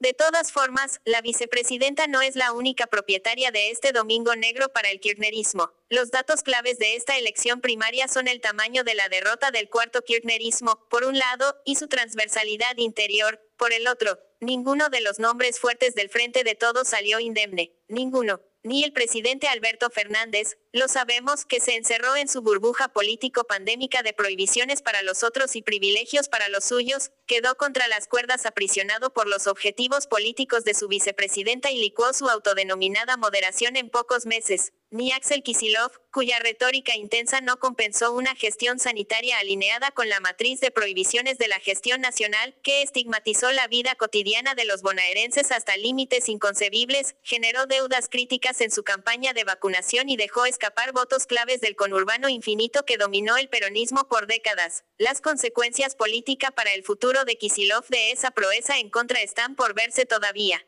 [0.00, 4.90] De todas formas, la vicepresidenta no es la única propietaria de este domingo negro para
[4.90, 5.70] el kirchnerismo.
[5.88, 10.02] Los datos claves de esta elección primaria son el tamaño de la derrota del cuarto
[10.02, 14.18] kirchnerismo, por un lado, y su transversalidad interior, por el otro.
[14.42, 17.76] Ninguno de los nombres fuertes del Frente de Todos salió indemne.
[17.86, 18.40] Ninguno.
[18.64, 24.12] Ni el presidente Alberto Fernández, lo sabemos, que se encerró en su burbuja político-pandémica de
[24.12, 29.28] prohibiciones para los otros y privilegios para los suyos, quedó contra las cuerdas aprisionado por
[29.28, 35.10] los objetivos políticos de su vicepresidenta y licuó su autodenominada moderación en pocos meses ni
[35.10, 40.70] Axel Kisilov, cuya retórica intensa no compensó una gestión sanitaria alineada con la matriz de
[40.70, 46.28] prohibiciones de la gestión nacional, que estigmatizó la vida cotidiana de los bonaerenses hasta límites
[46.28, 51.74] inconcebibles, generó deudas críticas en su campaña de vacunación y dejó escapar votos claves del
[51.74, 54.84] conurbano infinito que dominó el peronismo por décadas.
[54.98, 59.74] Las consecuencias políticas para el futuro de Kisilov de esa proeza en contra están por
[59.74, 60.62] verse todavía.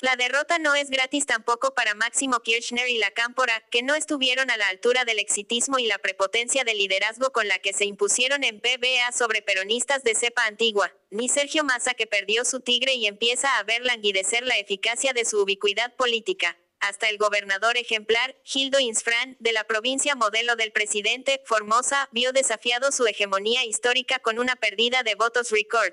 [0.00, 4.48] La derrota no es gratis tampoco para Máximo Kirchner y la Cámpora, que no estuvieron
[4.48, 8.44] a la altura del exitismo y la prepotencia del liderazgo con la que se impusieron
[8.44, 13.06] en PBA sobre peronistas de cepa antigua, ni Sergio Massa que perdió su tigre y
[13.06, 16.56] empieza a ver languidecer la eficacia de su ubicuidad política.
[16.78, 22.92] Hasta el gobernador ejemplar, Gildo Insfran, de la provincia modelo del presidente, Formosa, vio desafiado
[22.92, 25.92] su hegemonía histórica con una pérdida de votos record.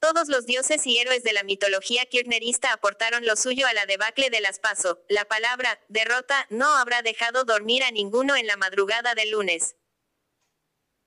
[0.00, 4.28] Todos los dioses y héroes de la mitología kirchnerista aportaron lo suyo a la debacle
[4.30, 5.02] de las Paso.
[5.08, 9.76] La palabra, derrota, no habrá dejado dormir a ninguno en la madrugada del lunes.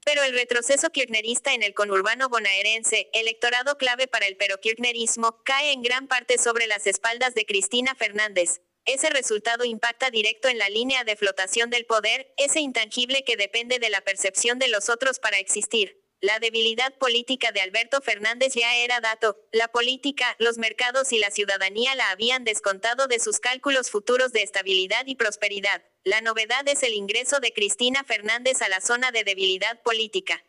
[0.03, 5.81] Pero el retroceso kirchnerista en el conurbano bonaerense, electorado clave para el pero-kirchnerismo, cae en
[5.81, 8.61] gran parte sobre las espaldas de Cristina Fernández.
[8.85, 13.79] Ese resultado impacta directo en la línea de flotación del poder, ese intangible que depende
[13.79, 16.06] de la percepción de los otros para existir.
[16.19, 19.37] La debilidad política de Alberto Fernández ya era dato.
[19.51, 24.41] La política, los mercados y la ciudadanía la habían descontado de sus cálculos futuros de
[24.41, 25.83] estabilidad y prosperidad.
[26.03, 30.43] La novedad es el ingreso de Cristina Fernández a la zona de debilidad política.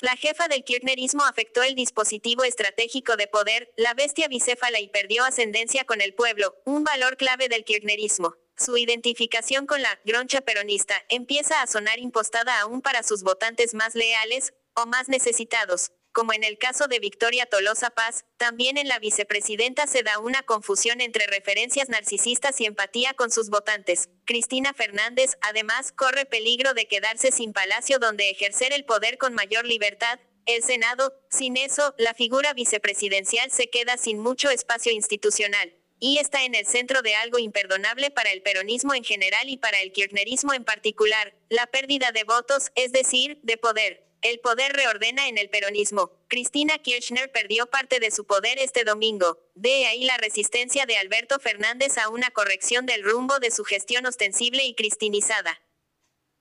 [0.00, 5.24] La jefa del kirchnerismo afectó el dispositivo estratégico de poder, la bestia bicéfala y perdió
[5.24, 8.34] ascendencia con el pueblo, un valor clave del kirchnerismo.
[8.58, 13.94] Su identificación con la groncha peronista empieza a sonar impostada aún para sus votantes más
[13.94, 15.92] leales o más necesitados.
[16.12, 20.42] como en el caso de Victoria Tolosa Paz, también en la vicepresidenta se da una
[20.42, 24.08] confusión entre referencias narcisistas y empatía con sus votantes.
[24.24, 29.66] Cristina Fernández, además, corre peligro de quedarse sin palacio donde ejercer el poder con mayor
[29.66, 36.18] libertad, el Senado, sin eso, la figura vicepresidencial se queda sin mucho espacio institucional y
[36.18, 39.92] está en el centro de algo imperdonable para el peronismo en general y para el
[39.92, 44.04] kirchnerismo en particular, la pérdida de votos, es decir, de poder.
[44.22, 46.10] El poder reordena en el peronismo.
[46.28, 49.38] Cristina Kirchner perdió parte de su poder este domingo.
[49.54, 54.06] De ahí la resistencia de Alberto Fernández a una corrección del rumbo de su gestión
[54.06, 55.60] ostensible y cristinizada.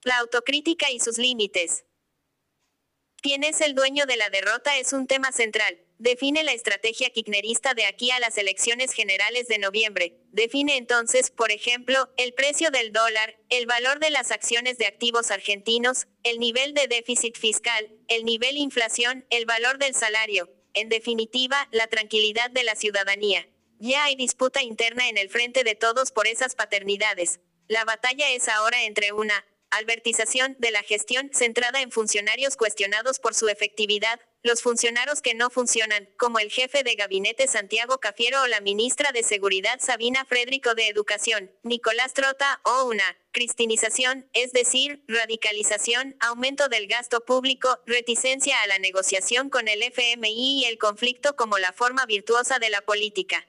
[0.04, 1.86] La autocrítica y sus límites.
[3.22, 5.85] ¿Quién es el dueño de la derrota es un tema central.
[5.98, 10.18] Define la estrategia kirchnerista de aquí a las elecciones generales de noviembre.
[10.32, 15.32] Define entonces, por ejemplo, el precio del dólar, el valor de las acciones de activos
[15.32, 20.50] argentinos, el nivel de déficit fiscal, el nivel inflación, el valor del salario.
[20.74, 23.48] En definitiva, la tranquilidad de la ciudadanía.
[23.80, 27.40] Ya hay disputa interna en el frente de todos por esas paternidades.
[27.70, 29.46] La batalla es ahora entre una
[29.78, 35.50] albertización de la gestión centrada en funcionarios cuestionados por su efectividad, los funcionarios que no
[35.50, 40.76] funcionan, como el jefe de gabinete Santiago Cafiero o la ministra de Seguridad Sabina Frédrico
[40.76, 48.62] de Educación, Nicolás Trota, o una cristinización, es decir, radicalización, aumento del gasto público, reticencia
[48.62, 52.82] a la negociación con el FMI y el conflicto como la forma virtuosa de la
[52.82, 53.46] política.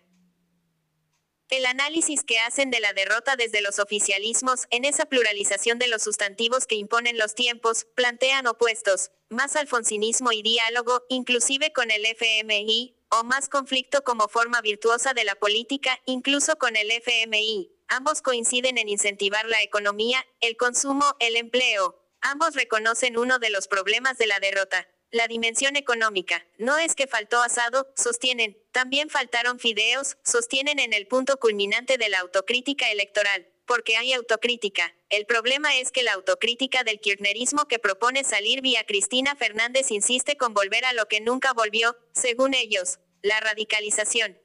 [1.48, 6.02] El análisis que hacen de la derrota desde los oficialismos, en esa pluralización de los
[6.02, 12.96] sustantivos que imponen los tiempos, plantean opuestos, más alfonsinismo y diálogo, inclusive con el FMI,
[13.10, 17.70] o más conflicto como forma virtuosa de la política, incluso con el FMI.
[17.86, 22.02] Ambos coinciden en incentivar la economía, el consumo, el empleo.
[22.22, 26.46] Ambos reconocen uno de los problemas de la derrota, la dimensión económica.
[26.58, 32.08] No es que faltó asado, sostienen, también faltaron fideos, sostienen en el punto culminante de
[32.08, 34.94] la autocrítica electoral, porque hay autocrítica.
[35.08, 40.36] El problema es que la autocrítica del kirchnerismo que propone salir vía Cristina Fernández insiste
[40.36, 44.38] con volver a lo que nunca volvió, según ellos, la radicalización.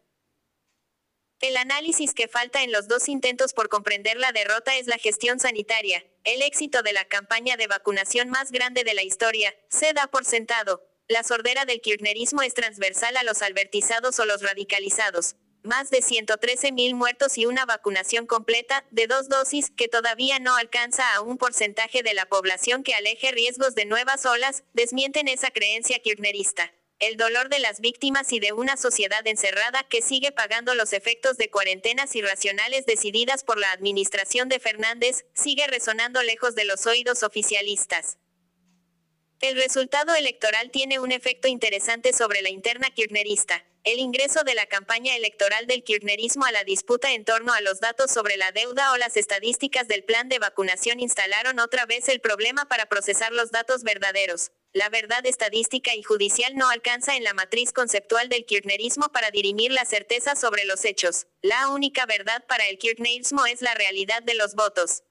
[1.42, 5.40] El análisis que falta en los dos intentos por comprender la derrota es la gestión
[5.40, 6.06] sanitaria.
[6.24, 10.24] El éxito de la campaña de vacunación más grande de la historia se da por
[10.24, 10.88] sentado.
[11.08, 15.36] La sordera del kirchnerismo es transversal a los albertizados o los radicalizados.
[15.64, 20.56] Más de 113 mil muertos y una vacunación completa, de dos dosis, que todavía no
[20.56, 25.50] alcanza a un porcentaje de la población que aleje riesgos de nuevas olas, desmienten esa
[25.50, 30.76] creencia kirchnerista el dolor de las víctimas y de una sociedad encerrada que sigue pagando
[30.76, 36.64] los efectos de cuarentenas irracionales decididas por la administración de Fernández, sigue resonando lejos de
[36.64, 38.20] los oídos oficialistas.
[39.40, 43.66] El resultado electoral tiene un efecto interesante sobre la interna kirchnerista.
[43.84, 47.80] El ingreso de la campaña electoral del kirchnerismo a la disputa en torno a los
[47.80, 52.22] datos sobre la deuda o las estadísticas del plan de vacunación instalaron otra vez el
[52.22, 54.52] problema para procesar los datos verdaderos.
[54.74, 59.72] La verdad estadística y judicial no alcanza en la matriz conceptual del kirchnerismo para dirimir
[59.72, 61.28] la certeza sobre los hechos.
[61.42, 65.04] La única verdad para el kirchnerismo es la realidad de los votos.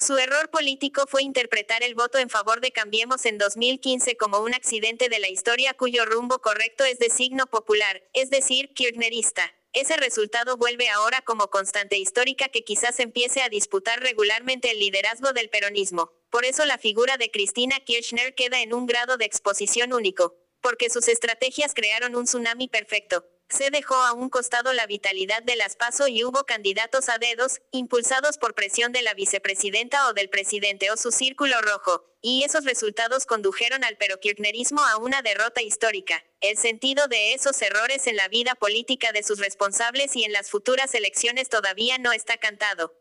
[0.00, 4.54] Su error político fue interpretar el voto en favor de Cambiemos en 2015 como un
[4.54, 9.57] accidente de la historia cuyo rumbo correcto es de signo popular, es decir, kirchnerista.
[9.72, 15.32] Ese resultado vuelve ahora como constante histórica que quizás empiece a disputar regularmente el liderazgo
[15.32, 16.10] del peronismo.
[16.30, 20.90] Por eso la figura de Cristina Kirchner queda en un grado de exposición único, porque
[20.90, 23.26] sus estrategias crearon un tsunami perfecto.
[23.48, 27.62] Se dejó a un costado la vitalidad de las PASO y hubo candidatos a dedos,
[27.70, 32.66] impulsados por presión de la vicepresidenta o del presidente o su círculo rojo, y esos
[32.66, 36.22] resultados condujeron al perokirchnerismo a una derrota histórica.
[36.42, 40.50] El sentido de esos errores en la vida política de sus responsables y en las
[40.50, 42.94] futuras elecciones todavía no está cantado.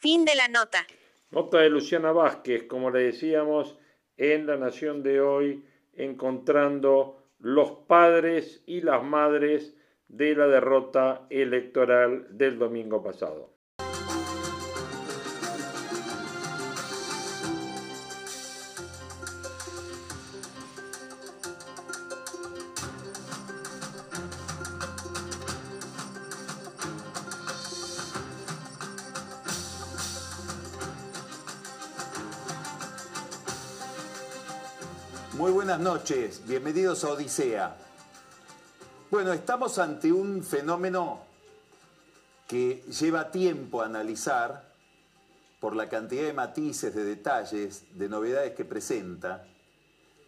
[0.00, 0.84] Fin de la nota.
[1.30, 3.76] Nota de Luciana Vázquez, como le decíamos,
[4.16, 5.64] en La Nación de hoy,
[5.94, 9.76] encontrando los padres y las madres
[10.08, 13.59] de la derrota electoral del domingo pasado.
[35.40, 37.74] Muy buenas noches, bienvenidos a Odisea.
[39.10, 41.20] Bueno, estamos ante un fenómeno
[42.46, 44.70] que lleva tiempo a analizar
[45.58, 49.46] por la cantidad de matices, de detalles, de novedades que presenta,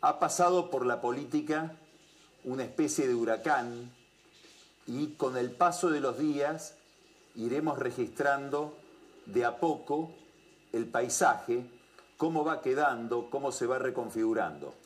[0.01, 1.76] ha pasado por la política
[2.44, 3.93] una especie de huracán
[4.86, 6.74] y con el paso de los días
[7.34, 8.78] iremos registrando
[9.26, 10.10] de a poco
[10.72, 11.66] el paisaje,
[12.16, 14.80] cómo va quedando, cómo se va reconfigurando.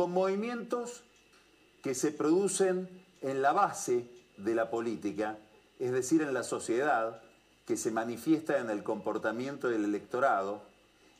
[0.00, 1.02] Con movimientos
[1.82, 2.88] que se producen
[3.20, 4.06] en la base
[4.38, 5.36] de la política,
[5.78, 7.20] es decir, en la sociedad,
[7.66, 10.62] que se manifiesta en el comportamiento del electorado,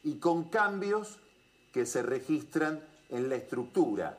[0.02, 1.19] y con cambios
[1.74, 4.19] que se registran en la estructura,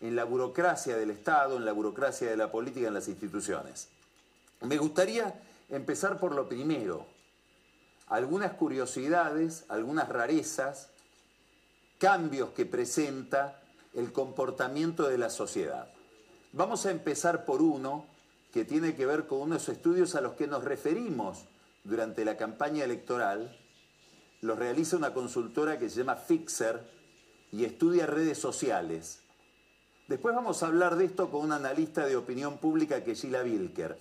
[0.00, 3.88] en la burocracia del Estado, en la burocracia de la política, en las instituciones.
[4.62, 7.06] Me gustaría empezar por lo primero,
[8.08, 10.90] algunas curiosidades, algunas rarezas,
[11.98, 13.61] cambios que presenta
[13.94, 15.92] el comportamiento de la sociedad.
[16.52, 18.06] Vamos a empezar por uno
[18.52, 21.46] que tiene que ver con unos estudios a los que nos referimos
[21.84, 23.58] durante la campaña electoral.
[24.40, 26.80] Los realiza una consultora que se llama Fixer
[27.50, 29.20] y estudia redes sociales.
[30.08, 33.42] Después vamos a hablar de esto con un analista de opinión pública que es Sheila
[33.42, 33.98] Wilker.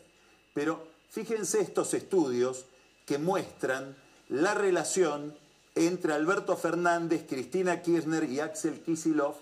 [0.53, 2.65] Pero fíjense estos estudios
[3.05, 3.95] que muestran
[4.27, 5.37] la relación
[5.75, 9.35] entre Alberto Fernández, Cristina Kirchner y Axel Kisilov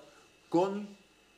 [0.49, 0.97] con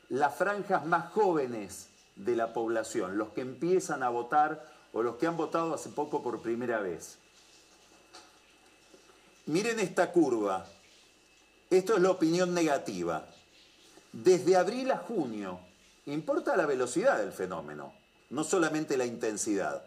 [0.10, 5.28] las franjas más jóvenes de la población, los que empiezan a votar o los que
[5.28, 7.18] han votado hace poco por primera vez.
[9.46, 10.66] Miren esta curva.
[11.70, 13.26] Esto es la opinión negativa.
[14.12, 15.60] Desde abril a junio,
[16.06, 17.94] importa la velocidad del fenómeno,
[18.30, 19.84] no solamente la intensidad.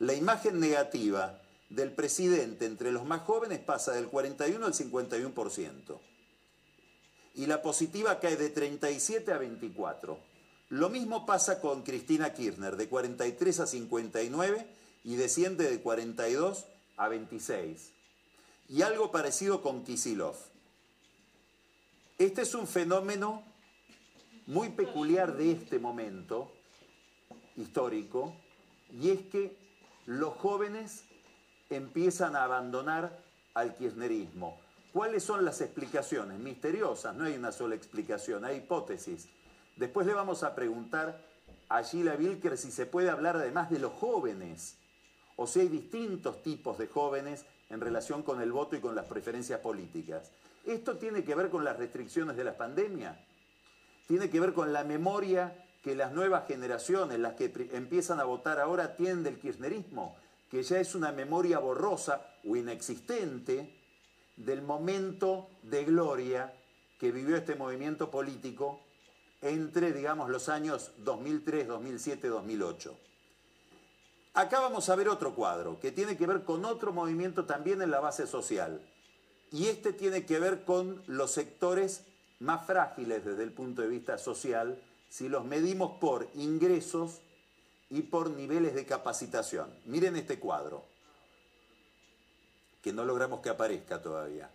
[0.00, 1.38] La imagen negativa
[1.68, 5.98] del presidente entre los más jóvenes pasa del 41 al 51%.
[7.38, 10.18] Y la positiva cae de 37 a 24.
[10.70, 14.66] Lo mismo pasa con Cristina Kirchner, de 43 a 59
[15.04, 16.66] y desciende de 42
[16.96, 17.92] a 26.
[18.68, 20.34] Y algo parecido con Kisilov.
[22.18, 23.44] Este es un fenómeno
[24.48, 26.50] muy peculiar de este momento
[27.56, 28.34] histórico,
[28.90, 29.56] y es que
[30.06, 31.04] los jóvenes
[31.70, 33.22] empiezan a abandonar
[33.54, 34.58] al kirchnerismo.
[34.92, 36.38] ¿Cuáles son las explicaciones?
[36.38, 39.28] Misteriosas, no hay una sola explicación, hay hipótesis.
[39.76, 41.22] Después le vamos a preguntar
[41.68, 44.76] a Gila Wilker si se puede hablar además de los jóvenes,
[45.36, 49.04] o si hay distintos tipos de jóvenes en relación con el voto y con las
[49.04, 50.32] preferencias políticas.
[50.64, 53.24] ¿Esto tiene que ver con las restricciones de la pandemia?
[54.06, 58.58] ¿Tiene que ver con la memoria que las nuevas generaciones, las que empiezan a votar
[58.58, 60.16] ahora, tienen del kirchnerismo?
[60.50, 63.77] que ya es una memoria borrosa o inexistente
[64.38, 66.54] del momento de gloria
[66.98, 68.80] que vivió este movimiento político
[69.42, 72.96] entre, digamos, los años 2003, 2007, 2008.
[74.34, 77.90] Acá vamos a ver otro cuadro que tiene que ver con otro movimiento también en
[77.90, 78.80] la base social.
[79.50, 82.04] Y este tiene que ver con los sectores
[82.38, 87.20] más frágiles desde el punto de vista social, si los medimos por ingresos
[87.90, 89.74] y por niveles de capacitación.
[89.86, 90.84] Miren este cuadro,
[92.82, 94.50] que no logramos que aparezca todavía.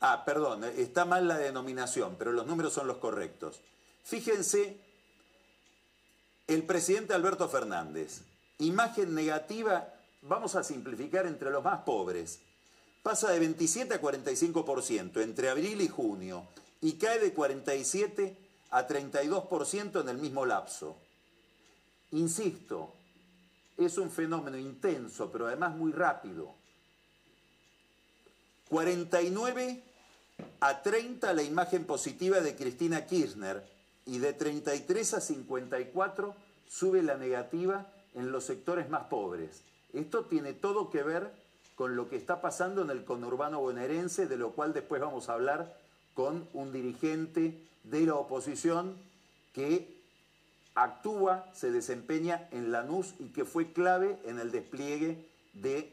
[0.00, 3.60] Ah, perdón, está mal la denominación, pero los números son los correctos.
[4.02, 4.80] Fíjense,
[6.46, 8.22] el presidente Alberto Fernández,
[8.58, 9.92] imagen negativa,
[10.22, 12.40] vamos a simplificar entre los más pobres,
[13.02, 16.46] pasa de 27 a 45% entre abril y junio
[16.80, 18.36] y cae de 47
[18.70, 20.96] a 32% en el mismo lapso.
[22.12, 22.94] Insisto,
[23.84, 26.54] es un fenómeno intenso, pero además muy rápido.
[28.68, 29.82] 49
[30.60, 33.64] a 30 la imagen positiva de Cristina Kirchner
[34.06, 36.34] y de 33 a 54
[36.68, 39.62] sube la negativa en los sectores más pobres.
[39.92, 41.30] Esto tiene todo que ver
[41.74, 45.34] con lo que está pasando en el conurbano bonaerense, de lo cual después vamos a
[45.34, 45.76] hablar
[46.14, 48.96] con un dirigente de la oposición
[49.54, 49.99] que
[50.82, 55.92] actúa, se desempeña en Lanús y que fue clave en el despliegue de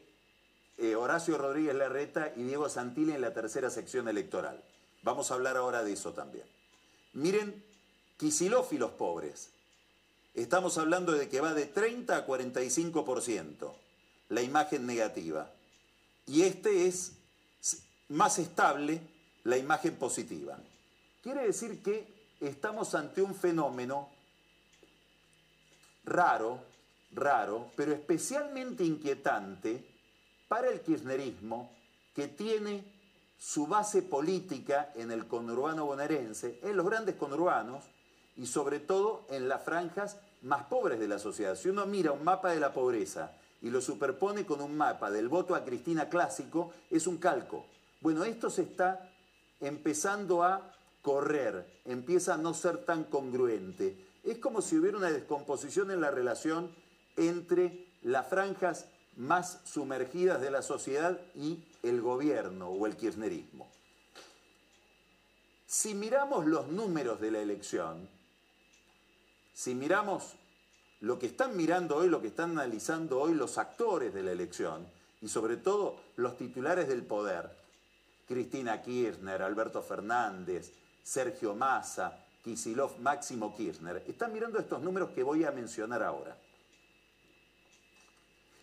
[0.78, 4.64] eh, Horacio Rodríguez Larreta y Diego Santilli en la tercera sección electoral.
[5.04, 6.46] Vamos a hablar ahora de eso también.
[7.14, 7.64] Miren,
[8.18, 9.50] Kisilov y los pobres.
[10.34, 13.74] Estamos hablando de que va de 30 a 45%
[14.30, 15.52] la imagen negativa.
[16.28, 17.14] Y este es
[18.10, 19.02] más estable
[19.44, 20.60] la imagen positiva.
[21.24, 22.08] Quiere decir que
[22.40, 24.10] estamos ante un fenómeno
[26.08, 26.60] raro,
[27.12, 29.86] raro, pero especialmente inquietante
[30.48, 31.72] para el kirchnerismo
[32.16, 32.84] que tiene
[33.38, 37.84] su base política en el conurbano bonaerense, en los grandes conurbanos
[38.36, 41.56] y sobre todo en las franjas más pobres de la sociedad.
[41.56, 45.28] Si uno mira un mapa de la pobreza y lo superpone con un mapa del
[45.28, 47.66] voto a Cristina clásico, es un calco
[48.02, 49.12] Bueno, esto se está
[49.60, 54.07] empezando a correr, empieza a no ser tan congruente.
[54.28, 56.70] Es como si hubiera una descomposición en la relación
[57.16, 58.86] entre las franjas
[59.16, 63.72] más sumergidas de la sociedad y el gobierno o el kirchnerismo.
[65.66, 68.10] Si miramos los números de la elección,
[69.54, 70.36] si miramos
[71.00, 74.86] lo que están mirando hoy, lo que están analizando hoy los actores de la elección
[75.22, 77.50] y sobre todo los titulares del poder,
[78.28, 85.44] Cristina Kirchner, Alberto Fernández, Sergio Massa, Kisilov, Máximo Kirchner, están mirando estos números que voy
[85.44, 86.38] a mencionar ahora.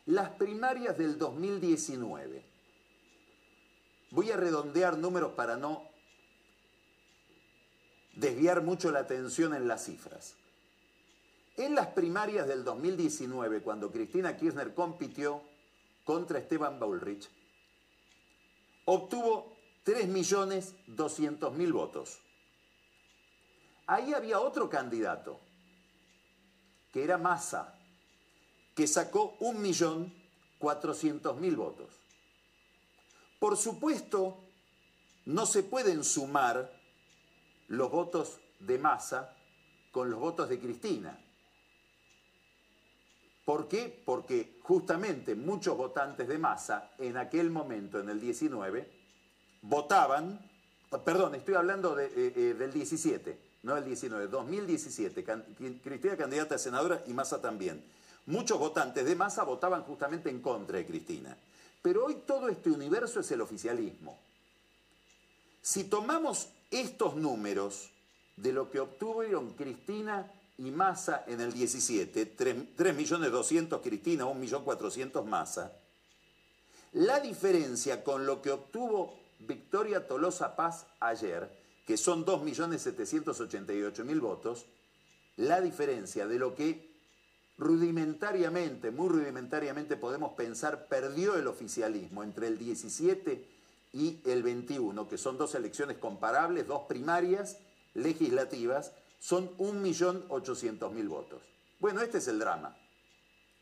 [0.06, 2.42] Las primarias del 2019.
[4.10, 5.82] Voy a redondear números para no
[8.14, 10.34] desviar mucho la atención en las cifras.
[11.58, 15.42] En las primarias del 2019, cuando Cristina Kirchner compitió
[16.04, 17.28] contra Esteban Bullrich,
[18.86, 19.54] obtuvo
[19.84, 22.23] 3.200.000 votos.
[23.86, 25.38] Ahí había otro candidato,
[26.92, 27.74] que era Massa,
[28.74, 31.90] que sacó 1.400.000 votos.
[33.38, 34.38] Por supuesto,
[35.26, 36.70] no se pueden sumar
[37.68, 39.34] los votos de Massa
[39.92, 41.20] con los votos de Cristina.
[43.44, 44.02] ¿Por qué?
[44.04, 48.90] Porque justamente muchos votantes de Massa en aquel momento, en el 19,
[49.62, 50.40] votaban,
[51.04, 55.24] perdón, estoy hablando eh, eh, del 17, no del 19, 2017,
[55.82, 57.82] Cristina candidata a senadora y Massa también.
[58.26, 61.36] Muchos votantes de Massa votaban justamente en contra de Cristina.
[61.82, 64.18] Pero hoy todo este universo es el oficialismo.
[65.62, 67.90] Si tomamos estos números
[68.36, 75.72] de lo que obtuvieron Cristina y Massa en el 17, 3.200.000 Cristina, 1.400.000 Massa,
[76.92, 84.66] la diferencia con lo que obtuvo Victoria Tolosa Paz ayer, que son 2.788.000 votos,
[85.36, 86.94] la diferencia de lo que
[87.56, 93.48] rudimentariamente, muy rudimentariamente podemos pensar, perdió el oficialismo entre el 17
[93.92, 97.58] y el 21, que son dos elecciones comparables, dos primarias
[97.94, 101.42] legislativas, son 1.800.000 votos.
[101.78, 102.76] Bueno, este es el drama.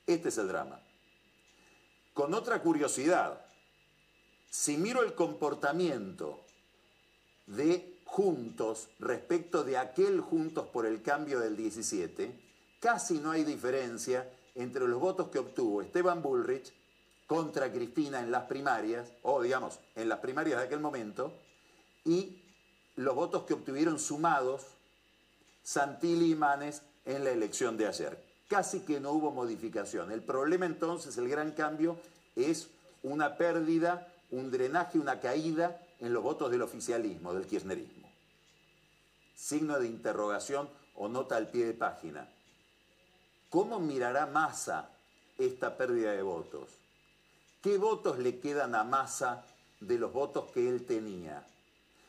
[0.06, 0.80] Este es el drama.
[2.14, 3.44] Con otra curiosidad,
[4.50, 6.44] si miro el comportamiento
[7.46, 12.30] de Juntos respecto de aquel Juntos por el cambio del 17,
[12.78, 16.74] casi no hay diferencia entre los votos que obtuvo Esteban Bullrich
[17.26, 21.32] contra Cristina en las primarias, o digamos, en las primarias de aquel momento,
[22.04, 22.42] y
[22.96, 24.66] los votos que obtuvieron sumados
[25.62, 28.22] Santilli y Manes en la elección de ayer.
[28.46, 30.12] Casi que no hubo modificación.
[30.12, 31.96] El problema entonces, el gran cambio,
[32.36, 32.68] es
[33.02, 38.01] una pérdida, un drenaje, una caída en los votos del oficialismo, del kirchnerismo.
[39.52, 42.26] Signo de interrogación o nota al pie de página.
[43.50, 44.88] ¿Cómo mirará Massa
[45.36, 46.70] esta pérdida de votos?
[47.60, 49.44] ¿Qué votos le quedan a Massa
[49.78, 51.46] de los votos que él tenía?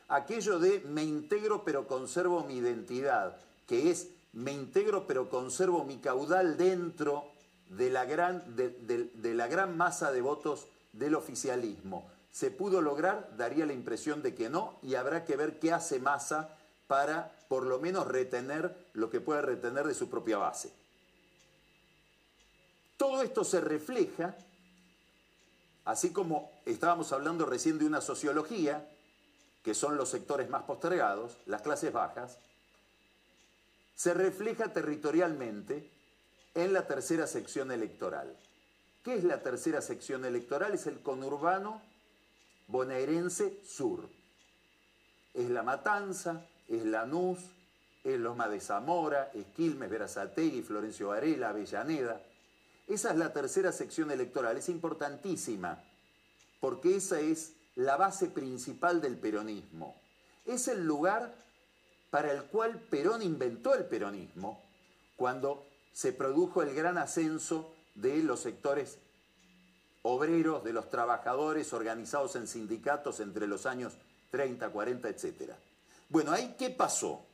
[0.08, 5.98] Aquello de me integro pero conservo mi identidad, que es me integro pero conservo mi
[5.98, 7.26] caudal dentro
[7.68, 12.08] de la gran, de, la gran masa de votos del oficialismo.
[12.30, 13.36] ¿Se pudo lograr?
[13.36, 16.56] Daría la impresión de que no y habrá que ver qué hace Massa
[16.94, 20.72] para por lo menos retener lo que puede retener de su propia base.
[22.96, 24.36] Todo esto se refleja
[25.84, 28.88] Así como estábamos hablando recién de una sociología,
[29.62, 32.38] que son los sectores más postergados, las clases bajas,
[33.94, 35.90] se refleja territorialmente
[36.54, 38.34] en la tercera sección electoral.
[39.02, 40.72] ¿Qué es la tercera sección electoral?
[40.72, 41.82] Es el conurbano
[42.68, 44.08] bonaerense sur.
[45.34, 47.38] Es La Matanza, es Lanús,
[48.02, 52.20] es Loma de Zamora, es Quilmes, Verazategui, Florencio Varela, Avellaneda.
[52.86, 55.82] Esa es la tercera sección electoral, es importantísima,
[56.60, 59.96] porque esa es la base principal del peronismo.
[60.44, 61.34] Es el lugar
[62.10, 64.62] para el cual Perón inventó el peronismo
[65.16, 68.98] cuando se produjo el gran ascenso de los sectores
[70.02, 73.94] obreros, de los trabajadores organizados en sindicatos entre los años
[74.30, 75.54] 30, 40, etc.
[76.14, 77.26] Bueno, ahí qué pasó?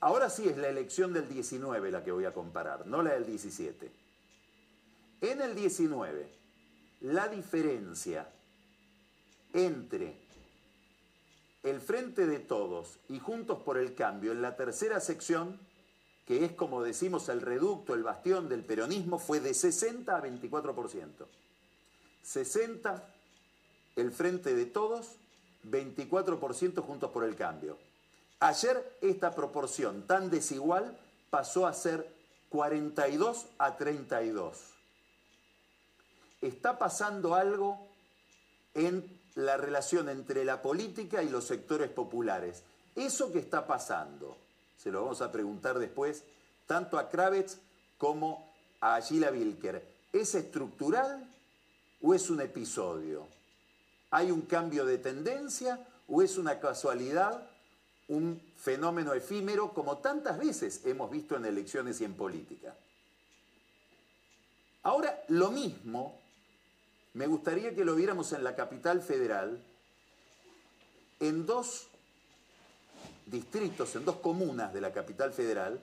[0.00, 3.24] Ahora sí es la elección del 19 la que voy a comparar, no la del
[3.24, 3.92] 17.
[5.20, 6.28] En el 19,
[7.02, 8.28] la diferencia
[9.52, 10.16] entre
[11.62, 15.60] el Frente de Todos y Juntos por el Cambio en la tercera sección,
[16.26, 21.24] que es como decimos el reducto, el bastión del peronismo, fue de 60 a 24%.
[22.22, 23.14] 60
[23.94, 25.18] el Frente de Todos,
[25.70, 27.78] 24% Juntos por el Cambio.
[28.40, 30.98] Ayer esta proporción tan desigual
[31.30, 32.14] pasó a ser
[32.50, 34.58] 42 a 32.
[36.42, 37.78] Está pasando algo
[38.74, 42.62] en la relación entre la política y los sectores populares.
[42.94, 44.36] Eso que está pasando,
[44.76, 46.24] se lo vamos a preguntar después,
[46.66, 47.58] tanto a Kravitz
[47.98, 51.28] como a Gila Wilker, ¿es estructural
[52.02, 53.35] o es un episodio?
[54.10, 57.48] ¿Hay un cambio de tendencia o es una casualidad,
[58.08, 62.74] un fenómeno efímero como tantas veces hemos visto en elecciones y en política?
[64.82, 66.20] Ahora, lo mismo,
[67.14, 69.60] me gustaría que lo viéramos en la capital federal,
[71.18, 71.88] en dos
[73.26, 75.80] distritos, en dos comunas de la capital federal,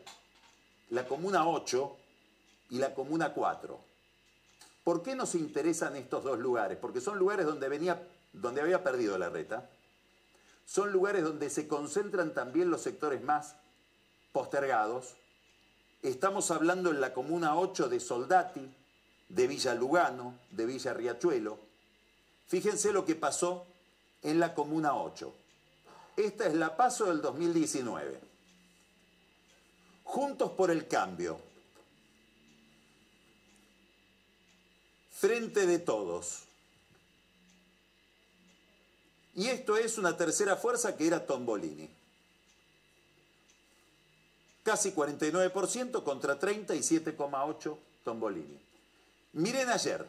[0.90, 1.98] la comuna 8
[2.70, 3.80] y la comuna 4.
[4.84, 6.78] ¿Por qué nos interesan estos dos lugares?
[6.78, 8.02] Porque son lugares donde, venía,
[8.34, 9.69] donde había perdido la reta.
[10.65, 13.55] Son lugares donde se concentran también los sectores más
[14.31, 15.15] postergados.
[16.01, 18.73] Estamos hablando en la comuna 8 de Soldati,
[19.30, 21.60] de Villa Lugano, de Villa Riachuelo.
[22.47, 23.65] Fíjense lo que pasó
[24.22, 25.34] en la comuna 8.
[26.18, 28.19] Esta es la paso del 2019.
[30.03, 31.39] Juntos por el cambio.
[35.11, 36.43] Frente de todos.
[39.35, 41.89] Y esto es una tercera fuerza que era Tombolini.
[44.64, 48.60] Casi 49% contra 37,8% Tombolini.
[49.34, 50.07] Miren ayer.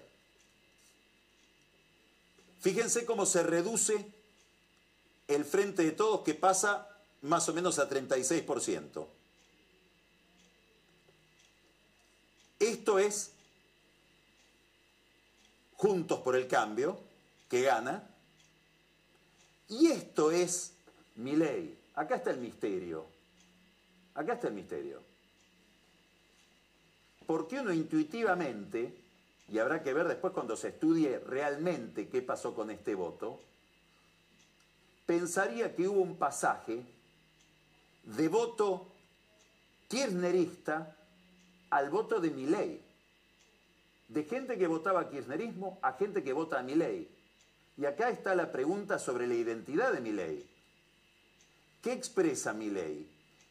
[2.61, 4.07] Fíjense cómo se reduce
[5.29, 6.89] el frente de todos que pasa
[7.23, 9.07] más o menos a 36%.
[12.59, 13.31] Esto es
[15.77, 16.99] Juntos por el Cambio,
[17.51, 18.14] que gana,
[19.69, 20.75] y esto es
[21.17, 21.79] mi ley.
[21.95, 23.07] Acá está el misterio.
[24.15, 25.01] Acá está el misterio.
[27.27, 28.95] Porque uno intuitivamente,
[29.49, 33.41] y habrá que ver después cuando se estudie realmente qué pasó con este voto,
[35.07, 36.85] pensaría que hubo un pasaje
[38.05, 38.87] de voto
[39.89, 40.97] kirchnerista
[41.71, 42.81] al voto de Milei.
[44.09, 47.09] De gente que votaba kirchnerismo a gente que vota a Milei.
[47.77, 50.47] Y acá está la pregunta sobre la identidad de Milei.
[51.83, 53.07] ¿Qué expresa Milei?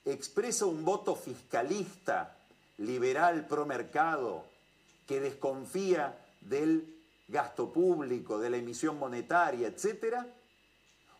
[0.06, 2.38] ¿Expresa un voto fiscalista,
[2.78, 4.46] liberal, pro mercado,
[5.06, 6.96] que desconfía del
[7.28, 10.26] gasto público, de la emisión monetaria, etcétera?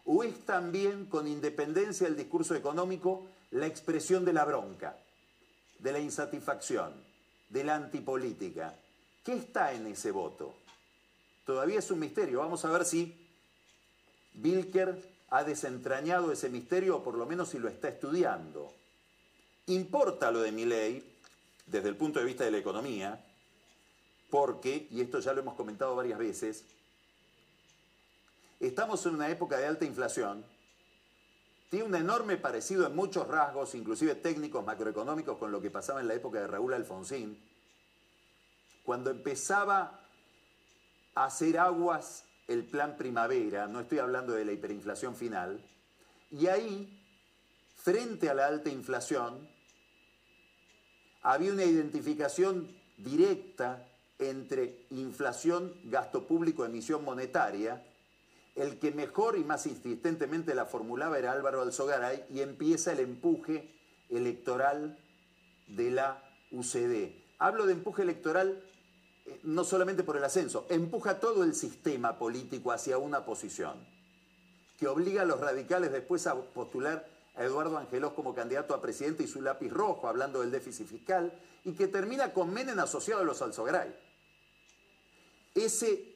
[0.06, 4.98] ¿O es también, con independencia del discurso económico, la expresión de la bronca,
[5.80, 6.94] de la insatisfacción,
[7.50, 8.74] de la antipolítica?
[9.24, 10.63] ¿Qué está en ese voto?
[11.46, 12.40] Todavía es un misterio.
[12.40, 13.16] Vamos a ver si
[14.42, 18.74] Wilker ha desentrañado ese misterio o por lo menos si lo está estudiando.
[19.68, 21.18] Importa lo de mi ley
[21.66, 23.26] desde el punto de vista de la economía,
[24.30, 26.66] porque, y esto ya lo hemos comentado varias veces,
[28.64, 30.46] Estamos en una época de alta inflación.
[31.70, 36.08] Tiene un enorme parecido en muchos rasgos, inclusive técnicos, macroeconómicos, con lo que pasaba en
[36.08, 37.38] la época de Raúl Alfonsín.
[38.86, 40.03] Cuando empezaba
[41.16, 45.64] hacer aguas el plan primavera, no estoy hablando de la hiperinflación final,
[46.32, 47.00] y ahí,
[47.76, 49.48] frente a la alta inflación,
[51.22, 53.88] había una identificación directa
[54.20, 57.84] entre inflación, gasto público, emisión monetaria,
[58.56, 63.70] el que mejor y más insistentemente la formulaba era Álvaro Alzogaray y empieza el empuje
[64.10, 64.98] electoral
[65.68, 67.14] de la UCD.
[67.40, 68.62] Hablo de empuje electoral
[69.44, 73.74] no solamente por el ascenso, empuja todo el sistema político hacia una posición
[74.78, 79.24] que obliga a los radicales después a postular a Eduardo Angelos como candidato a presidente
[79.24, 81.34] y su lápiz rojo, hablando del déficit fiscal,
[81.64, 83.96] y que termina con Menem asociado a los Alzogaray.
[85.56, 86.16] Ese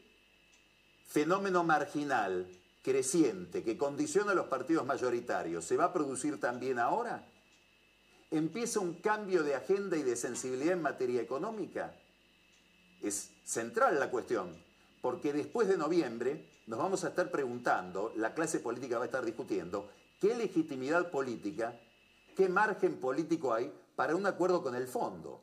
[1.07, 2.51] fenómeno marginal
[2.83, 7.25] creciente que condiciona a los partidos mayoritarios, ¿se va a producir también ahora?
[8.29, 11.95] ¿Empieza un cambio de agenda y de sensibilidad en materia económica?
[13.01, 14.55] Es central la cuestión,
[15.01, 19.23] porque después de noviembre nos vamos a estar preguntando, la clase política va a estar
[19.23, 21.79] discutiendo, qué legitimidad política,
[22.35, 25.41] qué margen político hay para un acuerdo con el fondo,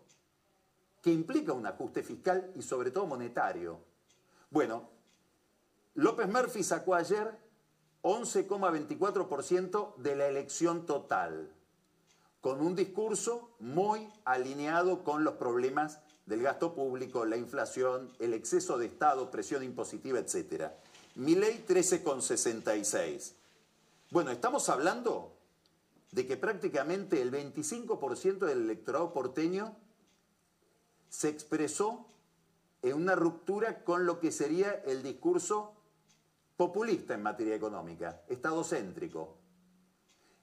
[1.01, 3.81] que implica un ajuste fiscal y sobre todo monetario.
[4.51, 4.91] Bueno,
[5.95, 7.39] López Murphy sacó ayer
[8.03, 11.53] 11,24% de la elección total,
[12.41, 18.79] con un discurso muy alineado con los problemas del gasto público, la inflación, el exceso
[18.79, 20.71] de Estado, presión impositiva, etc.
[21.17, 23.33] Milei 13,66.
[24.11, 25.33] Bueno, estamos hablando
[26.13, 29.77] de que prácticamente el 25% del electorado porteño
[31.09, 32.07] se expresó
[32.83, 35.75] en una ruptura con lo que sería el discurso
[36.57, 39.37] populista en materia económica, estadocéntrico.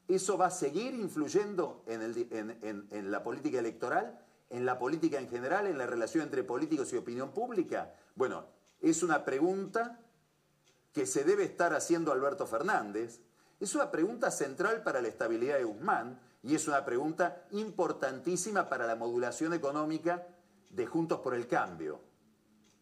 [0.07, 2.01] ¿Eso va a seguir influyendo en,
[2.91, 4.19] en, la política electoral,
[4.51, 7.95] en la política en general, en la relación entre políticos y opinión pública?
[8.15, 8.45] Bueno,
[8.81, 9.99] es una pregunta
[10.93, 13.21] que se debe estar haciendo Alberto Fernández,
[13.59, 18.87] es una pregunta central para la estabilidad de Guzmán y es una pregunta importantísima para
[18.87, 20.27] la modulación económica
[20.69, 22.01] de Juntos por el Cambio.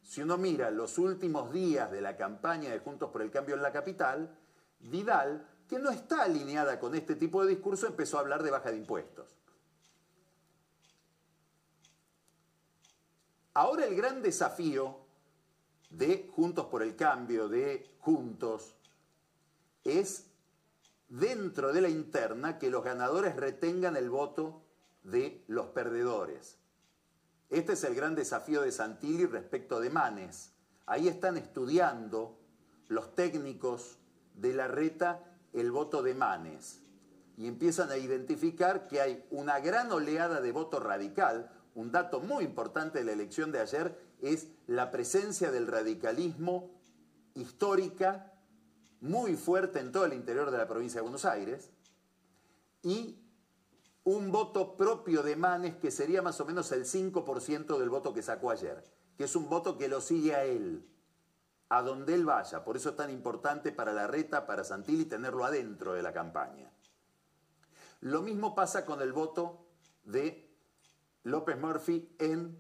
[0.01, 3.61] Si uno mira los últimos días de la campaña de Juntos por el Cambio en
[3.61, 4.35] la capital,
[4.79, 8.71] Vidal, que no está alineada con este tipo de discurso, empezó a hablar de baja
[8.71, 9.38] de impuestos.
[13.53, 14.97] Ahora el gran desafío
[15.89, 18.75] de Juntos por el Cambio, de Juntos,
[19.83, 20.27] es
[21.07, 24.61] dentro de la interna que los ganadores retengan el voto
[25.03, 26.57] de los perdedores.
[27.49, 30.51] Este es el gran desafío de Santilli respecto de Manes.
[30.85, 32.37] Ahí están estudiando
[32.87, 33.97] los técnicos
[34.35, 35.23] de la reta
[35.53, 36.81] el voto de Manes
[37.37, 41.49] y empiezan a identificar que hay una gran oleada de voto radical.
[41.79, 46.77] Un dato muy importante de la elección de ayer es la presencia del radicalismo
[47.35, 48.33] histórica
[48.99, 51.69] muy fuerte en todo el interior de la provincia de Buenos Aires
[52.83, 53.23] y
[54.03, 58.23] un voto propio de Manes que sería más o menos el 5% del voto que
[58.23, 58.83] sacó ayer,
[59.17, 60.85] que es un voto que lo sigue a él,
[61.69, 62.65] a donde él vaya.
[62.65, 66.73] Por eso es tan importante para la reta, para Santilli, tenerlo adentro de la campaña.
[68.01, 69.65] Lo mismo pasa con el voto
[70.03, 70.48] de
[71.23, 72.59] López Murphy en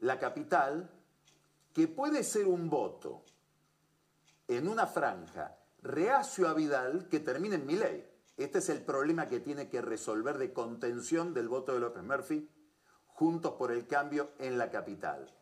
[0.00, 0.90] la capital,
[1.72, 3.24] que puede ser un voto
[4.48, 8.08] en una franja reacio a Vidal que termine en mi ley.
[8.36, 12.48] Este es el problema que tiene que resolver de contención del voto de López Murphy,
[13.06, 15.32] juntos por el cambio en la capital.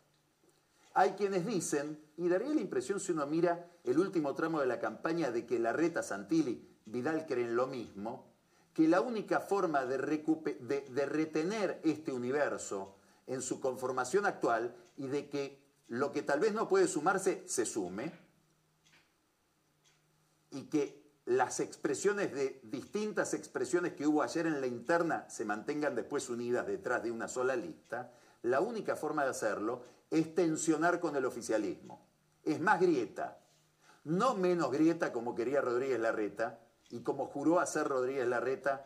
[0.92, 4.80] Hay quienes dicen, y daría la impresión si uno mira el último tramo de la
[4.80, 8.29] campaña de que la reta Santilli, Vidal creen lo mismo,
[8.74, 15.60] que la única forma de, retener este universo en su conformación actual y de que
[15.88, 18.12] lo que tal vez no puede sumarse se sume,
[20.52, 25.94] y que las expresiones de distintas expresiones que hubo ayer en la interna se mantengan
[25.94, 31.14] después unidas detrás de una sola lista, la única forma de hacerlo es tensionar con
[31.14, 32.04] el oficialismo.
[32.42, 33.38] Es más grieta,
[34.04, 36.58] no menos grieta como quería Rodríguez Larreta
[36.90, 38.84] y como juró hacer Rodríguez Larreta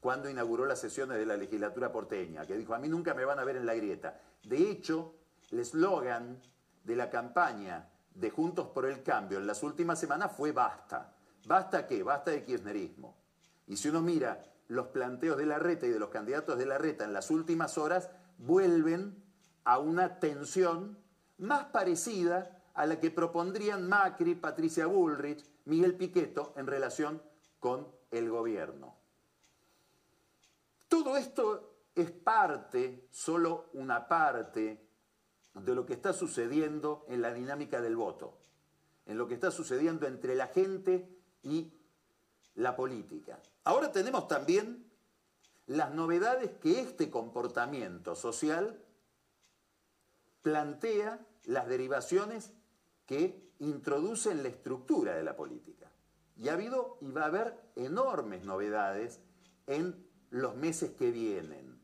[0.00, 3.38] cuando inauguró las sesiones de la legislatura porteña, que dijo, a mí nunca me van
[3.38, 4.20] a ver en la grieta.
[4.44, 5.14] De hecho,
[5.50, 6.40] el eslogan
[6.84, 11.14] de la campaña de Juntos por el Cambio en las últimas semanas fue basta.
[11.46, 12.02] ¿Basta qué?
[12.02, 13.16] Basta de kirchnerismo.
[13.66, 16.78] Y si uno mira los planteos de la reta y de los candidatos de la
[16.78, 19.22] reta en las últimas horas, vuelven
[19.64, 20.98] a una tensión
[21.38, 27.20] más parecida a la que propondrían Macri, Patricia Bullrich, Miguel Piqueto en relación
[27.58, 28.96] con el gobierno.
[30.88, 34.88] Todo esto es parte, solo una parte,
[35.54, 38.38] de lo que está sucediendo en la dinámica del voto,
[39.06, 41.08] en lo que está sucediendo entre la gente
[41.42, 41.72] y
[42.54, 43.40] la política.
[43.64, 44.88] Ahora tenemos también
[45.66, 48.82] las novedades que este comportamiento social
[50.42, 52.52] plantea, las derivaciones
[53.06, 55.77] que introduce en la estructura de la política.
[56.38, 59.20] Y ha habido y va a haber enormes novedades
[59.66, 61.78] en los meses que vienen.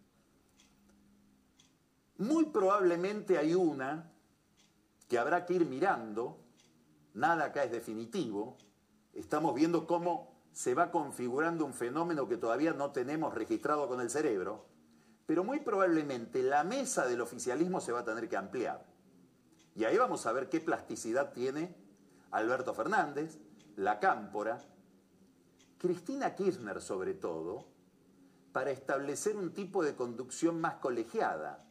[2.18, 4.12] Muy probablemente hay una
[5.08, 6.38] que habrá que ir mirando,
[7.12, 8.56] nada acá es definitivo,
[9.12, 14.10] estamos viendo cómo se va configurando un fenómeno que todavía no tenemos registrado con el
[14.10, 14.66] cerebro,
[15.26, 18.86] pero muy probablemente la mesa del oficialismo se va a tener que ampliar.
[19.74, 21.74] Y ahí vamos a ver qué plasticidad tiene
[22.30, 23.38] Alberto Fernández,
[23.76, 24.58] la Cámpora,
[25.78, 27.66] Cristina Kirchner sobre todo,
[28.52, 31.64] para establecer un tipo de conducción más colegiada,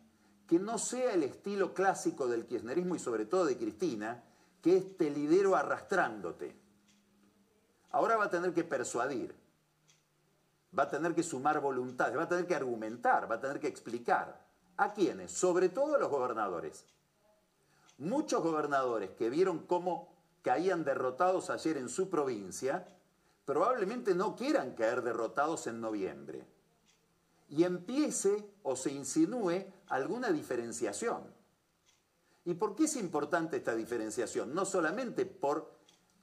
[0.47, 4.23] que no sea el estilo clásico del kirchnerismo y sobre todo de Cristina,
[4.61, 6.55] que es te lidero arrastrándote.
[7.91, 9.35] Ahora va a tener que persuadir,
[10.77, 13.67] va a tener que sumar voluntades, va a tener que argumentar, va a tener que
[13.67, 14.43] explicar.
[14.77, 15.31] ¿A quiénes?
[15.31, 16.85] Sobre todo a los gobernadores.
[17.97, 20.12] Muchos gobernadores que vieron cómo
[20.43, 22.87] caían derrotados ayer en su provincia,
[23.45, 26.45] probablemente no quieran caer derrotados en noviembre
[27.49, 31.23] y empiece o se insinúe alguna diferenciación.
[32.45, 34.53] ¿Y por qué es importante esta diferenciación?
[34.53, 35.73] No solamente por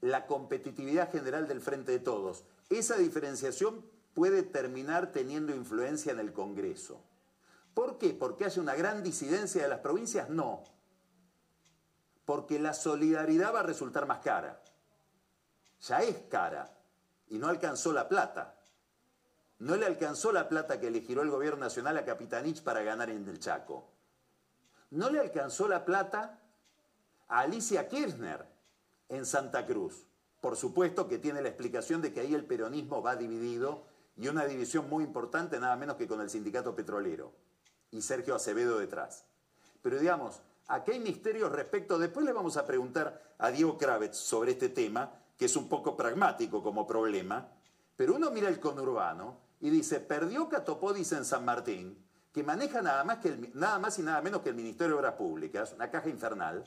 [0.00, 2.44] la competitividad general del Frente de Todos.
[2.68, 3.84] Esa diferenciación
[4.14, 7.00] puede terminar teniendo influencia en el Congreso.
[7.74, 8.10] ¿Por qué?
[8.10, 10.28] ¿Porque hace una gran disidencia de las provincias?
[10.28, 10.64] No.
[12.30, 14.62] Porque la solidaridad va a resultar más cara.
[15.80, 16.72] Ya es cara
[17.26, 18.54] y no alcanzó la plata.
[19.58, 23.10] No le alcanzó la plata que le giró el gobierno nacional a Capitanich para ganar
[23.10, 23.90] en el Chaco.
[24.90, 26.38] No le alcanzó la plata
[27.26, 28.46] a Alicia Kirchner
[29.08, 30.06] en Santa Cruz.
[30.40, 33.86] Por supuesto que tiene la explicación de que ahí el peronismo va dividido
[34.16, 37.32] y una división muy importante nada menos que con el sindicato petrolero
[37.90, 39.24] y Sergio Acevedo detrás.
[39.82, 44.52] Pero digamos, aquí hay misterios respecto, después le vamos a preguntar a Diego Kravitz sobre
[44.52, 47.48] este tema, que es un poco pragmático como problema,
[47.96, 51.98] pero uno mira el conurbano y dice, perdió Catopodis en San Martín,
[52.32, 55.14] que maneja nada más, que nada más y nada menos que el Ministerio de Obras
[55.14, 56.64] Públicas, una caja infernal,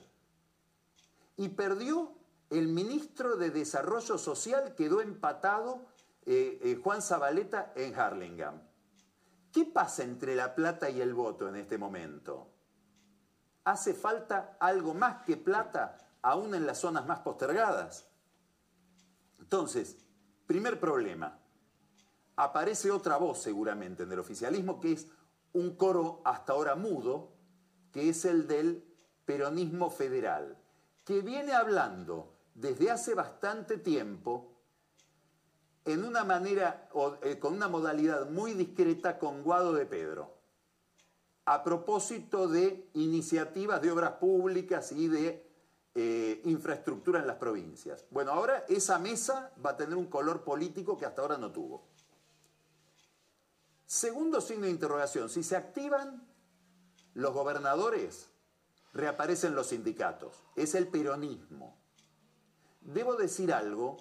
[1.37, 2.11] y perdió
[2.49, 5.85] el ministro de Desarrollo Social, quedó empatado
[6.25, 8.61] eh, eh, Juan Zabaleta en Harlingen.
[9.51, 12.52] ¿Qué pasa entre la plata y el voto en este momento?
[13.65, 18.07] ¿Hace falta algo más que plata aún en las zonas más postergadas?
[19.39, 19.97] Entonces,
[20.45, 21.39] primer problema,
[22.35, 25.07] aparece otra voz seguramente en el oficialismo que es
[25.53, 27.31] un coro hasta ahora mudo,
[27.91, 28.83] que es el del
[29.25, 30.57] peronismo federal,
[31.05, 34.53] que viene hablando desde hace bastante tiempo
[35.85, 36.89] en una manera,
[37.21, 40.37] eh, con una modalidad muy discreta con Guado de Pedro,
[41.45, 45.45] a propósito de iniciativas de obras públicas y de
[45.95, 48.05] eh, infraestructura en las provincias.
[48.09, 51.87] Bueno, ahora esa mesa va a tener un color político que hasta ahora no tuvo.
[53.85, 56.27] Segundo signo de interrogación, si se activan
[57.13, 58.29] los gobernadores,
[58.93, 60.43] reaparecen los sindicatos.
[60.55, 61.77] Es el peronismo.
[62.81, 63.97] Debo decir algo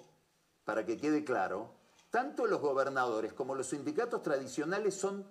[0.65, 1.75] para que quede claro,
[2.09, 5.27] tanto los gobernadores como los sindicatos tradicionales son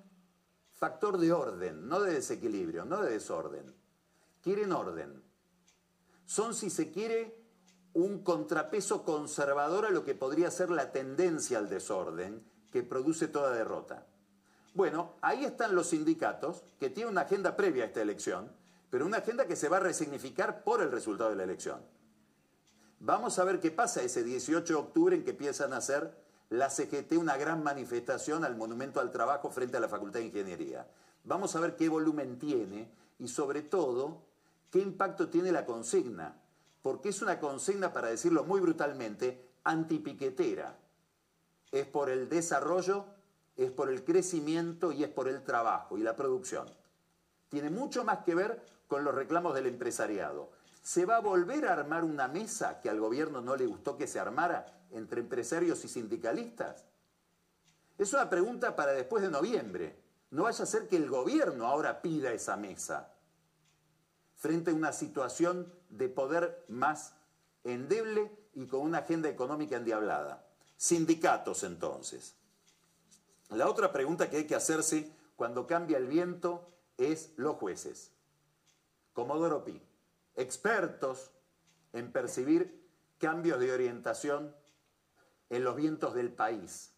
[0.83, 3.73] factor de orden, no de desequilibrio, no de desorden.
[4.43, 5.23] Quieren orden.
[6.27, 7.41] Son, si se quiere,
[7.93, 13.53] un contrapeso conservador a lo que podría ser la tendencia al desorden que produce toda
[13.53, 14.09] derrota.
[14.75, 18.51] Bueno, ahí están los sindicatos que tienen una agenda previa a esta elección,
[18.91, 21.81] pero una agenda que se va a resignificar por el resultado de la elección.
[22.99, 26.13] Vamos a ver qué pasa ese 18 de octubre en que empiezan a hacer
[26.53, 30.87] la CGT una gran manifestación al Monumento al Trabajo frente a la Facultad de Ingeniería.
[31.25, 34.19] Vamos a ver qué volumen tiene y sobre todo
[34.71, 36.37] qué impacto tiene la consigna,
[36.83, 40.77] porque es una consigna, para decirlo muy brutalmente, antipiquetera.
[41.71, 43.07] Es por el desarrollo,
[43.57, 46.67] es por el crecimiento y es por el trabajo y la producción.
[47.49, 50.51] Tiene mucho más que ver con los reclamos del empresariado.
[50.83, 54.09] ¿Se va a volver a armar una mesa que al gobierno no le gustó que
[54.09, 56.85] se armara entre empresarios y sindicalistas?
[57.99, 59.97] Es una pregunta para después de noviembre.
[60.31, 63.15] No vaya a ser que el gobierno ahora pida esa mesa
[64.35, 67.15] frente a una situación de poder más
[67.63, 70.45] endeble y con una agenda económica endiablada.
[70.77, 72.35] Sindicatos entonces.
[73.51, 78.11] La otra pregunta que hay que hacerse cuando cambia el viento es los jueces.
[79.13, 79.81] Comodoro Pi
[80.37, 81.31] expertos
[81.93, 82.83] en percibir
[83.19, 84.55] cambios de orientación
[85.51, 86.91] en los vientos del país.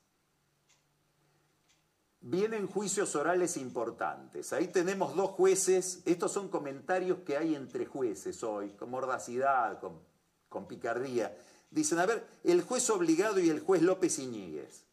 [2.21, 4.53] Vienen juicios orales importantes.
[4.53, 6.01] Ahí tenemos dos jueces.
[6.07, 10.01] Estos son comentarios que hay entre jueces hoy, con mordacidad, con,
[10.49, 11.37] con picardía.
[11.71, 14.85] Dicen, a ver, el juez obligado y el juez López Iñiguez,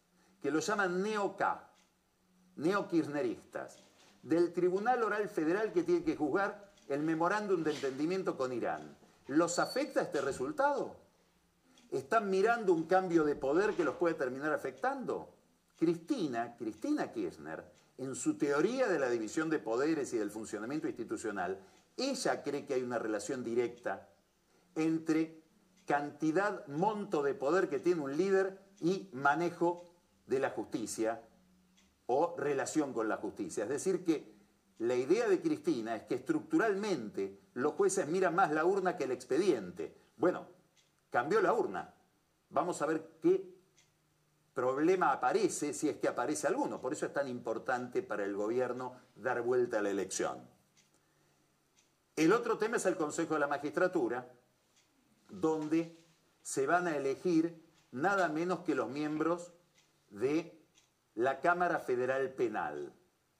[0.42, 1.70] que lo llaman neo-K,
[2.56, 3.78] neo-kirchneristas,
[4.22, 8.94] del Tribunal Oral Federal que tiene que juzgar el memorándum de entendimiento con Irán.
[9.26, 10.94] ¿Los afecta este resultado?
[11.90, 15.30] ¿Están mirando un cambio de poder que los puede terminar afectando?
[15.78, 17.64] Cristina, Cristina Kirchner,
[17.96, 21.58] en su teoría de la división de poderes y del funcionamiento institucional,
[21.96, 24.08] ella cree que hay una relación directa
[24.74, 25.40] entre
[25.86, 29.86] cantidad, monto de poder que tiene un líder y manejo
[30.26, 31.22] de la justicia
[32.06, 33.64] o relación con la justicia.
[33.64, 34.31] Es decir, que
[34.82, 39.12] la idea de Cristina es que estructuralmente los jueces miran más la urna que el
[39.12, 39.96] expediente.
[40.16, 40.48] Bueno,
[41.08, 41.94] cambió la urna.
[42.50, 43.48] Vamos a ver qué
[44.52, 46.80] problema aparece, si es que aparece alguno.
[46.80, 50.50] Por eso es tan importante para el gobierno dar vuelta a la elección.
[52.16, 54.32] El otro tema es el Consejo de la Magistratura,
[55.28, 55.96] donde
[56.42, 59.52] se van a elegir nada menos que los miembros
[60.10, 60.60] de
[61.14, 62.92] la Cámara Federal Penal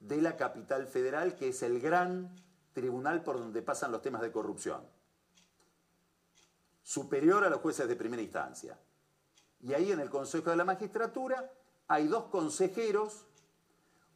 [0.03, 2.35] de la capital federal, que es el gran
[2.73, 4.83] tribunal por donde pasan los temas de corrupción.
[6.85, 8.77] superior a los jueces de primera instancia.
[9.61, 11.53] Y ahí en el Consejo de la Magistratura
[11.87, 13.25] hay dos consejeros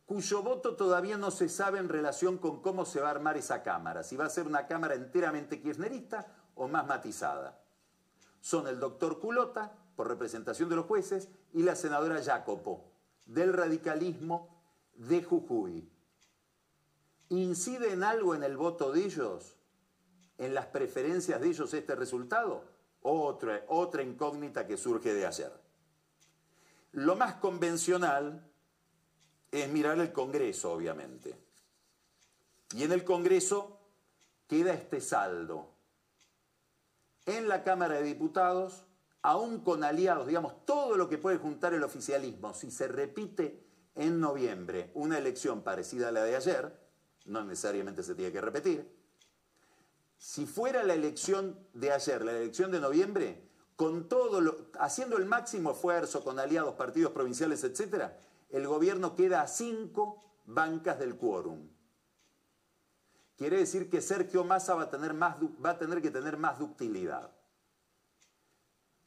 [0.04, 3.62] cuyo voto todavía no se sabe en relación con cómo se va a armar esa
[3.62, 6.26] Cámara, si va a ser una Cámara enteramente kirchnerista
[6.56, 7.60] o más matizada.
[8.40, 12.90] Son el doctor Culota, por representación de los jueces, y la senadora Jacopo,
[13.26, 14.55] del radicalismo
[14.96, 15.88] de Jujuy.
[17.28, 19.56] ¿Incide en algo en el voto de ellos?
[20.38, 22.64] ¿En las preferencias de ellos este resultado?
[23.02, 25.52] Otra, otra incógnita que surge de ayer.
[26.92, 28.48] Lo más convencional
[29.50, 31.36] es mirar el Congreso, obviamente.
[32.74, 33.78] Y en el Congreso
[34.46, 35.70] queda este saldo.
[37.26, 38.84] En la Cámara de Diputados,
[39.22, 43.65] aún con aliados, digamos, todo lo que puede juntar el oficialismo, si se repite
[43.96, 46.78] en noviembre una elección parecida a la de ayer,
[47.24, 48.96] no necesariamente se tiene que repetir,
[50.18, 53.42] si fuera la elección de ayer, la elección de noviembre,
[53.76, 58.18] con todo haciendo el máximo esfuerzo con aliados, partidos provinciales, etcétera,
[58.50, 61.68] el gobierno queda a cinco bancas del quórum.
[63.36, 66.58] Quiere decir que Sergio Massa va a, tener más, va a tener que tener más
[66.58, 67.30] ductilidad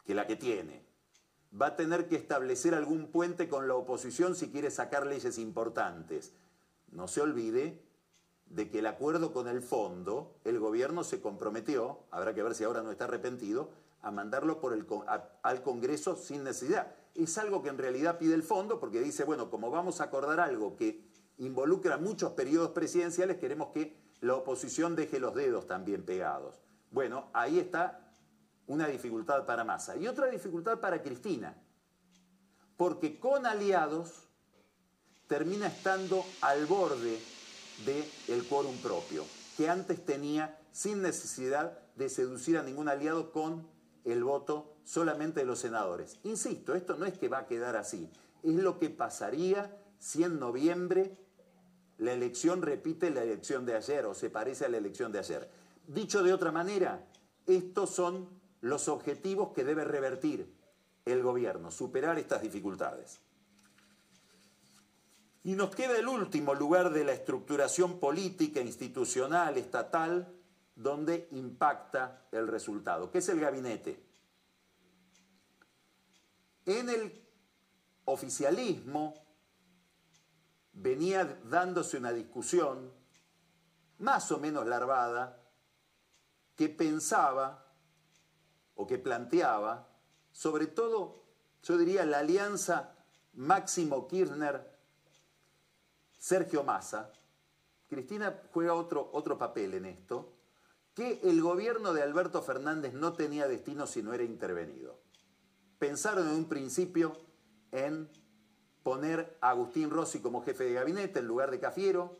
[0.05, 0.88] que la que tiene.
[1.53, 6.33] Va a tener que establecer algún puente con la oposición si quiere sacar leyes importantes.
[6.91, 7.81] No se olvide
[8.45, 12.63] de que el acuerdo con el fondo, el gobierno se comprometió, habrá que ver si
[12.63, 13.69] ahora no está arrepentido,
[14.01, 14.85] a mandarlo por el,
[15.43, 16.95] al Congreso sin necesidad.
[17.15, 20.39] Es algo que en realidad pide el fondo porque dice, bueno, como vamos a acordar
[20.39, 21.03] algo que
[21.37, 26.59] involucra muchos periodos presidenciales, queremos que la oposición deje los dedos también pegados.
[26.91, 28.08] Bueno, ahí está
[28.69, 29.97] una dificultad para Massa.
[29.97, 31.55] Y otra dificultad para Cristina,
[32.77, 34.29] porque con aliados
[35.27, 37.19] termina estando al borde
[37.85, 39.25] del quórum propio,
[39.57, 43.67] que antes tenía sin necesidad de seducir a ningún aliado con
[44.05, 46.19] el voto solamente de los senadores.
[46.23, 48.09] Insisto, esto no es que va a quedar así,
[48.43, 51.17] es lo que pasaría si en noviembre
[51.97, 55.49] la elección repite la elección de ayer o se parece a la elección de ayer.
[55.87, 57.05] Dicho de otra manera,
[57.45, 60.53] estos son los objetivos que debe revertir
[61.05, 63.19] el gobierno, superar estas dificultades.
[65.43, 70.35] Y nos queda el último lugar de la estructuración política, institucional, estatal,
[70.75, 74.03] donde impacta el resultado, que es el gabinete.
[76.65, 77.25] En el
[78.05, 79.13] oficialismo
[80.73, 82.91] venía dándose una discusión
[83.97, 85.41] más o menos larvada
[86.55, 87.68] que pensaba
[88.79, 89.91] o que planteaba,
[90.31, 91.25] sobre todo,
[91.63, 92.95] yo diría, la alianza
[93.33, 97.11] Máximo Kirchner-Sergio Massa.
[97.89, 100.31] Cristina juega otro, otro papel en esto,
[100.93, 104.97] que el gobierno de Alberto Fernández no tenía destino si no era intervenido.
[105.77, 107.17] Pensaron en un principio
[107.73, 108.09] en
[108.81, 112.17] poner a Agustín Rossi como jefe de gabinete en lugar de Cafiero,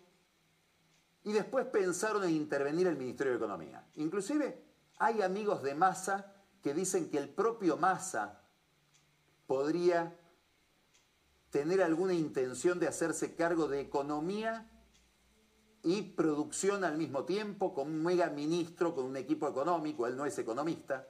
[1.24, 3.88] y después pensaron en intervenir el Ministerio de Economía.
[3.96, 4.62] Inclusive
[4.98, 8.42] hay amigos de Massa que dicen que el propio Massa
[9.48, 10.16] podría
[11.50, 14.70] tener alguna intención de hacerse cargo de economía
[15.82, 20.26] y producción al mismo tiempo, con un mega ministro, con un equipo económico, él no
[20.26, 21.08] es economista,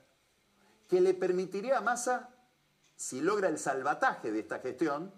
[0.88, 2.30] que le permitiría a Massa,
[2.95, 5.11] si logra el salvataje de esta gestión,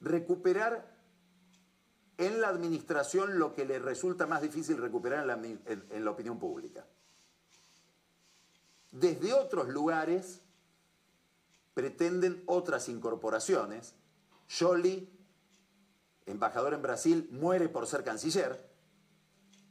[0.00, 0.96] recuperar
[2.16, 6.38] en la administración lo que le resulta más difícil recuperar en la, en la opinión
[6.38, 6.86] pública.
[8.90, 10.40] Desde otros lugares
[11.74, 13.94] pretenden otras incorporaciones.
[14.50, 15.08] Jolie
[16.28, 18.68] embajador en Brasil, muere por ser canciller,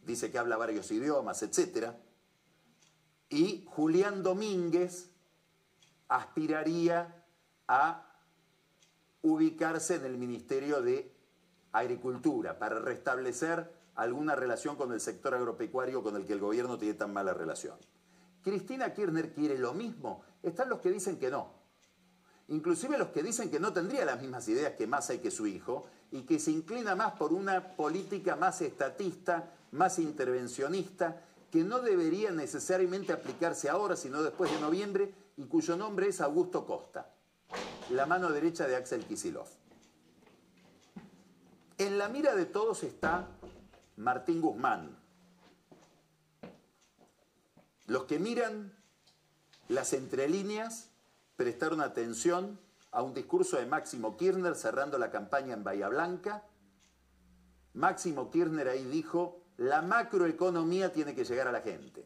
[0.04, 1.92] dice que habla varios idiomas, etc.
[3.30, 5.10] Y Julián Domínguez
[6.08, 7.26] aspiraría
[7.68, 8.04] a
[9.22, 11.14] ubicarse en el Ministerio de
[11.72, 16.94] Agricultura para restablecer alguna relación con el sector agropecuario con el que el gobierno tiene
[16.94, 17.78] tan mala relación.
[18.48, 20.24] Cristina Kirchner quiere lo mismo.
[20.42, 21.52] Están los que dicen que no.
[22.48, 25.48] Inclusive los que dicen que no tendría las mismas ideas que Massa y que su
[25.48, 31.80] hijo, y que se inclina más por una política más estatista, más intervencionista, que no
[31.80, 37.12] debería necesariamente aplicarse ahora, sino después de noviembre, y cuyo nombre es Augusto Costa,
[37.90, 39.50] la mano derecha de Axel Kisilov.
[41.78, 43.28] En la mira de todos está
[43.98, 45.07] Martín Guzmán.
[47.88, 48.78] Los que miran
[49.70, 50.92] las entrelíneas
[51.38, 52.60] prestaron atención
[52.92, 56.44] a un discurso de Máximo Kirchner cerrando la campaña en Bahía Blanca.
[57.74, 62.06] Máximo Kirchner ahí dijo, la macroeconomía tiene que llegar a la gente.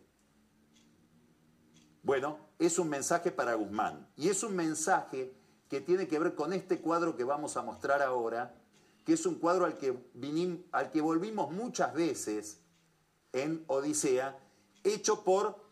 [2.03, 5.33] Bueno, es un mensaje para Guzmán y es un mensaje
[5.67, 8.55] que tiene que ver con este cuadro que vamos a mostrar ahora,
[9.05, 9.97] que es un cuadro al que,
[10.71, 12.59] al que volvimos muchas veces
[13.33, 14.37] en Odisea,
[14.83, 15.70] hecho por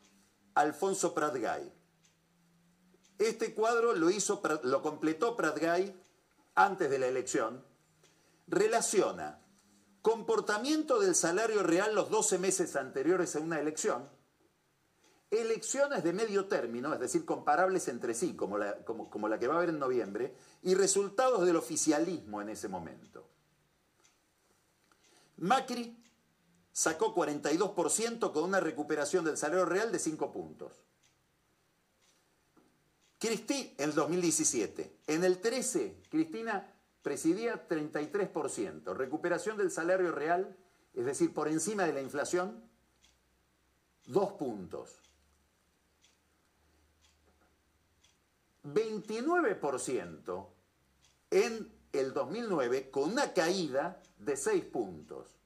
[0.59, 1.71] Alfonso Pratgay.
[3.17, 5.95] Este cuadro lo, hizo, lo completó Pratgay
[6.55, 7.63] antes de la elección.
[8.47, 9.39] Relaciona
[10.01, 14.09] comportamiento del salario real los 12 meses anteriores a una elección,
[15.31, 19.53] elecciones de medio término, es decir, comparables entre sí, como la, como la que va
[19.53, 23.25] a haber en noviembre, y resultados del oficialismo en ese momento.
[25.37, 25.97] Macri
[26.71, 30.73] sacó 42% con una recuperación del salario real de 5 puntos.
[33.19, 34.95] Cristi en el 2017.
[35.07, 38.95] En el 13, Cristina presidía 33%.
[38.95, 40.55] Recuperación del salario real,
[40.93, 42.63] es decir, por encima de la inflación,
[44.05, 44.95] 2 puntos.
[48.63, 50.47] 29%
[51.31, 55.38] en el 2009 con una caída de 6 puntos.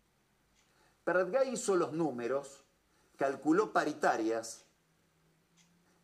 [1.04, 2.64] Pratgay hizo los números,
[3.18, 4.66] calculó paritarias,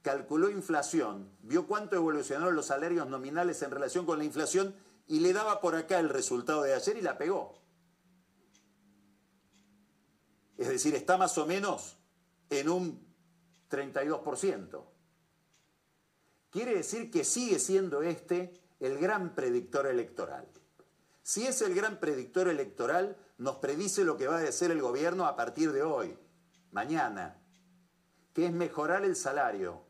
[0.02, 4.76] calculó inflación, vio cuánto evolucionaron los salarios nominales en relación con la inflación
[5.08, 7.60] y le daba por acá el resultado de ayer y la pegó.
[10.58, 11.98] Es decir, está más o menos
[12.50, 13.08] en un
[13.70, 14.84] 32%.
[16.50, 20.48] Quiere decir que sigue siendo este el gran predictor electoral.
[21.22, 25.26] Si es el gran predictor electoral, nos predice lo que va a hacer el gobierno
[25.26, 26.20] a partir de hoy,
[26.72, 27.42] mañana,
[28.34, 29.86] que es mejorar el salario.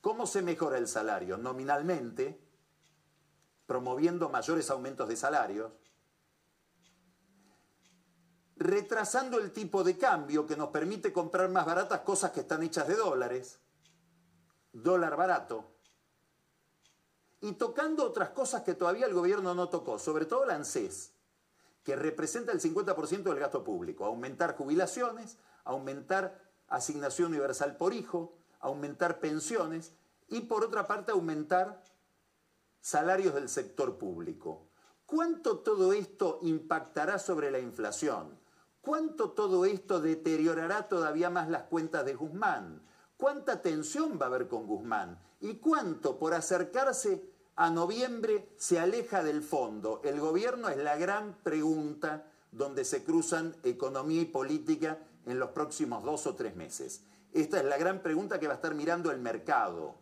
[0.00, 1.36] ¿Cómo se mejora el salario?
[1.36, 2.40] Nominalmente,
[3.66, 5.72] promoviendo mayores aumentos de salarios,
[8.56, 12.86] retrasando el tipo de cambio que nos permite comprar más baratas cosas que están hechas
[12.86, 13.58] de dólares,
[14.72, 15.72] dólar barato,
[17.40, 21.14] y tocando otras cosas que todavía el gobierno no tocó, sobre todo la ANSES,
[21.84, 29.20] que representa el 50% del gasto público, aumentar jubilaciones, aumentar asignación universal por hijo, aumentar
[29.20, 29.92] pensiones
[30.28, 31.82] y por otra parte aumentar
[32.80, 34.68] salarios del sector público.
[35.06, 38.38] ¿Cuánto todo esto impactará sobre la inflación?
[38.80, 42.82] ¿Cuánto todo esto deteriorará todavía más las cuentas de Guzmán?
[43.16, 45.18] ¿Cuánta tensión va a haber con Guzmán?
[45.40, 47.29] ¿Y cuánto por acercarse
[47.60, 50.00] a noviembre se aleja del fondo?
[50.02, 54.96] El gobierno es la gran pregunta donde se cruzan economía y política
[55.26, 57.02] en los próximos dos o tres meses.
[57.34, 59.96] Esta es la gran pregunta que va a estar mirando el mercado.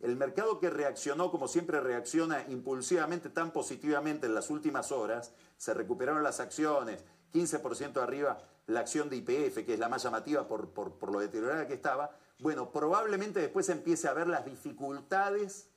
[0.00, 5.72] El mercado que reaccionó, como siempre reacciona impulsivamente, tan positivamente en las últimas horas, se
[5.72, 10.70] recuperaron las acciones, 15% arriba la acción de IPF, que es la más llamativa por,
[10.70, 12.10] por lo deteriorada que estaba,
[12.40, 15.68] bueno, probablemente después empiece a ver las dificultades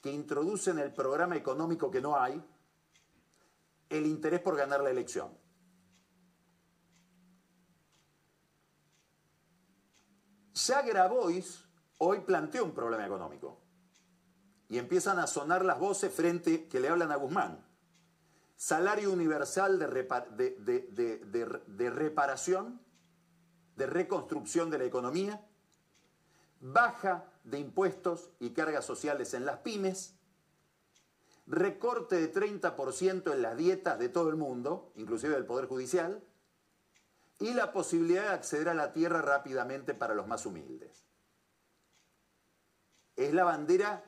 [0.00, 2.42] que introducen el programa económico que no hay,
[3.88, 5.36] el interés por ganar la elección.
[10.54, 11.64] Ya Grabois
[11.98, 13.60] hoy planteó un problema económico
[14.68, 17.66] y empiezan a sonar las voces frente que le hablan a Guzmán.
[18.56, 19.86] Salario universal de,
[21.66, 22.80] de reparación,
[23.76, 25.44] de reconstrucción de la economía,
[26.60, 30.14] baja de impuestos y cargas sociales en las pymes,
[31.46, 36.22] recorte de 30% en las dietas de todo el mundo, inclusive del Poder Judicial,
[37.38, 41.04] y la posibilidad de acceder a la tierra rápidamente para los más humildes.
[43.16, 44.04] Es la bandera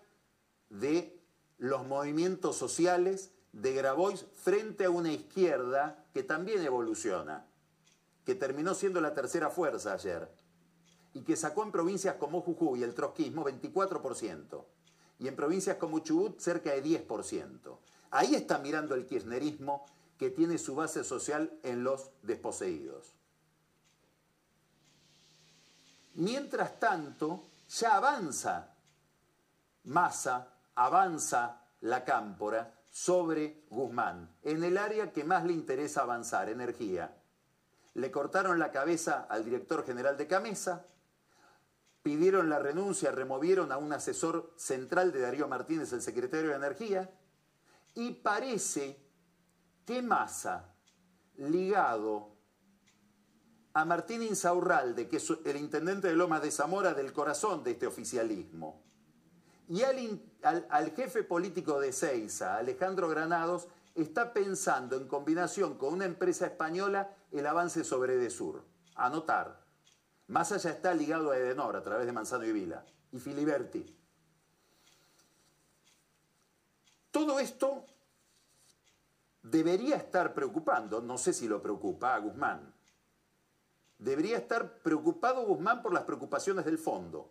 [0.68, 1.18] de
[1.59, 7.46] los movimientos sociales de Grabois frente a una izquierda que también evoluciona,
[8.24, 10.41] que terminó siendo la tercera fuerza ayer
[11.14, 14.64] y que sacó en provincias como Jujuy el trotskismo 24%
[15.18, 17.78] y en provincias como Chubut cerca de 10%.
[18.10, 19.86] Ahí está mirando el kirchnerismo
[20.18, 23.14] que tiene su base social en los desposeídos.
[26.14, 28.72] Mientras tanto, ya avanza
[29.84, 37.16] Massa, avanza la cámpora sobre Guzmán, en el área que más le interesa avanzar, energía.
[37.94, 40.86] Le cortaron la cabeza al director general de Camesa,
[42.02, 47.10] pidieron la renuncia, removieron a un asesor central de Darío Martínez, el secretario de Energía,
[47.94, 48.98] y parece
[49.84, 50.74] que Massa,
[51.36, 52.36] ligado
[53.74, 57.86] a Martín Insaurralde, que es el intendente de Lomas de Zamora del corazón de este
[57.86, 58.82] oficialismo,
[59.68, 60.20] y al,
[60.68, 67.14] al jefe político de Ceiza, Alejandro Granados, está pensando en combinación con una empresa española
[67.30, 68.64] el avance sobre Edesur.
[68.94, 69.61] Anotar.
[70.28, 72.84] Massa ya está ligado a Edenor a través de Manzano y Vila.
[73.12, 73.98] y Filiberti.
[77.10, 77.84] Todo esto
[79.42, 82.72] debería estar preocupando, no sé si lo preocupa a Guzmán,
[83.98, 87.30] debería estar preocupado Guzmán por las preocupaciones del fondo.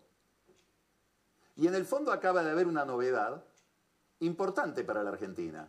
[1.56, 3.44] Y en el fondo acaba de haber una novedad
[4.20, 5.68] importante para la Argentina.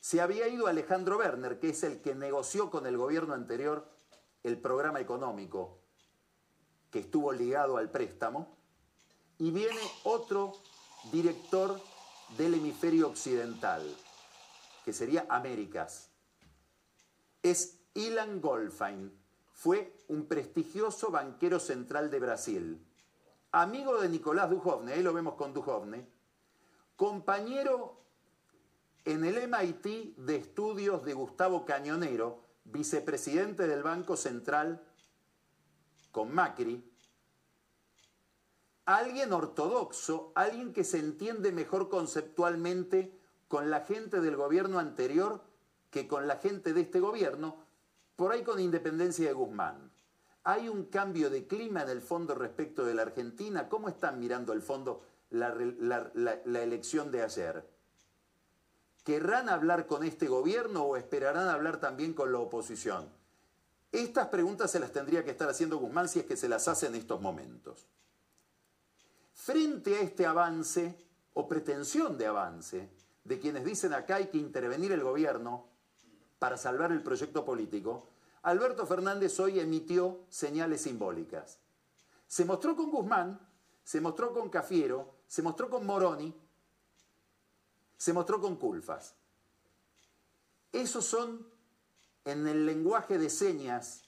[0.00, 3.88] Se había ido Alejandro Werner, que es el que negoció con el gobierno anterior
[4.42, 5.83] el programa económico
[6.94, 8.56] que estuvo ligado al préstamo,
[9.38, 10.52] y viene otro
[11.10, 11.80] director
[12.38, 13.82] del hemisferio occidental,
[14.84, 16.10] que sería Américas.
[17.42, 19.12] Es Ilan Goldfein,
[19.54, 22.86] fue un prestigioso banquero central de Brasil,
[23.50, 26.06] amigo de Nicolás Duhovne, ahí lo vemos con Duhovne,
[26.94, 28.04] compañero
[29.04, 34.80] en el MIT de estudios de Gustavo Cañonero, vicepresidente del Banco Central
[36.14, 36.80] con Macri,
[38.84, 43.18] alguien ortodoxo, alguien que se entiende mejor conceptualmente
[43.48, 45.42] con la gente del gobierno anterior
[45.90, 47.56] que con la gente de este gobierno,
[48.14, 49.90] por ahí con independencia de Guzmán.
[50.44, 53.68] Hay un cambio de clima en el fondo respecto de la Argentina.
[53.68, 55.52] ¿Cómo están mirando el fondo la,
[56.14, 57.68] la elección de ayer?
[59.02, 63.23] ¿Querrán hablar con este gobierno o esperarán hablar también con la oposición?
[63.94, 66.88] Estas preguntas se las tendría que estar haciendo Guzmán si es que se las hace
[66.88, 67.86] en estos momentos.
[69.34, 70.98] Frente a este avance
[71.32, 72.90] o pretensión de avance
[73.22, 75.68] de quienes dicen acá hay que intervenir el gobierno
[76.40, 78.10] para salvar el proyecto político,
[78.42, 81.60] Alberto Fernández hoy emitió señales simbólicas.
[82.26, 83.48] Se mostró con Guzmán,
[83.84, 86.34] se mostró con Cafiero, se mostró con Moroni,
[87.96, 89.14] se mostró con Culfas.
[90.72, 91.53] Esos son,
[92.24, 94.04] en el lenguaje de señas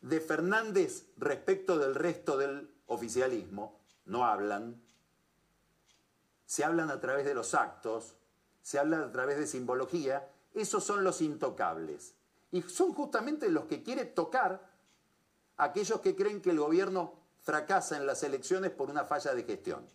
[0.00, 4.82] de Fernández respecto del resto del oficialismo, no hablan,
[6.44, 8.16] se hablan a través de los actos,
[8.62, 12.14] se hablan a través de simbología, esos son los intocables.
[12.52, 14.70] Y son justamente los que quiere tocar
[15.56, 19.86] aquellos que creen que el gobierno fracasa en las elecciones por una falla de gestión.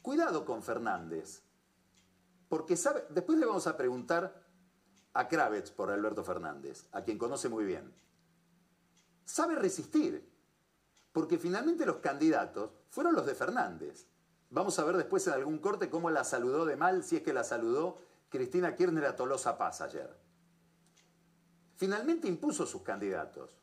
[0.00, 1.42] Cuidado con Fernández,
[2.52, 2.76] porque
[3.08, 4.44] después le vamos a preguntar
[5.14, 7.90] a Kravitz por Alberto Fernández, a quien conoce muy bien
[9.24, 10.30] sabe resistir,
[11.12, 14.06] porque finalmente los candidatos fueron los de Fernández.
[14.50, 17.32] Vamos a ver después en algún corte cómo la saludó de mal, si es que
[17.32, 17.98] la saludó
[18.28, 20.14] Cristina Kirchner a Tolosa Paz ayer.
[21.76, 23.58] Finalmente impuso sus candidatos.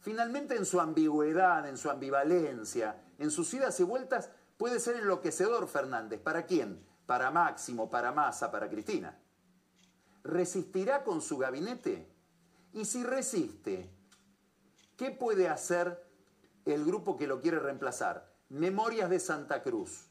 [0.00, 5.68] Finalmente en su ambigüedad, en su ambivalencia, en sus idas y vueltas, puede ser enloquecedor
[5.68, 6.20] Fernández.
[6.20, 6.84] ¿Para quién?
[7.06, 9.18] Para Máximo, para Massa, para Cristina.
[10.22, 12.10] ¿Resistirá con su gabinete?
[12.72, 13.94] Y si resiste,
[14.96, 16.06] ¿Qué puede hacer
[16.64, 18.32] el grupo que lo quiere reemplazar?
[18.48, 20.06] Memorias de Santa Cruz.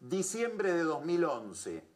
[0.00, 1.88] Diciembre de 2011.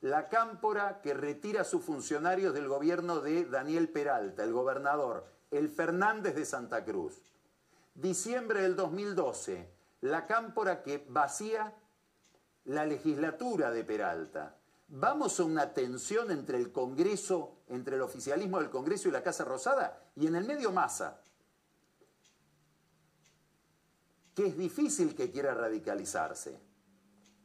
[0.00, 5.68] La cámpora que retira a sus funcionarios del gobierno de Daniel Peralta, el gobernador, el
[5.68, 7.20] Fernández de Santa Cruz.
[7.92, 9.70] Diciembre del 2012.
[10.00, 11.74] La cámpora que vacía
[12.64, 14.56] la legislatura de Peralta.
[14.88, 19.44] Vamos a una tensión entre el Congreso, entre el oficialismo del Congreso y la Casa
[19.44, 21.22] Rosada, y en el medio masa,
[24.34, 26.60] que es difícil que quiera radicalizarse,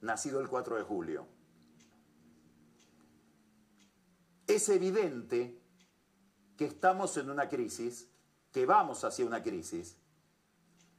[0.01, 1.27] nacido el 4 de julio.
[4.47, 5.59] Es evidente
[6.57, 8.07] que estamos en una crisis,
[8.51, 9.97] que vamos hacia una crisis,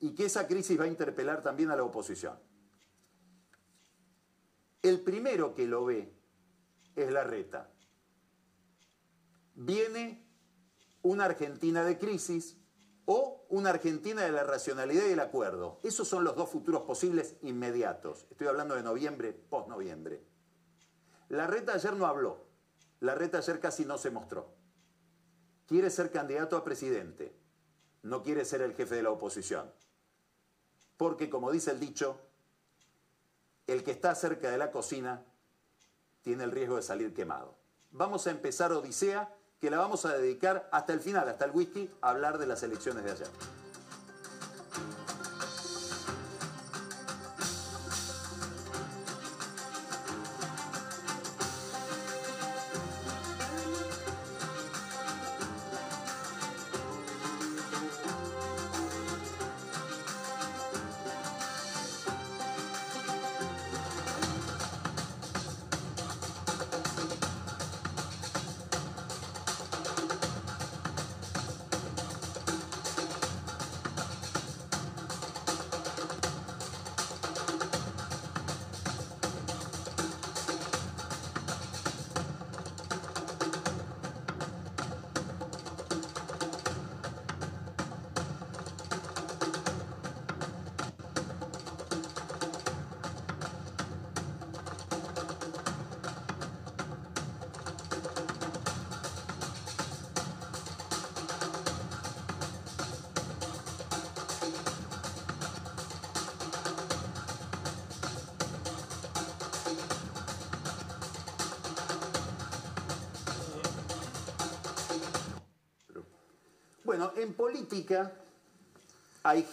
[0.01, 2.45] y que esa crisis va a interpelar también a la oposición.
[4.82, 6.12] El primero que lo ve
[6.94, 7.70] es la reta.
[9.55, 10.27] Viene
[11.03, 12.59] una Argentina de crisis
[13.05, 15.81] o una Argentina de la racionalidad y el acuerdo.
[15.82, 18.27] Esos son los dos futuros posibles inmediatos.
[18.31, 20.23] Estoy hablando de noviembre, post-noviembre.
[21.28, 22.47] La reta ayer no habló.
[23.01, 24.55] La reta ayer casi no se mostró.
[25.66, 27.36] Quiere ser candidato a presidente.
[28.03, 29.73] No quiere ser el jefe de la oposición.
[30.97, 32.20] Porque, como dice el dicho,
[33.66, 35.22] el que está cerca de la cocina
[36.22, 37.56] tiene el riesgo de salir quemado.
[37.90, 41.90] Vamos a empezar Odisea, que la vamos a dedicar hasta el final, hasta el whisky,
[42.01, 43.28] a hablar de las elecciones de ayer.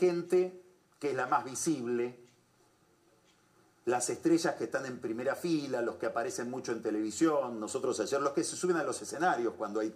[0.04, 0.62] Gente
[1.00, 2.20] que es la más visible,
[3.86, 8.20] las estrellas que están en primera fila, los que aparecen mucho en televisión, nosotros ayer,
[8.22, 9.94] los que se suben a los escenarios cuando hay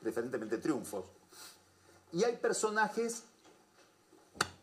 [0.00, 1.04] preferentemente triunfos.
[2.12, 3.24] Y hay personajes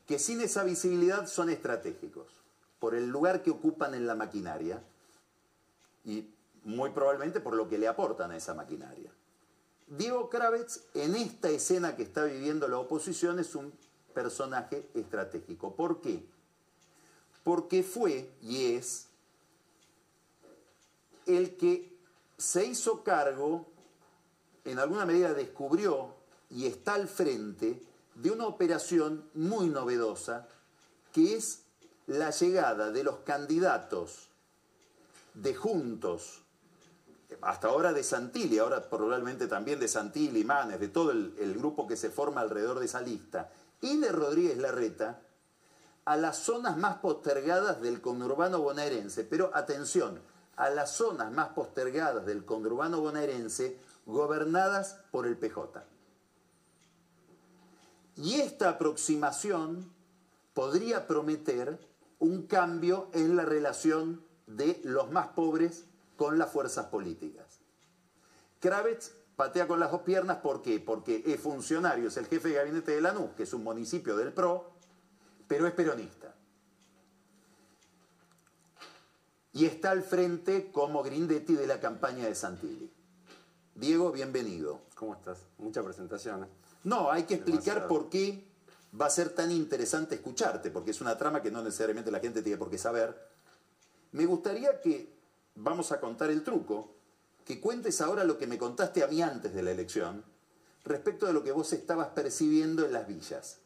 [0.08, 2.28] que sin esa visibilidad son estratégicos,
[2.80, 4.82] por el lugar que ocupan en la maquinaria
[6.04, 9.12] y muy probablemente por lo que le aportan a esa maquinaria.
[9.88, 13.72] Diego Kravitz, en esta escena que está viviendo la oposición, es un
[14.18, 15.76] personaje estratégico.
[15.76, 16.26] ¿Por qué?
[17.44, 19.10] Porque fue y es
[21.28, 21.96] el que
[22.36, 23.68] se hizo cargo,
[24.66, 26.16] en alguna medida descubrió
[26.50, 27.80] y está al frente
[28.16, 30.48] de una operación muy novedosa,
[31.14, 31.62] que es
[32.08, 34.30] la llegada de los candidatos
[35.36, 36.42] de Juntos,
[37.42, 41.86] hasta ahora de Santilli, ahora probablemente también de Santilli, Manes, de todo el, el, grupo
[41.86, 43.52] que se forma alrededor de esa lista,
[43.82, 45.22] y de Rodríguez Larreta,
[46.06, 49.24] a las zonas más postergadas del conurbano bonaerense.
[49.24, 50.22] Pero atención,
[50.56, 55.84] a las zonas más postergadas del conurbano bonaerense gobernadas por el PJ.
[58.16, 59.92] Y esta aproximación
[60.54, 61.80] podría prometer
[62.20, 65.86] un cambio en la relación de los más pobres
[66.16, 67.60] con las fuerzas políticas.
[68.60, 70.80] Kravitz patea con las dos piernas, ¿por qué?
[70.80, 74.34] Porque es funcionario, es el jefe de gabinete de Lanús, que es un municipio del
[74.34, 74.72] PRO,
[75.48, 76.34] pero es peronista.
[79.54, 82.92] Y está al frente como Grindetti de la campaña de Santilli.
[83.76, 84.82] Diego, bienvenido.
[84.96, 85.38] ¿Cómo estás?
[85.60, 86.44] Mucha presentación.
[86.44, 86.48] ¿eh?
[86.84, 87.88] No, hay que explicar Demasiado.
[87.88, 88.44] por qué
[89.00, 92.42] va a ser tan interesante escucharte, porque es una trama que no necesariamente la gente
[92.42, 93.16] tiene por qué saber.
[94.14, 95.16] Me gustaría que,
[95.54, 96.97] vamos a contar el truco,
[97.48, 100.22] que cuentes ahora lo que me contaste a mí antes de la elección,
[100.84, 103.60] respecto de lo que vos estabas percibiendo en las villas.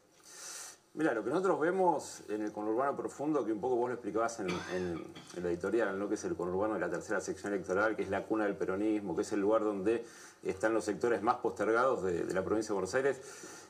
[0.94, 4.38] Mira, lo que nosotros vemos en el conurbano profundo, que un poco vos lo explicabas
[4.38, 5.04] en, en,
[5.36, 6.08] en la editorial, ¿no?
[6.08, 9.16] que es el conurbano de la tercera sección electoral, que es la cuna del peronismo,
[9.16, 10.04] que es el lugar donde
[10.44, 13.20] están los sectores más postergados de, de la provincia de Buenos Aires,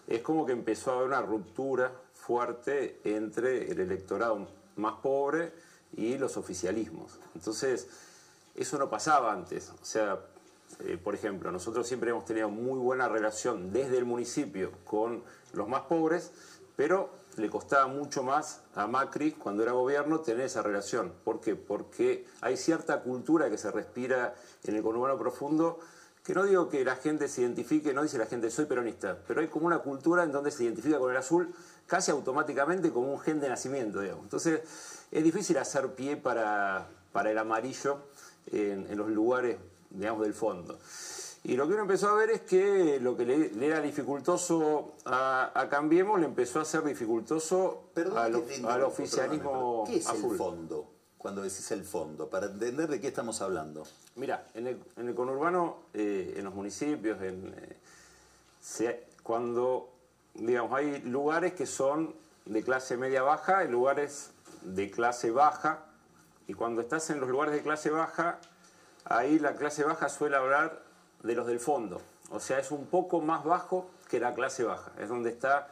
[0.09, 5.53] es como que empezó a haber una ruptura fuerte entre el electorado más pobre
[5.97, 7.19] y los oficialismos.
[7.35, 7.89] Entonces,
[8.55, 9.71] eso no pasaba antes.
[9.71, 10.21] O sea,
[10.81, 15.23] eh, por ejemplo, nosotros siempre hemos tenido muy buena relación desde el municipio con
[15.53, 16.33] los más pobres,
[16.77, 21.13] pero le costaba mucho más a Macri cuando era gobierno tener esa relación.
[21.25, 21.55] ¿Por qué?
[21.57, 24.35] Porque hay cierta cultura que se respira
[24.65, 25.79] en el conurbano profundo
[26.25, 29.41] que no digo que la gente se identifique, no dice la gente soy peronista, pero
[29.41, 31.53] hay como una cultura en donde se identifica con el azul
[31.87, 34.03] casi automáticamente como un gen de nacimiento.
[34.03, 34.61] Entonces
[35.11, 37.99] es difícil hacer pie para, para el amarillo
[38.51, 39.57] en, en, los lugares,
[39.91, 40.79] digamos, del fondo.
[41.45, 44.93] Y lo que uno empezó a ver es que lo que le, le era dificultoso
[45.05, 50.33] a, a, Cambiemos le empezó a ser dificultoso al, al, oficialismo ¿Qué es azul.
[50.33, 50.87] el fondo?
[51.19, 53.85] Cuando decís el fondo, para entender de qué estamos hablando.
[54.17, 57.77] Mira, en el, en el conurbano, eh, en los municipios, en, eh,
[58.61, 59.89] se, cuando,
[60.35, 62.15] digamos, hay lugares que son
[62.45, 64.31] de clase media-baja y lugares
[64.63, 65.85] de clase baja,
[66.47, 68.39] y cuando estás en los lugares de clase baja,
[69.05, 70.83] ahí la clase baja suele hablar
[71.23, 72.01] de los del fondo.
[72.31, 74.93] O sea, es un poco más bajo que la clase baja.
[74.99, 75.69] Es donde está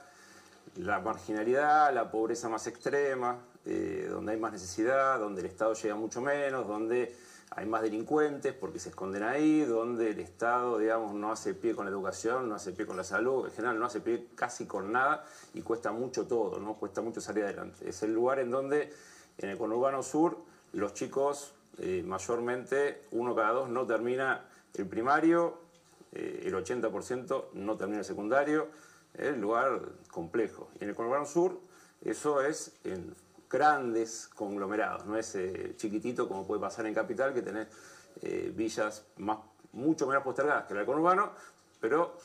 [0.76, 5.94] la marginalidad, la pobreza más extrema, eh, donde hay más necesidad, donde el Estado llega
[5.94, 7.16] mucho menos, donde
[7.50, 11.84] hay más delincuentes porque se esconden ahí, donde el Estado, digamos, no hace pie con
[11.84, 14.92] la educación, no hace pie con la salud, en general no hace pie casi con
[14.92, 16.74] nada y cuesta mucho todo, ¿no?
[16.74, 17.88] Cuesta mucho salir adelante.
[17.88, 18.92] Es el lugar en donde,
[19.38, 20.38] en el conurbano sur,
[20.72, 24.44] los chicos, eh, mayormente, uno cada dos no termina
[24.74, 25.58] el primario,
[26.12, 28.68] eh, el 80% no termina el secundario,
[29.14, 29.80] es el lugar
[30.10, 30.68] complejo.
[30.78, 31.58] Y en el conurbano sur,
[32.04, 33.14] eso es en
[33.48, 37.68] grandes conglomerados, no es eh, chiquitito como puede pasar en Capital, que tenés
[38.54, 39.38] villas más,
[39.72, 41.30] mucho menos postergadas que el conurbano,
[41.80, 42.18] pero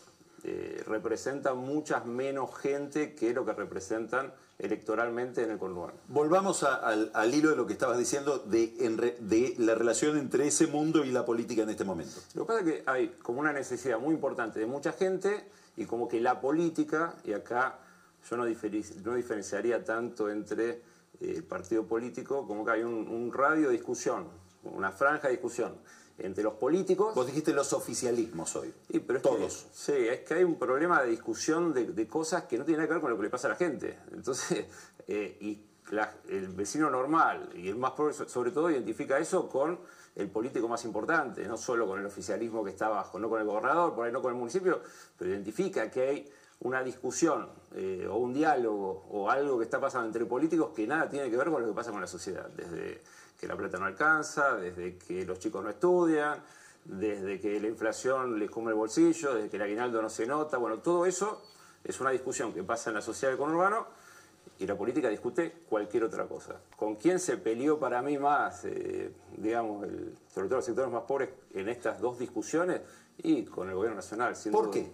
[0.88, 5.94] representan muchas menos gente que lo que representan electoralmente en el conurbano.
[6.08, 9.76] Volvamos a, al, al, hilo de lo que estabas diciendo de, en re, de la
[9.76, 12.16] relación entre ese mundo y la política en este momento.
[12.34, 15.46] Lo que pasa es que hay como una necesidad muy importante de mucha gente
[15.76, 17.80] y como que la política, y acá
[18.30, 20.82] yo no, diferi no diferenciaría tanto entre
[21.20, 24.28] el partido político, como que hay un, un, radio de discusión,
[24.64, 25.76] una franja de discusión
[26.18, 27.14] entre los políticos.
[27.16, 28.74] Vos dijiste los oficialismos hoy.
[28.90, 29.64] Sí, pero es Todos.
[29.64, 32.80] Que, sí, es que hay un problema de discusión de, de, cosas que no tienen
[32.80, 34.00] nada que ver con lo que le pasa a la gente.
[34.12, 34.66] Entonces,
[35.08, 35.60] eh, y
[35.92, 39.80] la, el vecino normal y el más pobre, sobre todo, identifica eso con
[40.16, 43.46] el político más importante, no solo con el oficialismo que está abajo, no con el
[43.46, 44.82] gobernador, por ahí no con el municipio,
[45.18, 46.32] pero identifica que hay
[46.62, 51.10] una discusión eh, o un diálogo o algo que está pasando entre políticos que nada
[51.10, 53.02] tiene que ver con lo que pasa con la sociedad, desde
[53.46, 56.42] que la plata no alcanza, desde que los chicos no estudian,
[56.84, 60.58] desde que la inflación les come el bolsillo, desde que el aguinaldo no se nota,
[60.58, 61.44] bueno, todo eso
[61.84, 63.86] es una discusión que pasa en la sociedad del conurbano
[64.58, 66.56] y la política discute cualquier otra cosa.
[66.76, 71.04] ¿Con quién se peleó para mí más, eh, digamos, el- sobre todo los sectores más
[71.04, 72.82] pobres en estas dos discusiones?
[73.20, 74.36] Y con el gobierno nacional.
[74.36, 74.74] sin ¿Por duda.
[74.74, 74.92] qué?